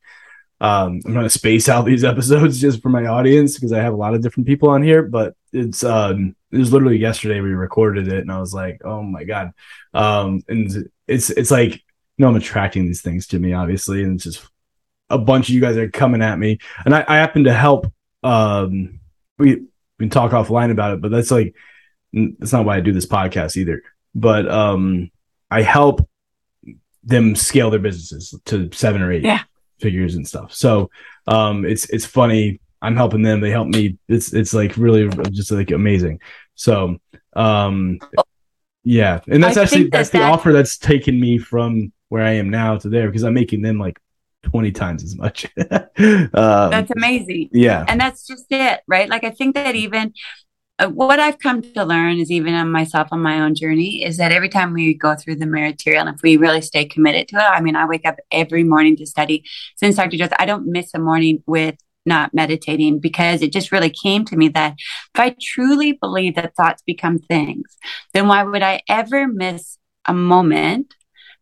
um, 0.62 1.02
I'm 1.06 1.14
gonna 1.14 1.30
space 1.30 1.68
out 1.68 1.86
these 1.86 2.04
episodes 2.06 2.60
just 2.60 2.82
for 2.82 2.90
my 2.90 3.06
audience 3.06 3.56
because 3.56 3.74
I 3.74 3.82
have 3.82 3.94
a 3.94 3.98
lot 3.98 4.14
of 4.14 4.22
different 4.22 4.48
people 4.48 4.70
on 4.70 4.84
here. 4.84 5.04
But 5.04 5.36
it's 5.52 5.84
um, 5.84 6.36
it 6.52 6.58
was 6.58 6.72
literally 6.72 6.98
yesterday 6.98 7.42
we 7.42 7.50
recorded 7.50 8.08
it, 8.08 8.20
and 8.20 8.32
I 8.32 8.40
was 8.40 8.54
like, 8.54 8.82
oh 8.86 9.04
my 9.04 9.24
god. 9.24 9.52
Um, 9.94 10.44
and 10.48 10.90
it's 11.08 11.30
it's 11.30 11.52
like 11.52 11.74
you 11.74 11.82
know 12.20 12.30
I'm 12.30 12.36
attracting 12.36 12.86
these 12.86 13.02
things 13.02 13.28
to 13.28 13.40
me 13.40 13.54
obviously, 13.54 14.04
and 14.04 14.16
it's 14.16 14.24
just 14.24 14.48
a 15.10 15.18
bunch 15.18 15.50
of 15.50 15.56
you 15.56 15.62
guys 15.62 15.78
are 15.78 15.90
coming 15.90 16.22
at 16.22 16.40
me, 16.40 16.60
and 16.86 16.96
I, 16.96 17.06
I 17.08 17.18
happen 17.18 17.44
to 17.46 17.54
help. 17.54 17.92
Um, 18.24 19.00
we 19.38 19.56
we 19.56 20.06
can 20.06 20.10
talk 20.10 20.32
offline 20.32 20.72
about 20.72 20.94
it, 20.94 21.02
but 21.02 21.12
that's 21.12 21.32
like 21.32 21.56
that's 22.14 22.54
not 22.54 22.66
why 22.66 22.78
I 22.78 22.82
do 22.82 22.94
this 22.94 23.06
podcast 23.06 23.58
either. 23.58 23.84
But 24.14 24.50
um, 24.50 25.12
I 25.52 25.62
help 25.62 26.08
them 27.06 27.36
scale 27.36 27.70
their 27.70 27.80
businesses 27.80 28.38
to 28.46 28.70
seven 28.74 29.02
or 29.02 29.12
eight 29.12 29.24
yeah. 29.24 29.44
figures 29.80 30.16
and 30.16 30.28
stuff. 30.28 30.54
So 30.54 30.90
um, 31.28 31.66
it's 31.66 31.90
it's 31.90 32.06
funny. 32.06 32.60
I'm 32.82 32.96
helping 32.96 33.22
them. 33.22 33.40
They 33.40 33.52
help 33.52 33.68
me. 33.68 33.98
It's 34.08 34.34
it's 34.34 34.54
like 34.54 34.76
really 34.78 35.08
just 35.32 35.52
like 35.52 35.72
amazing. 35.72 36.20
So 36.56 36.98
um, 37.36 38.00
yeah, 38.84 39.22
and 39.28 39.44
that's 39.44 39.58
I 39.58 39.64
actually 39.64 39.90
that's 39.90 40.10
that 40.10 40.20
the 40.20 40.26
offer 40.26 40.52
that's 40.52 40.78
taken 40.78 41.20
me 41.20 41.38
from 41.38 41.92
where 42.10 42.24
I 42.24 42.32
am 42.32 42.50
now 42.50 42.78
to 42.78 42.90
there 42.90 43.08
because 43.08 43.24
I'm 43.24 43.34
making 43.34 43.62
them 43.62 43.80
like 43.80 44.00
20 44.46 44.72
times 44.72 45.04
as 45.04 45.16
much. 45.16 45.46
um, 45.58 46.30
that's 46.34 46.92
amazing. 46.92 47.50
Yeah. 47.52 47.84
And 47.88 48.00
that's 48.00 48.26
just 48.26 48.46
it, 48.50 48.82
right? 48.88 49.10
Like, 49.10 49.24
I 49.24 49.32
think 49.32 49.56
that 49.56 49.76
even 49.76 50.14
Uh, 50.78 50.90
what 50.90 51.20
I've 51.22 51.40
come 51.40 51.62
to 51.62 51.86
learn 51.86 52.20
is 52.20 52.30
even 52.30 52.54
on 52.54 52.70
myself 52.70 53.08
on 53.12 53.22
my 53.22 53.40
own 53.40 53.56
journey 53.56 54.04
is 54.04 54.18
that 54.18 54.34
every 54.34 54.50
time 54.50 54.74
we 54.74 54.94
go 54.94 55.16
through 55.16 55.38
the 55.38 55.46
material, 55.46 56.06
and 56.06 56.16
if 56.16 56.22
we 56.22 56.36
really 56.36 56.62
stay 56.62 56.84
committed 56.84 57.30
to 57.30 57.38
it, 57.38 57.44
I 57.44 57.62
mean, 57.62 57.78
I 57.78 57.86
wake 57.86 58.06
up 58.06 58.18
every 58.30 58.64
morning 58.64 58.98
to 58.98 59.06
study. 59.06 59.46
Since 59.78 59.96
Dr. 59.96 60.18
Joseph, 60.18 60.36
I 60.38 60.46
don't 60.46 60.68
miss 60.68 60.94
a 60.94 61.00
morning 61.00 61.42
with 61.48 61.76
not 62.06 62.34
meditating 62.34 63.00
because 63.00 63.42
it 63.42 63.54
just 63.54 63.72
really 63.72 63.90
came 63.90 64.26
to 64.26 64.36
me 64.36 64.50
that 64.50 64.76
if 64.78 65.20
I 65.20 65.36
truly 65.42 65.94
believe 65.94 66.36
that 66.36 66.56
thoughts 66.56 66.84
become 66.86 67.20
things, 67.20 67.78
then 68.14 68.28
why 68.28 68.44
would 68.44 68.62
I 68.62 68.82
ever 68.90 69.28
miss 69.28 69.78
a 70.06 70.14
moment, 70.14 70.94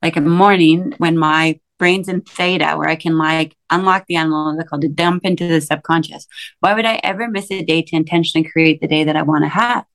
like 0.01 0.15
a 0.15 0.21
morning 0.21 0.93
when 0.99 1.17
my 1.17 1.59
brains 1.79 2.07
in 2.07 2.21
theta 2.21 2.75
where 2.77 2.87
I 2.87 2.95
can 2.95 3.17
like 3.17 3.57
unlock 3.75 4.05
the 4.07 4.15
analytical 4.15 4.79
to 4.79 4.87
dump 4.87 5.25
into 5.25 5.47
the 5.47 5.61
subconscious. 5.61 6.27
Why 6.59 6.73
would 6.73 6.85
I 6.85 6.99
ever 7.03 7.27
miss 7.27 7.51
a 7.51 7.63
day 7.63 7.81
to 7.81 7.95
intentionally 7.95 8.47
create 8.47 8.81
the 8.81 8.87
day 8.87 9.03
that 9.03 9.15
I 9.15 9.21
want 9.21 9.43
to 9.43 9.49
have? 9.49 9.85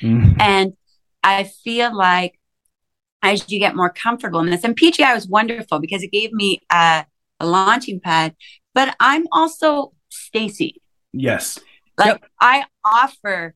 Mm-hmm. 0.00 0.40
And 0.40 0.72
I 1.22 1.44
feel 1.44 1.96
like 1.96 2.38
as 3.22 3.50
you 3.50 3.58
get 3.58 3.76
more 3.76 3.90
comfortable 3.90 4.40
in 4.40 4.50
this, 4.50 4.64
and 4.64 4.76
PGI 4.76 5.14
was 5.14 5.28
wonderful 5.28 5.78
because 5.78 6.02
it 6.02 6.10
gave 6.10 6.32
me 6.32 6.60
a, 6.70 7.06
a 7.40 7.46
launching 7.46 8.00
pad, 8.00 8.34
but 8.74 8.96
I'm 8.98 9.26
also 9.32 9.92
Stacey. 10.08 10.82
Yes. 11.12 11.58
Like 11.98 12.20
yep. 12.20 12.24
I 12.40 12.64
offer 12.84 13.54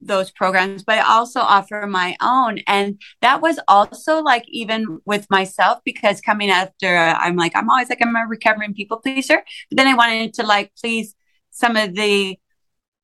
those 0.00 0.30
programs, 0.30 0.84
but 0.84 0.98
I 0.98 1.02
also 1.02 1.40
offer 1.40 1.86
my 1.86 2.16
own. 2.20 2.58
And 2.66 3.00
that 3.20 3.40
was 3.40 3.58
also 3.68 4.22
like 4.22 4.44
even 4.48 5.00
with 5.04 5.26
myself 5.30 5.80
because 5.84 6.20
coming 6.20 6.50
after, 6.50 6.96
I'm 6.96 7.36
like, 7.36 7.52
I'm 7.56 7.68
always 7.68 7.88
like, 7.88 8.02
I'm 8.02 8.14
a 8.14 8.26
recovering 8.28 8.74
people 8.74 8.98
pleaser. 8.98 9.42
But 9.70 9.76
then 9.76 9.88
I 9.88 9.94
wanted 9.94 10.34
to 10.34 10.44
like 10.44 10.72
please 10.80 11.14
some 11.50 11.76
of 11.76 11.94
the, 11.94 12.38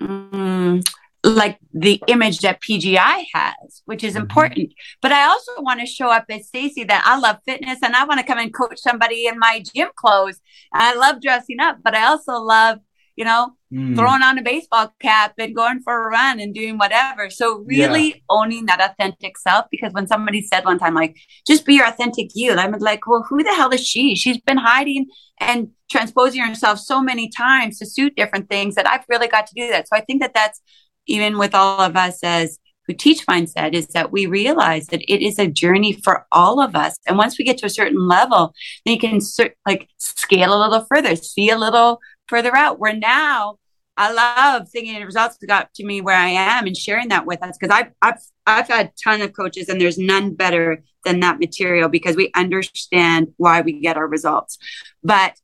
um, 0.01 0.83
like 1.25 1.59
the 1.73 2.03
image 2.07 2.41
that 2.41 2.61
PGI 2.61 3.25
has, 3.33 3.83
which 3.87 4.05
is 4.05 4.13
mm-hmm. 4.15 4.23
important. 4.23 4.75
But 5.01 5.13
I 5.13 5.25
also 5.25 5.53
want 5.59 5.81
to 5.81 5.87
show 5.87 6.11
up 6.11 6.27
as 6.29 6.47
Stacey 6.47 6.85
that 6.85 7.03
I 7.07 7.19
love 7.19 7.39
fitness 7.47 7.79
and 7.83 7.97
I 7.97 8.05
want 8.05 8.21
to 8.21 8.27
come 8.27 8.39
and 8.39 8.55
coach 8.55 8.79
somebody 8.79 9.27
in 9.27 9.39
my 9.39 9.65
gym 9.75 9.89
clothes. 9.97 10.41
I 10.73 10.95
love 10.95 11.23
dressing 11.23 11.61
up, 11.61 11.79
but 11.83 11.95
I 11.95 12.05
also 12.07 12.35
love 12.35 12.79
you 13.17 13.25
know, 13.25 13.53
mm. 13.73 13.95
throwing 13.97 14.23
on 14.23 14.39
a 14.39 14.43
baseball 14.43 14.93
cap 15.01 15.35
and 15.39 15.55
going 15.55 15.81
for 15.83 16.07
a 16.07 16.11
run 16.11 16.41
and 16.41 16.55
doing 16.55 16.79
whatever. 16.79 17.31
So 17.31 17.59
really 17.67 18.09
yeah. 18.09 18.21
owning 18.29 18.67
that 18.67 18.81
authentic 18.81 19.39
self. 19.39 19.67
Because 19.71 19.93
when 19.93 20.07
somebody 20.07 20.43
said 20.43 20.65
one 20.65 20.79
time, 20.79 20.95
like, 20.95 21.17
just 21.47 21.65
be 21.65 21.75
your 21.75 21.87
authentic 21.87 22.31
you, 22.35 22.53
I'm 22.53 22.73
like, 22.81 23.07
well, 23.07 23.25
who 23.29 23.43
the 23.43 23.55
hell 23.55 23.71
is 23.71 23.87
she? 23.87 24.15
She's 24.17 24.41
been 24.41 24.59
hiding 24.59 25.07
and 25.39 25.69
transposing 25.91 26.43
herself 26.43 26.79
so 26.79 27.01
many 27.01 27.29
times 27.29 27.79
to 27.79 27.87
suit 27.87 28.17
different 28.17 28.49
things 28.49 28.75
that 28.75 28.89
I've 28.89 29.05
really 29.09 29.29
got 29.29 29.47
to 29.47 29.55
do 29.55 29.69
that. 29.71 29.89
So 29.89 29.97
I 29.97 30.01
think 30.01 30.21
that 30.23 30.35
that's 30.35 30.61
even 31.07 31.39
with 31.39 31.55
all 31.55 31.81
of 31.81 31.97
us 31.97 32.19
as 32.23 32.59
who 32.87 32.95
teach 32.95 33.27
mindset 33.27 33.73
is 33.73 33.87
that 33.89 34.13
we 34.13 34.27
realize 34.27 34.89
that 34.89 35.01
it 35.11 35.25
is 35.25 35.39
a 35.39 35.47
journey 35.47 35.93
for 36.05 36.27
all 36.33 36.61
of 36.61 36.77
us. 36.77 36.99
And 37.07 37.17
once 37.17 37.39
we 37.39 37.45
get 37.45 37.59
to 37.59 37.67
a 37.67 37.71
certain 37.71 38.07
level, 38.07 38.55
then 38.85 38.95
you 38.95 39.01
can 39.01 39.21
like 39.67 39.89
scale 39.99 40.55
a 40.55 40.61
little 40.61 40.87
further, 40.91 41.17
see 41.17 41.51
a 41.51 41.59
little 41.59 42.01
further 42.29 42.55
out 42.55 42.79
where 42.79 42.95
now 42.95 43.59
I 43.97 44.13
love 44.13 44.69
thinking 44.69 44.95
the 44.95 45.05
results 45.05 45.37
that 45.37 45.47
got 45.47 45.73
to 45.75 45.85
me 45.85 46.01
where 46.01 46.17
I 46.17 46.29
am 46.29 46.67
and 46.67 46.77
sharing 46.77 47.09
that 47.09 47.27
with 47.27 47.43
us 47.43 47.57
because 47.59 47.75
I've, 47.75 47.93
I've 48.03 48.21
I've 48.47 48.69
had 48.69 48.87
a 48.87 48.93
ton 49.03 49.23
of 49.23 49.33
coaches 49.33 49.69
and 49.69 49.81
there's 49.81 49.99
none 49.99 50.35
better 50.35 50.83
than 51.05 51.21
that 51.21 51.39
material 51.39 51.89
because 51.89 52.17
we 52.17 52.31
understand 52.35 53.29
why 53.37 53.61
we 53.61 53.81
get 53.81 53.97
our 53.97 54.07
results. 54.07 54.59
But 55.03 55.39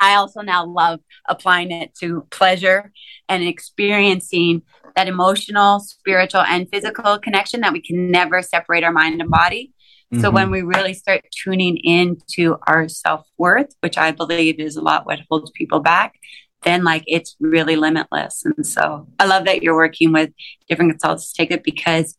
I 0.00 0.14
also 0.14 0.40
now 0.40 0.66
love 0.66 1.00
applying 1.28 1.70
it 1.70 1.94
to 1.96 2.26
pleasure 2.30 2.92
and 3.28 3.42
experiencing 3.42 4.62
that 4.96 5.08
emotional, 5.08 5.80
spiritual, 5.80 6.42
and 6.42 6.68
physical 6.70 7.18
connection 7.18 7.60
that 7.60 7.72
we 7.72 7.80
can 7.80 8.10
never 8.10 8.42
separate 8.42 8.84
our 8.84 8.92
mind 8.92 9.20
and 9.20 9.30
body. 9.30 9.73
Mm-hmm. 10.14 10.22
So 10.22 10.30
when 10.30 10.50
we 10.50 10.62
really 10.62 10.94
start 10.94 11.24
tuning 11.30 11.76
into 11.78 12.56
our 12.66 12.88
self 12.88 13.26
worth, 13.36 13.74
which 13.80 13.98
I 13.98 14.12
believe 14.12 14.60
is 14.60 14.76
a 14.76 14.80
lot 14.82 15.06
what 15.06 15.20
holds 15.28 15.50
people 15.50 15.80
back, 15.80 16.14
then 16.62 16.84
like 16.84 17.04
it's 17.06 17.36
really 17.40 17.76
limitless. 17.76 18.44
And 18.44 18.66
so 18.66 19.08
I 19.18 19.26
love 19.26 19.44
that 19.44 19.62
you're 19.62 19.76
working 19.76 20.12
with 20.12 20.30
different 20.68 20.92
consultants 20.92 21.32
to 21.32 21.36
take 21.36 21.50
it 21.50 21.62
because 21.62 22.16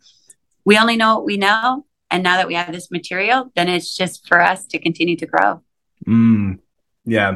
we 0.66 0.78
only 0.78 0.98
know 0.98 1.16
what 1.16 1.26
we 1.26 1.38
know. 1.38 1.86
And 2.12 2.24
now 2.24 2.38
that 2.38 2.48
we 2.48 2.54
have 2.54 2.72
this 2.72 2.92
material, 2.92 3.52
then 3.56 3.68
it's 3.68 3.96
just 3.96 4.28
for 4.28 4.40
us 4.40 4.66
to 4.68 4.80
continue 4.80 5.18
to 5.18 5.26
grow. 5.26 5.62
Mm, 6.08 6.60
yeah. 7.06 7.36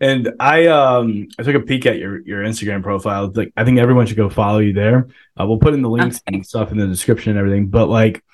And 0.00 0.32
I 0.40 0.66
um 0.66 1.28
I 1.38 1.42
took 1.42 1.54
a 1.54 1.60
peek 1.60 1.84
at 1.86 1.98
your 1.98 2.20
your 2.22 2.42
Instagram 2.42 2.82
profile. 2.82 3.30
Like 3.32 3.52
I 3.56 3.64
think 3.64 3.78
everyone 3.78 4.06
should 4.06 4.16
go 4.16 4.30
follow 4.30 4.58
you 4.58 4.72
there. 4.72 5.08
Uh, 5.38 5.46
we'll 5.46 5.58
put 5.58 5.74
in 5.74 5.82
the 5.82 5.90
links 5.90 6.16
Okay. 6.16 6.36
and 6.36 6.46
stuff 6.46 6.72
in 6.72 6.78
the 6.78 6.86
description 6.86 7.30
and 7.30 7.38
everything. 7.38 7.66
But 7.68 7.88
like 7.88 8.24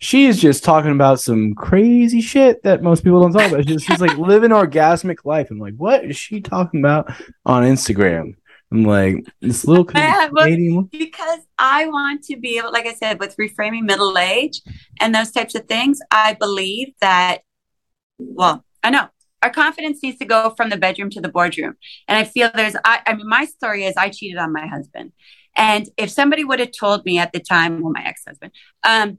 she 0.00 0.24
is 0.24 0.40
just 0.40 0.64
talking 0.64 0.92
about 0.92 1.20
some 1.20 1.54
crazy 1.54 2.22
shit 2.22 2.62
that 2.62 2.82
most 2.82 3.04
people 3.04 3.20
don't 3.20 3.32
talk 3.32 3.52
about. 3.52 3.68
She's, 3.68 3.82
she's 3.82 4.00
like 4.00 4.16
living 4.16 4.50
orgasmic 4.50 5.26
life. 5.26 5.50
I'm 5.50 5.58
like, 5.58 5.74
what 5.76 6.04
is 6.04 6.16
she 6.16 6.40
talking 6.40 6.80
about 6.80 7.12
on 7.44 7.64
Instagram? 7.64 8.34
I'm 8.72 8.84
like 8.84 9.26
this 9.42 9.66
little 9.66 9.86
Yeah, 9.94 10.30
well, 10.32 10.46
Canadian 10.46 10.84
because 10.90 11.40
I 11.58 11.86
want 11.86 12.22
to 12.24 12.38
be 12.38 12.56
able, 12.56 12.72
like 12.72 12.86
I 12.86 12.94
said, 12.94 13.20
with 13.20 13.36
reframing 13.36 13.82
middle 13.82 14.16
age 14.16 14.62
and 15.00 15.14
those 15.14 15.32
types 15.32 15.54
of 15.54 15.66
things, 15.66 15.98
I 16.10 16.34
believe 16.34 16.94
that, 17.02 17.42
well, 18.18 18.64
I 18.82 18.88
know 18.88 19.08
our 19.42 19.50
confidence 19.50 20.02
needs 20.02 20.18
to 20.18 20.24
go 20.24 20.54
from 20.56 20.70
the 20.70 20.76
bedroom 20.78 21.10
to 21.10 21.20
the 21.20 21.28
boardroom. 21.28 21.74
And 22.08 22.16
I 22.16 22.24
feel 22.24 22.50
there's, 22.54 22.76
I, 22.84 23.00
I 23.06 23.14
mean, 23.14 23.28
my 23.28 23.44
story 23.44 23.84
is 23.84 23.96
I 23.96 24.08
cheated 24.08 24.38
on 24.38 24.52
my 24.52 24.66
husband. 24.66 25.12
And 25.56 25.88
if 25.98 26.10
somebody 26.10 26.44
would 26.44 26.60
have 26.60 26.72
told 26.72 27.04
me 27.04 27.18
at 27.18 27.32
the 27.32 27.40
time, 27.40 27.82
well, 27.82 27.92
my 27.92 28.04
ex 28.04 28.22
husband, 28.26 28.52
um, 28.84 29.18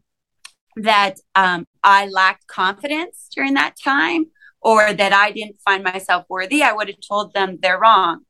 that 0.77 1.17
um, 1.35 1.65
I 1.83 2.07
lacked 2.07 2.47
confidence 2.47 3.27
during 3.35 3.53
that 3.55 3.75
time 3.81 4.25
or 4.61 4.93
that 4.93 5.13
I 5.13 5.31
didn't 5.31 5.57
find 5.65 5.83
myself 5.83 6.25
worthy, 6.29 6.63
I 6.63 6.73
would 6.73 6.87
have 6.87 6.99
told 7.07 7.33
them 7.33 7.57
they're 7.61 7.79
wrong. 7.79 8.21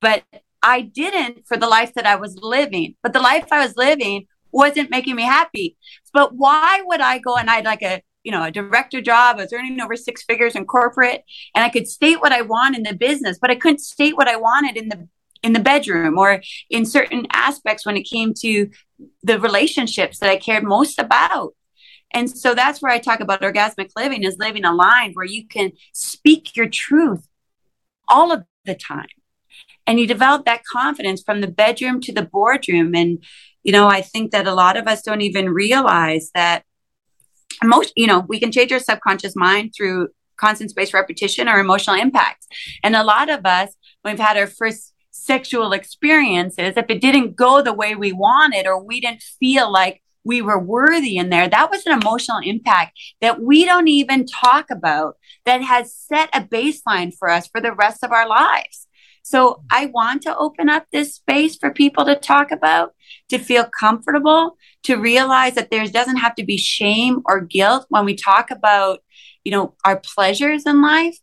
But 0.00 0.24
I 0.62 0.80
didn't 0.80 1.46
for 1.46 1.56
the 1.56 1.68
life 1.68 1.94
that 1.94 2.06
I 2.06 2.16
was 2.16 2.36
living. 2.42 2.96
But 3.02 3.12
the 3.12 3.20
life 3.20 3.46
I 3.52 3.64
was 3.64 3.76
living 3.76 4.26
wasn't 4.50 4.90
making 4.90 5.16
me 5.16 5.22
happy. 5.22 5.76
But 6.12 6.34
why 6.34 6.82
would 6.84 7.00
I 7.00 7.18
go 7.18 7.36
and 7.36 7.48
I 7.48 7.56
had 7.56 7.64
like 7.64 7.82
a 7.82 8.02
you 8.24 8.32
know 8.32 8.42
a 8.42 8.50
director 8.50 9.00
job? 9.00 9.36
I 9.36 9.42
was 9.42 9.52
earning 9.52 9.80
over 9.80 9.96
six 9.96 10.24
figures 10.24 10.56
in 10.56 10.64
corporate, 10.64 11.22
and 11.54 11.64
I 11.64 11.68
could 11.68 11.86
state 11.86 12.20
what 12.20 12.32
I 12.32 12.42
want 12.42 12.76
in 12.76 12.82
the 12.82 12.94
business, 12.94 13.38
but 13.40 13.50
I 13.50 13.54
couldn't 13.54 13.80
state 13.80 14.16
what 14.16 14.28
I 14.28 14.36
wanted 14.36 14.76
in 14.76 14.88
the 14.88 15.08
in 15.42 15.52
the 15.52 15.60
bedroom 15.60 16.18
or 16.18 16.42
in 16.70 16.84
certain 16.84 17.26
aspects 17.32 17.86
when 17.86 17.96
it 17.96 18.02
came 18.02 18.34
to 18.40 18.68
the 19.22 19.38
relationships 19.38 20.18
that 20.18 20.30
I 20.30 20.36
cared 20.36 20.64
most 20.64 20.98
about. 20.98 21.54
And 22.16 22.28
so 22.28 22.54
that's 22.54 22.82
where 22.82 22.90
I 22.90 22.98
talk 22.98 23.20
about 23.20 23.42
orgasmic 23.42 23.90
living 23.94 24.24
is 24.24 24.38
living 24.38 24.64
aligned 24.64 25.14
where 25.14 25.26
you 25.26 25.46
can 25.46 25.70
speak 25.92 26.56
your 26.56 26.68
truth 26.68 27.28
all 28.08 28.32
of 28.32 28.44
the 28.64 28.74
time. 28.74 29.06
And 29.86 30.00
you 30.00 30.08
develop 30.08 30.44
that 30.46 30.64
confidence 30.64 31.22
from 31.22 31.40
the 31.40 31.46
bedroom 31.46 32.00
to 32.00 32.12
the 32.12 32.22
boardroom. 32.22 32.96
And 32.96 33.22
you 33.66 33.72
know 33.72 33.88
i 33.88 34.00
think 34.00 34.30
that 34.30 34.46
a 34.46 34.54
lot 34.54 34.76
of 34.76 34.86
us 34.86 35.02
don't 35.02 35.20
even 35.22 35.50
realize 35.50 36.30
that 36.34 36.62
most 37.64 37.92
you 37.96 38.06
know 38.06 38.20
we 38.28 38.38
can 38.38 38.52
change 38.52 38.72
our 38.72 38.78
subconscious 38.78 39.34
mind 39.34 39.72
through 39.76 40.08
constant 40.36 40.70
space 40.70 40.92
repetition 40.94 41.48
or 41.48 41.58
emotional 41.58 41.96
impact. 41.96 42.46
And 42.84 42.94
a 42.94 43.02
lot 43.02 43.28
of 43.30 43.44
us 43.44 43.70
when 44.02 44.12
we've 44.12 44.26
had 44.26 44.36
our 44.36 44.46
first 44.46 44.92
sexual 45.10 45.72
experiences 45.72 46.74
if 46.76 46.86
it 46.88 47.00
didn't 47.00 47.34
go 47.34 47.62
the 47.62 47.72
way 47.72 47.94
we 47.94 48.12
wanted 48.12 48.66
or 48.66 48.84
we 48.84 49.00
didn't 49.00 49.22
feel 49.40 49.72
like 49.72 50.02
we 50.26 50.42
were 50.42 50.58
worthy 50.58 51.16
in 51.16 51.30
there 51.30 51.48
that 51.48 51.70
was 51.70 51.86
an 51.86 51.98
emotional 51.98 52.40
impact 52.42 52.98
that 53.20 53.40
we 53.40 53.64
don't 53.64 53.88
even 53.88 54.26
talk 54.26 54.66
about 54.70 55.16
that 55.44 55.62
has 55.62 55.94
set 55.94 56.28
a 56.34 56.40
baseline 56.40 57.12
for 57.16 57.30
us 57.30 57.46
for 57.46 57.60
the 57.60 57.72
rest 57.72 58.02
of 58.02 58.12
our 58.12 58.28
lives 58.28 58.86
so 59.26 59.64
I 59.72 59.86
want 59.86 60.22
to 60.22 60.36
open 60.36 60.68
up 60.68 60.86
this 60.92 61.16
space 61.16 61.56
for 61.56 61.72
people 61.72 62.04
to 62.04 62.14
talk 62.14 62.52
about, 62.52 62.94
to 63.28 63.40
feel 63.40 63.64
comfortable, 63.64 64.56
to 64.84 64.94
realize 64.94 65.56
that 65.56 65.68
there 65.68 65.84
doesn't 65.88 66.18
have 66.18 66.36
to 66.36 66.44
be 66.44 66.56
shame 66.56 67.22
or 67.24 67.40
guilt 67.40 67.86
when 67.88 68.04
we 68.04 68.14
talk 68.14 68.52
about, 68.52 69.00
you 69.42 69.50
know, 69.50 69.74
our 69.84 69.98
pleasures 69.98 70.64
in 70.64 70.80
life. 70.80 71.18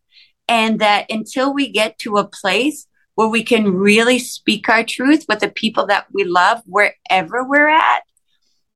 And 0.50 0.80
that 0.82 1.10
until 1.10 1.54
we 1.54 1.70
get 1.70 1.98
to 2.00 2.18
a 2.18 2.28
place 2.28 2.88
where 3.16 3.30
we 3.30 3.42
can 3.42 3.74
really 3.74 4.20
speak 4.20 4.68
our 4.68 4.84
truth 4.84 5.24
with 5.30 5.40
the 5.40 5.48
people 5.48 5.86
that 5.86 6.08
we 6.12 6.26
love 6.26 6.62
wherever 6.66 7.48
we're 7.48 7.70
at, 7.70 8.04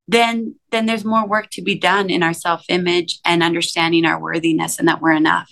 then 0.07 0.55
then 0.71 0.85
there's 0.85 1.03
more 1.05 1.27
work 1.27 1.49
to 1.51 1.61
be 1.61 1.75
done 1.75 2.09
in 2.09 2.23
our 2.23 2.33
self-image 2.33 3.19
and 3.25 3.43
understanding 3.43 4.05
our 4.05 4.19
worthiness 4.19 4.79
and 4.79 4.87
that 4.87 5.01
we're 5.01 5.11
enough. 5.11 5.51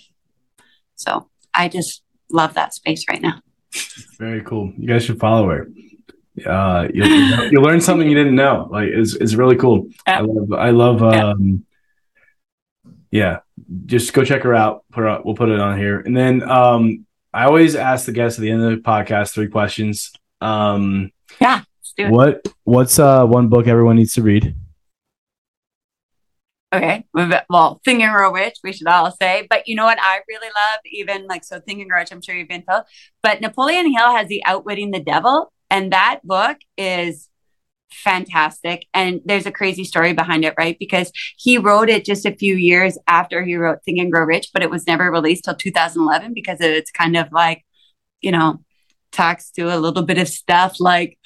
So 0.94 1.28
I 1.54 1.68
just 1.68 2.02
love 2.30 2.54
that 2.54 2.74
space 2.74 3.04
right 3.08 3.20
now. 3.20 3.40
Very 4.18 4.42
cool. 4.42 4.72
You 4.78 4.88
guys 4.88 5.04
should 5.04 5.18
follow 5.20 5.48
her. 5.50 5.68
Uh, 6.44 6.88
you'll, 6.92 7.50
you'll 7.50 7.62
learn 7.62 7.80
something 7.80 8.08
you 8.08 8.16
didn't 8.16 8.34
know. 8.34 8.68
Like, 8.70 8.88
it's, 8.88 9.14
it's 9.14 9.34
really 9.34 9.56
cool. 9.56 9.88
I 10.06 10.20
love, 10.20 10.52
I 10.52 10.70
love, 10.70 11.00
Yeah. 11.00 11.28
um, 11.28 11.64
yeah, 13.10 13.38
just 13.86 14.12
go 14.12 14.24
check 14.24 14.42
her 14.42 14.54
out. 14.54 14.84
Put 14.92 15.02
her, 15.04 15.20
we'll 15.24 15.34
put 15.34 15.48
it 15.48 15.60
on 15.60 15.78
here. 15.78 16.00
And 16.00 16.14
then, 16.16 16.42
um, 16.42 17.06
I 17.32 17.44
always 17.44 17.74
ask 17.74 18.06
the 18.06 18.12
guests 18.12 18.38
at 18.38 18.42
the 18.42 18.50
end 18.50 18.62
of 18.62 18.70
the 18.70 18.76
podcast 18.76 19.32
three 19.32 19.48
questions. 19.48 20.12
Um, 20.40 21.10
Yeah, 21.40 21.62
do 21.96 22.04
it. 22.06 22.10
what, 22.10 22.48
what's, 22.64 22.98
uh, 22.98 23.24
one 23.24 23.48
book 23.48 23.66
everyone 23.66 23.96
needs 23.96 24.14
to 24.14 24.22
read? 24.22 24.54
Okay. 26.72 27.04
Well, 27.48 27.80
Think 27.84 28.02
and 28.02 28.12
Grow 28.12 28.32
Rich, 28.32 28.56
we 28.62 28.72
should 28.72 28.88
all 28.88 29.10
say. 29.10 29.46
But 29.48 29.66
you 29.68 29.76
know 29.76 29.84
what 29.84 29.98
I 30.00 30.20
really 30.28 30.48
love? 30.48 30.80
Even 30.84 31.26
like, 31.26 31.44
so 31.44 31.60
Think 31.60 31.80
and 31.80 31.88
Grow 31.88 32.00
Rich, 32.00 32.12
I'm 32.12 32.20
sure 32.20 32.34
you've 32.34 32.48
been 32.48 32.64
told. 32.68 32.82
But 33.22 33.40
Napoleon 33.40 33.86
Hill 33.86 34.12
has 34.12 34.28
The 34.28 34.44
Outwitting 34.44 34.90
the 34.90 35.00
Devil. 35.00 35.52
And 35.70 35.92
that 35.92 36.20
book 36.24 36.58
is 36.76 37.28
fantastic. 37.90 38.86
And 38.92 39.20
there's 39.24 39.46
a 39.46 39.52
crazy 39.52 39.84
story 39.84 40.12
behind 40.12 40.44
it, 40.44 40.54
right? 40.58 40.76
Because 40.78 41.10
he 41.38 41.56
wrote 41.56 41.88
it 41.88 42.04
just 42.04 42.26
a 42.26 42.34
few 42.34 42.56
years 42.56 42.98
after 43.06 43.42
he 43.42 43.56
wrote 43.56 43.82
Think 43.84 43.98
and 43.98 44.12
Grow 44.12 44.24
Rich, 44.24 44.50
but 44.52 44.62
it 44.62 44.70
was 44.70 44.86
never 44.86 45.10
released 45.10 45.44
till 45.44 45.54
2011 45.54 46.34
because 46.34 46.60
it's 46.60 46.90
kind 46.90 47.16
of 47.16 47.32
like, 47.32 47.64
you 48.20 48.32
know, 48.32 48.60
talks 49.16 49.50
to 49.52 49.74
a 49.74 49.78
little 49.78 50.02
bit 50.02 50.18
of 50.18 50.28
stuff 50.28 50.78
like 50.78 51.18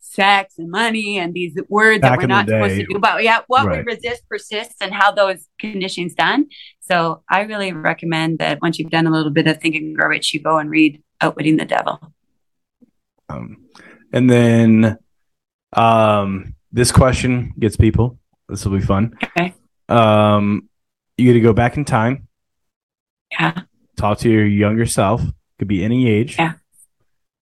sex 0.00 0.54
and 0.58 0.70
money 0.70 1.18
and 1.18 1.32
these 1.32 1.54
words 1.68 2.00
Back 2.00 2.12
that 2.12 2.18
we're 2.18 2.26
not 2.26 2.48
supposed 2.48 2.76
to 2.80 2.86
do. 2.86 2.98
But 2.98 3.22
yeah, 3.22 3.40
what 3.46 3.66
Right. 3.66 3.84
we 3.86 3.92
resist 3.92 4.28
persists 4.28 4.76
and 4.80 4.92
how 4.92 5.12
those 5.12 5.46
conditions 5.60 6.14
done. 6.14 6.46
So 6.80 7.22
I 7.30 7.42
really 7.42 7.72
recommend 7.72 8.38
that 8.40 8.60
once 8.62 8.78
you've 8.78 8.90
done 8.90 9.06
a 9.06 9.10
little 9.10 9.30
bit 9.32 9.46
of 9.46 9.60
Think 9.60 9.74
and 9.76 9.94
Grow 9.96 10.08
Rich, 10.08 10.34
you 10.34 10.40
go 10.40 10.58
and 10.58 10.68
read 10.70 11.02
Outwitting 11.20 11.56
the 11.56 11.64
Devil. 11.64 12.00
Um, 13.28 13.64
and 14.12 14.28
then, 14.30 14.98
um, 15.72 16.54
this 16.72 16.92
question 16.92 17.52
gets 17.58 17.76
people. 17.76 18.18
This 18.48 18.64
will 18.64 18.78
be 18.78 18.84
fun. 18.84 19.14
Okay. 19.22 19.54
Um, 19.88 20.68
you 21.16 21.26
get 21.26 21.32
to 21.34 21.40
go 21.40 21.52
back 21.52 21.76
in 21.76 21.84
time, 21.84 22.28
Yeah. 23.32 23.62
talk 23.96 24.18
to 24.18 24.30
your 24.30 24.44
younger 24.46 24.86
self. 24.86 25.22
Could 25.58 25.68
be 25.68 25.82
any 25.84 26.08
age. 26.08 26.36
Yeah. 26.38 26.54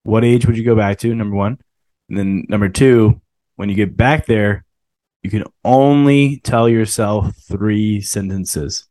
What 0.04 0.24
age 0.24 0.46
would 0.46 0.56
you 0.56 0.64
go 0.64 0.76
back 0.76 0.98
to? 1.00 1.14
Number 1.14 1.34
one, 1.36 1.58
and 2.08 2.18
then 2.18 2.46
number 2.48 2.68
two, 2.68 3.20
when 3.56 3.68
you 3.68 3.74
get 3.74 3.96
back 3.96 4.26
there, 4.26 4.64
you 5.22 5.30
can 5.30 5.44
only 5.64 6.38
tell 6.40 6.68
yourself 6.68 7.34
three 7.36 8.00
sentences. 8.00 8.86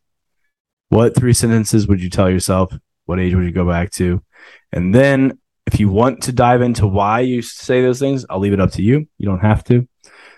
What 0.89 1.15
three 1.15 1.33
sentences 1.33 1.87
would 1.87 2.01
you 2.01 2.09
tell 2.09 2.29
yourself? 2.29 2.73
What 3.05 3.19
age 3.19 3.35
would 3.35 3.45
you 3.45 3.51
go 3.51 3.67
back 3.67 3.91
to? 3.91 4.23
And 4.71 4.93
then, 4.93 5.39
if 5.65 5.79
you 5.79 5.89
want 5.89 6.23
to 6.23 6.31
dive 6.31 6.61
into 6.61 6.87
why 6.87 7.21
you 7.21 7.41
say 7.41 7.81
those 7.81 7.99
things, 7.99 8.25
I'll 8.29 8.39
leave 8.39 8.53
it 8.53 8.59
up 8.59 8.71
to 8.73 8.81
you. 8.81 9.07
You 9.17 9.27
don't 9.27 9.39
have 9.39 9.63
to. 9.65 9.87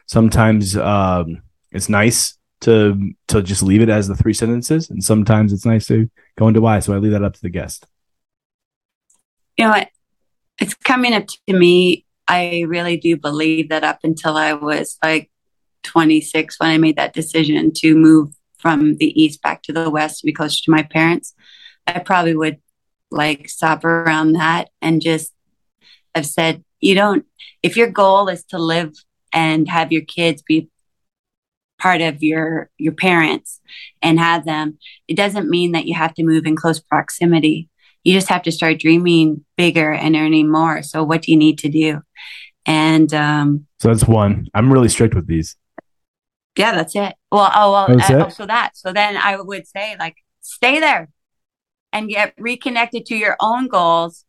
Sometimes 0.07 0.77
um, 0.77 1.41
it's 1.71 1.89
nice 1.89 2.37
to 2.61 3.11
to 3.27 3.41
just 3.41 3.63
leave 3.63 3.81
it 3.81 3.89
as 3.89 4.07
the 4.07 4.15
three 4.15 4.33
sentences, 4.33 4.89
and 4.89 5.03
sometimes 5.03 5.53
it's 5.53 5.65
nice 5.65 5.87
to 5.87 6.09
go 6.37 6.47
into 6.47 6.61
why. 6.61 6.79
So 6.79 6.93
I 6.93 6.97
leave 6.97 7.11
that 7.13 7.23
up 7.23 7.33
to 7.33 7.41
the 7.41 7.49
guest. 7.49 7.87
You 9.57 9.65
know 9.65 9.71
what? 9.71 9.89
It's 10.59 10.73
coming 10.73 11.13
up 11.13 11.27
to 11.27 11.53
me. 11.53 12.05
I 12.27 12.65
really 12.67 12.97
do 12.97 13.17
believe 13.17 13.69
that 13.69 13.83
up 13.83 13.99
until 14.03 14.35
I 14.35 14.53
was 14.53 14.97
like 15.03 15.29
26, 15.83 16.59
when 16.59 16.71
I 16.71 16.77
made 16.77 16.97
that 16.97 17.13
decision 17.13 17.71
to 17.77 17.95
move 17.95 18.33
from 18.57 18.97
the 18.97 19.21
East 19.21 19.41
back 19.41 19.61
to 19.63 19.73
the 19.73 19.89
West 19.89 20.19
to 20.19 20.25
be 20.25 20.33
closer 20.33 20.63
to 20.63 20.71
my 20.71 20.83
parents, 20.83 21.35
I 21.85 21.99
probably 21.99 22.35
would 22.35 22.59
like 23.11 23.47
stop 23.49 23.85
around 23.85 24.33
that 24.33 24.69
and 24.81 25.01
just 25.01 25.33
have 26.15 26.25
said, 26.25 26.63
you 26.79 26.95
don't, 26.95 27.25
if 27.61 27.77
your 27.77 27.89
goal 27.89 28.27
is 28.29 28.43
to 28.45 28.57
live 28.57 28.93
and 29.31 29.67
have 29.69 29.91
your 29.91 30.01
kids 30.01 30.41
be 30.41 30.69
part 31.77 32.01
of 32.01 32.23
your 32.23 32.69
your 32.77 32.93
parents 32.93 33.59
and 34.01 34.17
have 34.17 34.45
them 34.45 34.77
it 35.09 35.17
doesn't 35.17 35.49
mean 35.49 35.73
that 35.73 35.85
you 35.85 35.93
have 35.93 36.13
to 36.13 36.23
move 36.23 36.45
in 36.45 36.55
close 36.55 36.79
proximity 36.79 37.69
you 38.05 38.13
just 38.13 38.29
have 38.29 38.43
to 38.43 38.51
start 38.51 38.79
dreaming 38.79 39.43
bigger 39.57 39.91
and 39.91 40.15
earning 40.15 40.49
more 40.49 40.81
so 40.81 41.03
what 41.03 41.21
do 41.23 41.31
you 41.31 41.37
need 41.37 41.57
to 41.59 41.67
do 41.69 42.01
and 42.65 43.13
um 43.13 43.65
So 43.81 43.89
that's 43.89 44.07
one. 44.07 44.47
I'm 44.53 44.71
really 44.71 44.87
strict 44.89 45.13
with 45.15 45.27
these. 45.27 45.57
yeah 46.57 46.71
that's 46.73 46.95
it 46.95 47.15
well 47.31 47.51
oh 47.53 47.71
well 47.73 47.91
uh, 47.91 48.13
it? 48.13 48.25
oh, 48.25 48.29
so 48.29 48.45
that 48.45 48.77
so 48.77 48.93
then 48.93 49.17
i 49.17 49.35
would 49.35 49.67
say 49.67 49.95
like 49.99 50.15
stay 50.41 50.79
there 50.79 51.09
and 51.91 52.07
get 52.09 52.33
reconnected 52.37 53.05
to 53.07 53.15
your 53.15 53.35
own 53.39 53.67
goals 53.67 54.23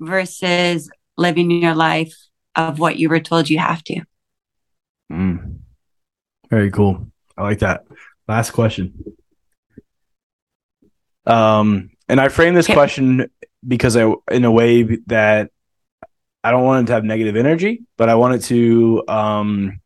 versus 0.00 0.90
living 1.16 1.50
your 1.50 1.74
life 1.74 2.14
of 2.56 2.78
what 2.78 2.96
you 2.98 3.08
were 3.08 3.20
told 3.20 3.48
you 3.50 3.58
have 3.58 3.84
to 3.84 4.00
Mm. 5.12 5.58
Very 6.48 6.70
cool. 6.70 7.06
I 7.36 7.42
like 7.42 7.58
that. 7.58 7.84
Last 8.28 8.52
question. 8.52 8.94
Um, 11.26 11.90
and 12.12 12.20
I 12.20 12.28
frame 12.28 12.52
this 12.52 12.66
question 12.66 13.30
because 13.66 13.96
I, 13.96 14.12
in 14.30 14.44
a 14.44 14.50
way 14.50 14.82
that 15.06 15.50
I 16.44 16.50
don't 16.50 16.62
want 16.62 16.84
it 16.84 16.86
to 16.88 16.92
have 16.92 17.04
negative 17.04 17.36
energy, 17.36 17.84
but 17.96 18.10
I 18.10 18.16
want 18.16 18.34
it 18.34 18.42
to, 18.48 19.02
um, 19.08 19.80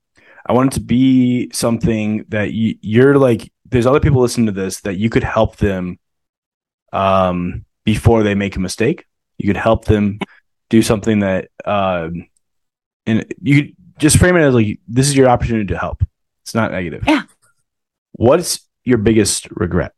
I 0.44 0.52
want 0.52 0.72
it 0.72 0.74
to 0.74 0.80
be 0.80 1.50
something 1.52 2.24
that 2.30 2.52
you, 2.52 2.74
you're 2.80 3.16
like. 3.16 3.52
There's 3.68 3.86
other 3.86 4.00
people 4.00 4.20
listening 4.20 4.46
to 4.46 4.52
this 4.52 4.80
that 4.80 4.96
you 4.96 5.08
could 5.08 5.22
help 5.22 5.58
them, 5.58 6.00
um, 6.92 7.64
before 7.84 8.24
they 8.24 8.34
make 8.34 8.56
a 8.56 8.60
mistake. 8.60 9.04
You 9.38 9.46
could 9.46 9.56
help 9.56 9.84
them 9.84 10.18
do 10.68 10.82
something 10.82 11.20
that, 11.20 11.50
um, 11.64 12.26
and 13.06 13.24
you 13.40 13.72
just 13.98 14.18
frame 14.18 14.36
it 14.36 14.42
as 14.42 14.54
like 14.54 14.80
this 14.88 15.06
is 15.06 15.16
your 15.16 15.28
opportunity 15.28 15.66
to 15.66 15.78
help. 15.78 16.02
It's 16.42 16.56
not 16.56 16.72
negative. 16.72 17.04
Yeah. 17.06 17.22
What's 18.12 18.66
your 18.84 18.98
biggest 18.98 19.48
regret? 19.52 19.92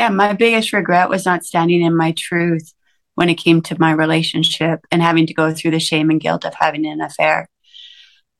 Yeah, 0.00 0.08
my 0.08 0.32
biggest 0.32 0.72
regret 0.72 1.10
was 1.10 1.26
not 1.26 1.44
standing 1.44 1.82
in 1.82 1.94
my 1.94 2.12
truth 2.12 2.72
when 3.16 3.28
it 3.28 3.34
came 3.34 3.60
to 3.60 3.78
my 3.78 3.92
relationship 3.92 4.80
and 4.90 5.02
having 5.02 5.26
to 5.26 5.34
go 5.34 5.52
through 5.52 5.72
the 5.72 5.78
shame 5.78 6.08
and 6.08 6.18
guilt 6.18 6.46
of 6.46 6.54
having 6.54 6.86
an 6.86 7.02
affair. 7.02 7.50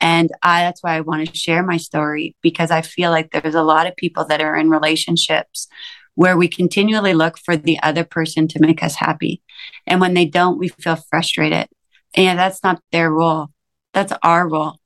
And 0.01 0.31
I, 0.43 0.63
that's 0.63 0.83
why 0.83 0.95
I 0.95 1.03
want 1.03 1.29
to 1.29 1.37
share 1.37 1.63
my 1.63 1.77
story 1.77 2.35
because 2.41 2.71
I 2.71 2.81
feel 2.81 3.11
like 3.11 3.31
there's 3.31 3.55
a 3.55 3.63
lot 3.63 3.87
of 3.87 3.95
people 3.97 4.25
that 4.25 4.41
are 4.41 4.57
in 4.57 4.71
relationships 4.71 5.69
where 6.15 6.35
we 6.35 6.49
continually 6.49 7.13
look 7.13 7.37
for 7.37 7.59
the 7.59 7.79
other 7.83 8.05
person 8.05 8.49
to 8.49 8.59
make 8.63 8.83
us 8.83 8.95
happy. 8.95 9.43
And 9.87 10.01
when 10.01 10.15
they 10.15 10.25
don't, 10.25 10.59
we 10.59 10.69
feel 10.69 10.97
frustrated. 10.97 11.69
And 12.15 12.39
that's 12.39 12.65
not 12.65 12.81
their 12.91 13.11
role. 13.11 13.49
That's 13.93 14.15
our 14.23 14.49
role. 14.49 14.77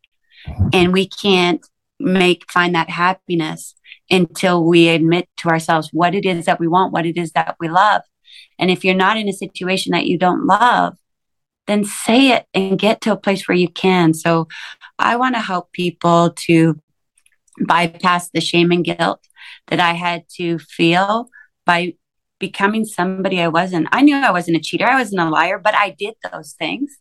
And 0.73 0.93
we 0.93 1.07
can't 1.07 1.65
make 2.01 2.51
find 2.51 2.75
that 2.75 2.91
happiness 2.91 3.75
until 4.11 4.65
we 4.65 4.89
admit 4.89 5.29
to 5.39 5.49
ourselves 5.49 5.91
what 5.93 6.15
it 6.15 6.25
is 6.25 6.47
that 6.47 6.61
we 6.61 6.69
want, 6.69 6.93
what 6.93 7.07
it 7.07 7.17
is 7.17 7.33
that 7.33 7.57
we 7.61 7.69
love. 7.69 8.03
And 8.59 8.71
if 8.71 8.85
you're 8.85 8.95
not 8.95 9.17
in 9.17 9.29
a 9.29 9.33
situation 9.33 9.93
that 9.93 10.07
you 10.07 10.19
don't 10.19 10.47
love, 10.47 10.97
then 11.67 11.85
say 11.85 12.33
it 12.33 12.47
and 12.53 12.79
get 12.79 13.01
to 13.03 13.13
a 13.13 13.17
place 13.17 13.49
where 13.49 13.57
you 13.57 13.69
can. 13.69 14.13
So 14.13 14.49
I 14.99 15.17
want 15.17 15.35
to 15.35 15.41
help 15.41 15.73
people 15.73 16.31
to 16.47 16.79
bypass 17.67 18.31
the 18.31 18.41
shame 18.41 18.71
and 18.71 18.85
guilt 18.85 19.27
that 19.69 19.81
I 19.81 19.93
had 19.93 20.25
to 20.37 20.59
feel 20.59 21.29
by 21.65 21.95
becoming 22.39 22.85
somebody 22.85 23.41
I 23.41 23.49
wasn't. 23.49 23.89
I 23.93 24.03
knew 24.03 24.17
I 24.17 24.31
wasn't 24.31 24.57
a 24.57 24.61
cheater, 24.61 24.87
I 24.87 24.99
wasn't 24.99 25.23
a 25.23 25.31
liar, 25.31 25.59
but 25.59 25.75
I 25.75 25.91
did 25.91 26.15
those 26.31 26.53
things. 26.53 26.99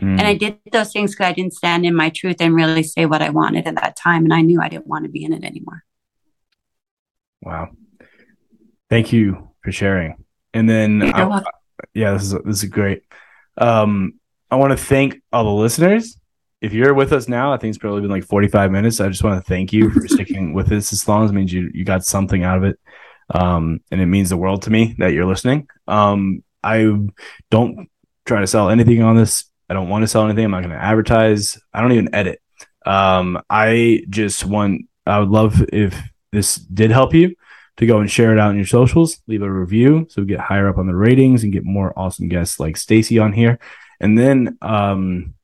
Mm. 0.00 0.18
And 0.18 0.22
I 0.22 0.34
did 0.34 0.58
those 0.70 0.92
things 0.92 1.12
because 1.12 1.26
I 1.26 1.32
didn't 1.32 1.54
stand 1.54 1.84
in 1.84 1.94
my 1.94 2.10
truth 2.10 2.36
and 2.40 2.54
really 2.54 2.82
say 2.82 3.06
what 3.06 3.22
I 3.22 3.30
wanted 3.30 3.66
at 3.66 3.74
that 3.76 3.96
time. 3.96 4.24
And 4.24 4.32
I 4.32 4.42
knew 4.42 4.60
I 4.60 4.68
didn't 4.68 4.86
want 4.86 5.04
to 5.04 5.10
be 5.10 5.24
in 5.24 5.32
it 5.32 5.44
anymore. 5.44 5.84
Wow. 7.40 7.70
Thank 8.90 9.12
you 9.12 9.50
for 9.62 9.72
sharing. 9.72 10.24
And 10.54 10.68
then, 10.68 11.02
I, 11.02 11.42
yeah, 11.94 12.12
this 12.12 12.22
is 12.22 12.32
this 12.44 12.62
is 12.62 12.68
great. 12.68 13.02
Um, 13.56 14.14
I 14.50 14.56
want 14.56 14.70
to 14.70 14.82
thank 14.82 15.20
all 15.32 15.44
the 15.44 15.50
listeners. 15.50 16.16
If 16.60 16.72
you're 16.72 16.94
with 16.94 17.12
us 17.12 17.28
now, 17.28 17.52
I 17.52 17.56
think 17.56 17.70
it's 17.70 17.78
probably 17.78 18.00
been 18.00 18.10
like 18.10 18.24
45 18.24 18.72
minutes. 18.72 19.00
I 19.00 19.08
just 19.08 19.22
want 19.22 19.42
to 19.42 19.48
thank 19.48 19.72
you 19.72 19.90
for 19.90 20.08
sticking 20.08 20.52
with 20.54 20.72
us 20.72 20.92
as 20.92 21.06
long 21.06 21.24
as 21.24 21.30
it 21.30 21.34
means 21.34 21.52
you 21.52 21.70
you 21.72 21.84
got 21.84 22.04
something 22.04 22.42
out 22.42 22.58
of 22.58 22.64
it. 22.64 22.78
Um, 23.30 23.80
and 23.90 24.00
it 24.00 24.06
means 24.06 24.30
the 24.30 24.36
world 24.36 24.62
to 24.62 24.70
me 24.70 24.94
that 24.98 25.12
you're 25.12 25.26
listening. 25.26 25.68
Um, 25.86 26.42
I 26.62 26.92
don't 27.50 27.88
try 28.24 28.40
to 28.40 28.46
sell 28.46 28.70
anything 28.70 29.02
on 29.02 29.16
this. 29.16 29.44
I 29.68 29.74
don't 29.74 29.88
want 29.88 30.02
to 30.02 30.08
sell 30.08 30.24
anything. 30.24 30.44
I'm 30.44 30.50
not 30.50 30.62
going 30.62 30.74
to 30.74 30.82
advertise. 30.82 31.58
I 31.72 31.80
don't 31.80 31.92
even 31.92 32.14
edit. 32.14 32.40
Um, 32.86 33.40
I 33.50 34.04
just 34.08 34.44
want, 34.44 34.88
I 35.06 35.18
would 35.18 35.28
love 35.28 35.62
if 35.72 35.98
this 36.32 36.56
did 36.56 36.90
help 36.90 37.14
you 37.14 37.34
to 37.76 37.86
go 37.86 38.00
and 38.00 38.10
share 38.10 38.32
it 38.32 38.38
out 38.38 38.50
in 38.50 38.56
your 38.56 38.66
socials, 38.66 39.20
leave 39.26 39.42
a 39.42 39.50
review 39.50 40.06
so 40.10 40.22
we 40.22 40.28
get 40.28 40.40
higher 40.40 40.68
up 40.68 40.78
on 40.78 40.86
the 40.86 40.94
ratings 40.94 41.44
and 41.44 41.52
get 41.52 41.64
more 41.64 41.92
awesome 41.96 42.28
guests 42.28 42.58
like 42.58 42.76
Stacey 42.76 43.18
on 43.18 43.32
here. 43.32 43.58
And 44.00 44.18
then, 44.18 44.56
um, 44.62 45.34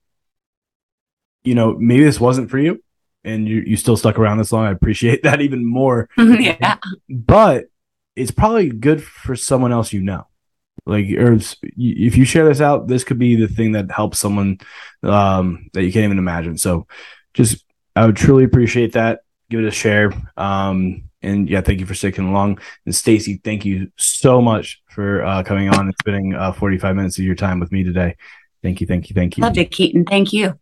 you 1.45 1.55
know, 1.55 1.77
maybe 1.79 2.05
this 2.05 2.20
wasn't 2.20 2.51
for 2.51 2.59
you 2.59 2.83
and 3.25 3.49
you, 3.49 3.62
you 3.66 3.77
still 3.77 3.97
stuck 3.97 4.18
around 4.18 4.39
this 4.39 4.53
long. 4.53 4.66
I 4.66 4.70
appreciate 4.70 5.22
that 5.25 5.43
even 5.43 5.64
more. 5.66 6.09
yeah. 6.18 6.79
But 7.09 7.66
it's 8.16 8.31
probably 8.31 8.70
good 8.70 9.03
for 9.03 9.37
someone 9.37 9.72
else 9.72 9.93
you 9.93 10.01
know 10.01 10.27
like 10.87 11.07
or 11.12 11.39
if 11.76 12.16
you 12.16 12.24
share 12.24 12.47
this 12.47 12.61
out 12.61 12.89
this 12.89 13.05
could 13.05 13.18
be 13.18 13.37
the 13.37 13.49
thing 13.49 13.72
that 13.72 13.91
helps 13.91 14.18
someone 14.18 14.59
um, 15.03 15.68
that 15.72 15.85
you 15.85 15.93
can't 15.93 16.05
even 16.05 16.18
imagine. 16.18 16.59
So 16.59 16.87
just 17.32 17.64
i 17.97 18.05
would 18.05 18.16
truly 18.16 18.45
appreciate 18.45 18.93
that. 18.93 19.20
Give 19.51 19.61
it 19.61 19.66
a 19.66 19.70
share. 19.70 20.12
Um, 20.37 21.05
and 21.22 21.49
yeah 21.49 21.62
thank 21.62 21.80
you 21.80 21.87
for 21.87 21.95
sticking 21.95 22.28
along. 22.28 22.59
And 22.85 22.95
Stacey 22.95 23.41
thank 23.43 23.64
you 23.64 23.91
so 23.97 24.41
much 24.41 24.82
for 24.87 25.24
uh, 25.24 25.43
coming 25.43 25.68
on 25.68 25.87
and 25.87 25.95
spending 26.01 26.35
uh, 26.35 26.53
45 26.53 26.97
minutes 26.97 27.18
of 27.18 27.24
your 27.24 27.35
time 27.35 27.61
with 27.61 27.72
me 27.72 27.85
today. 27.85 28.16
Thank 28.62 28.80
you 28.80 28.87
thank 28.87 29.09
you 29.09 29.14
thank 29.14 29.37
you. 29.37 29.43
Loved 29.43 29.59
it 29.59 29.70
keaton. 29.70 30.05
Thank 30.05 30.32
you 30.32 30.59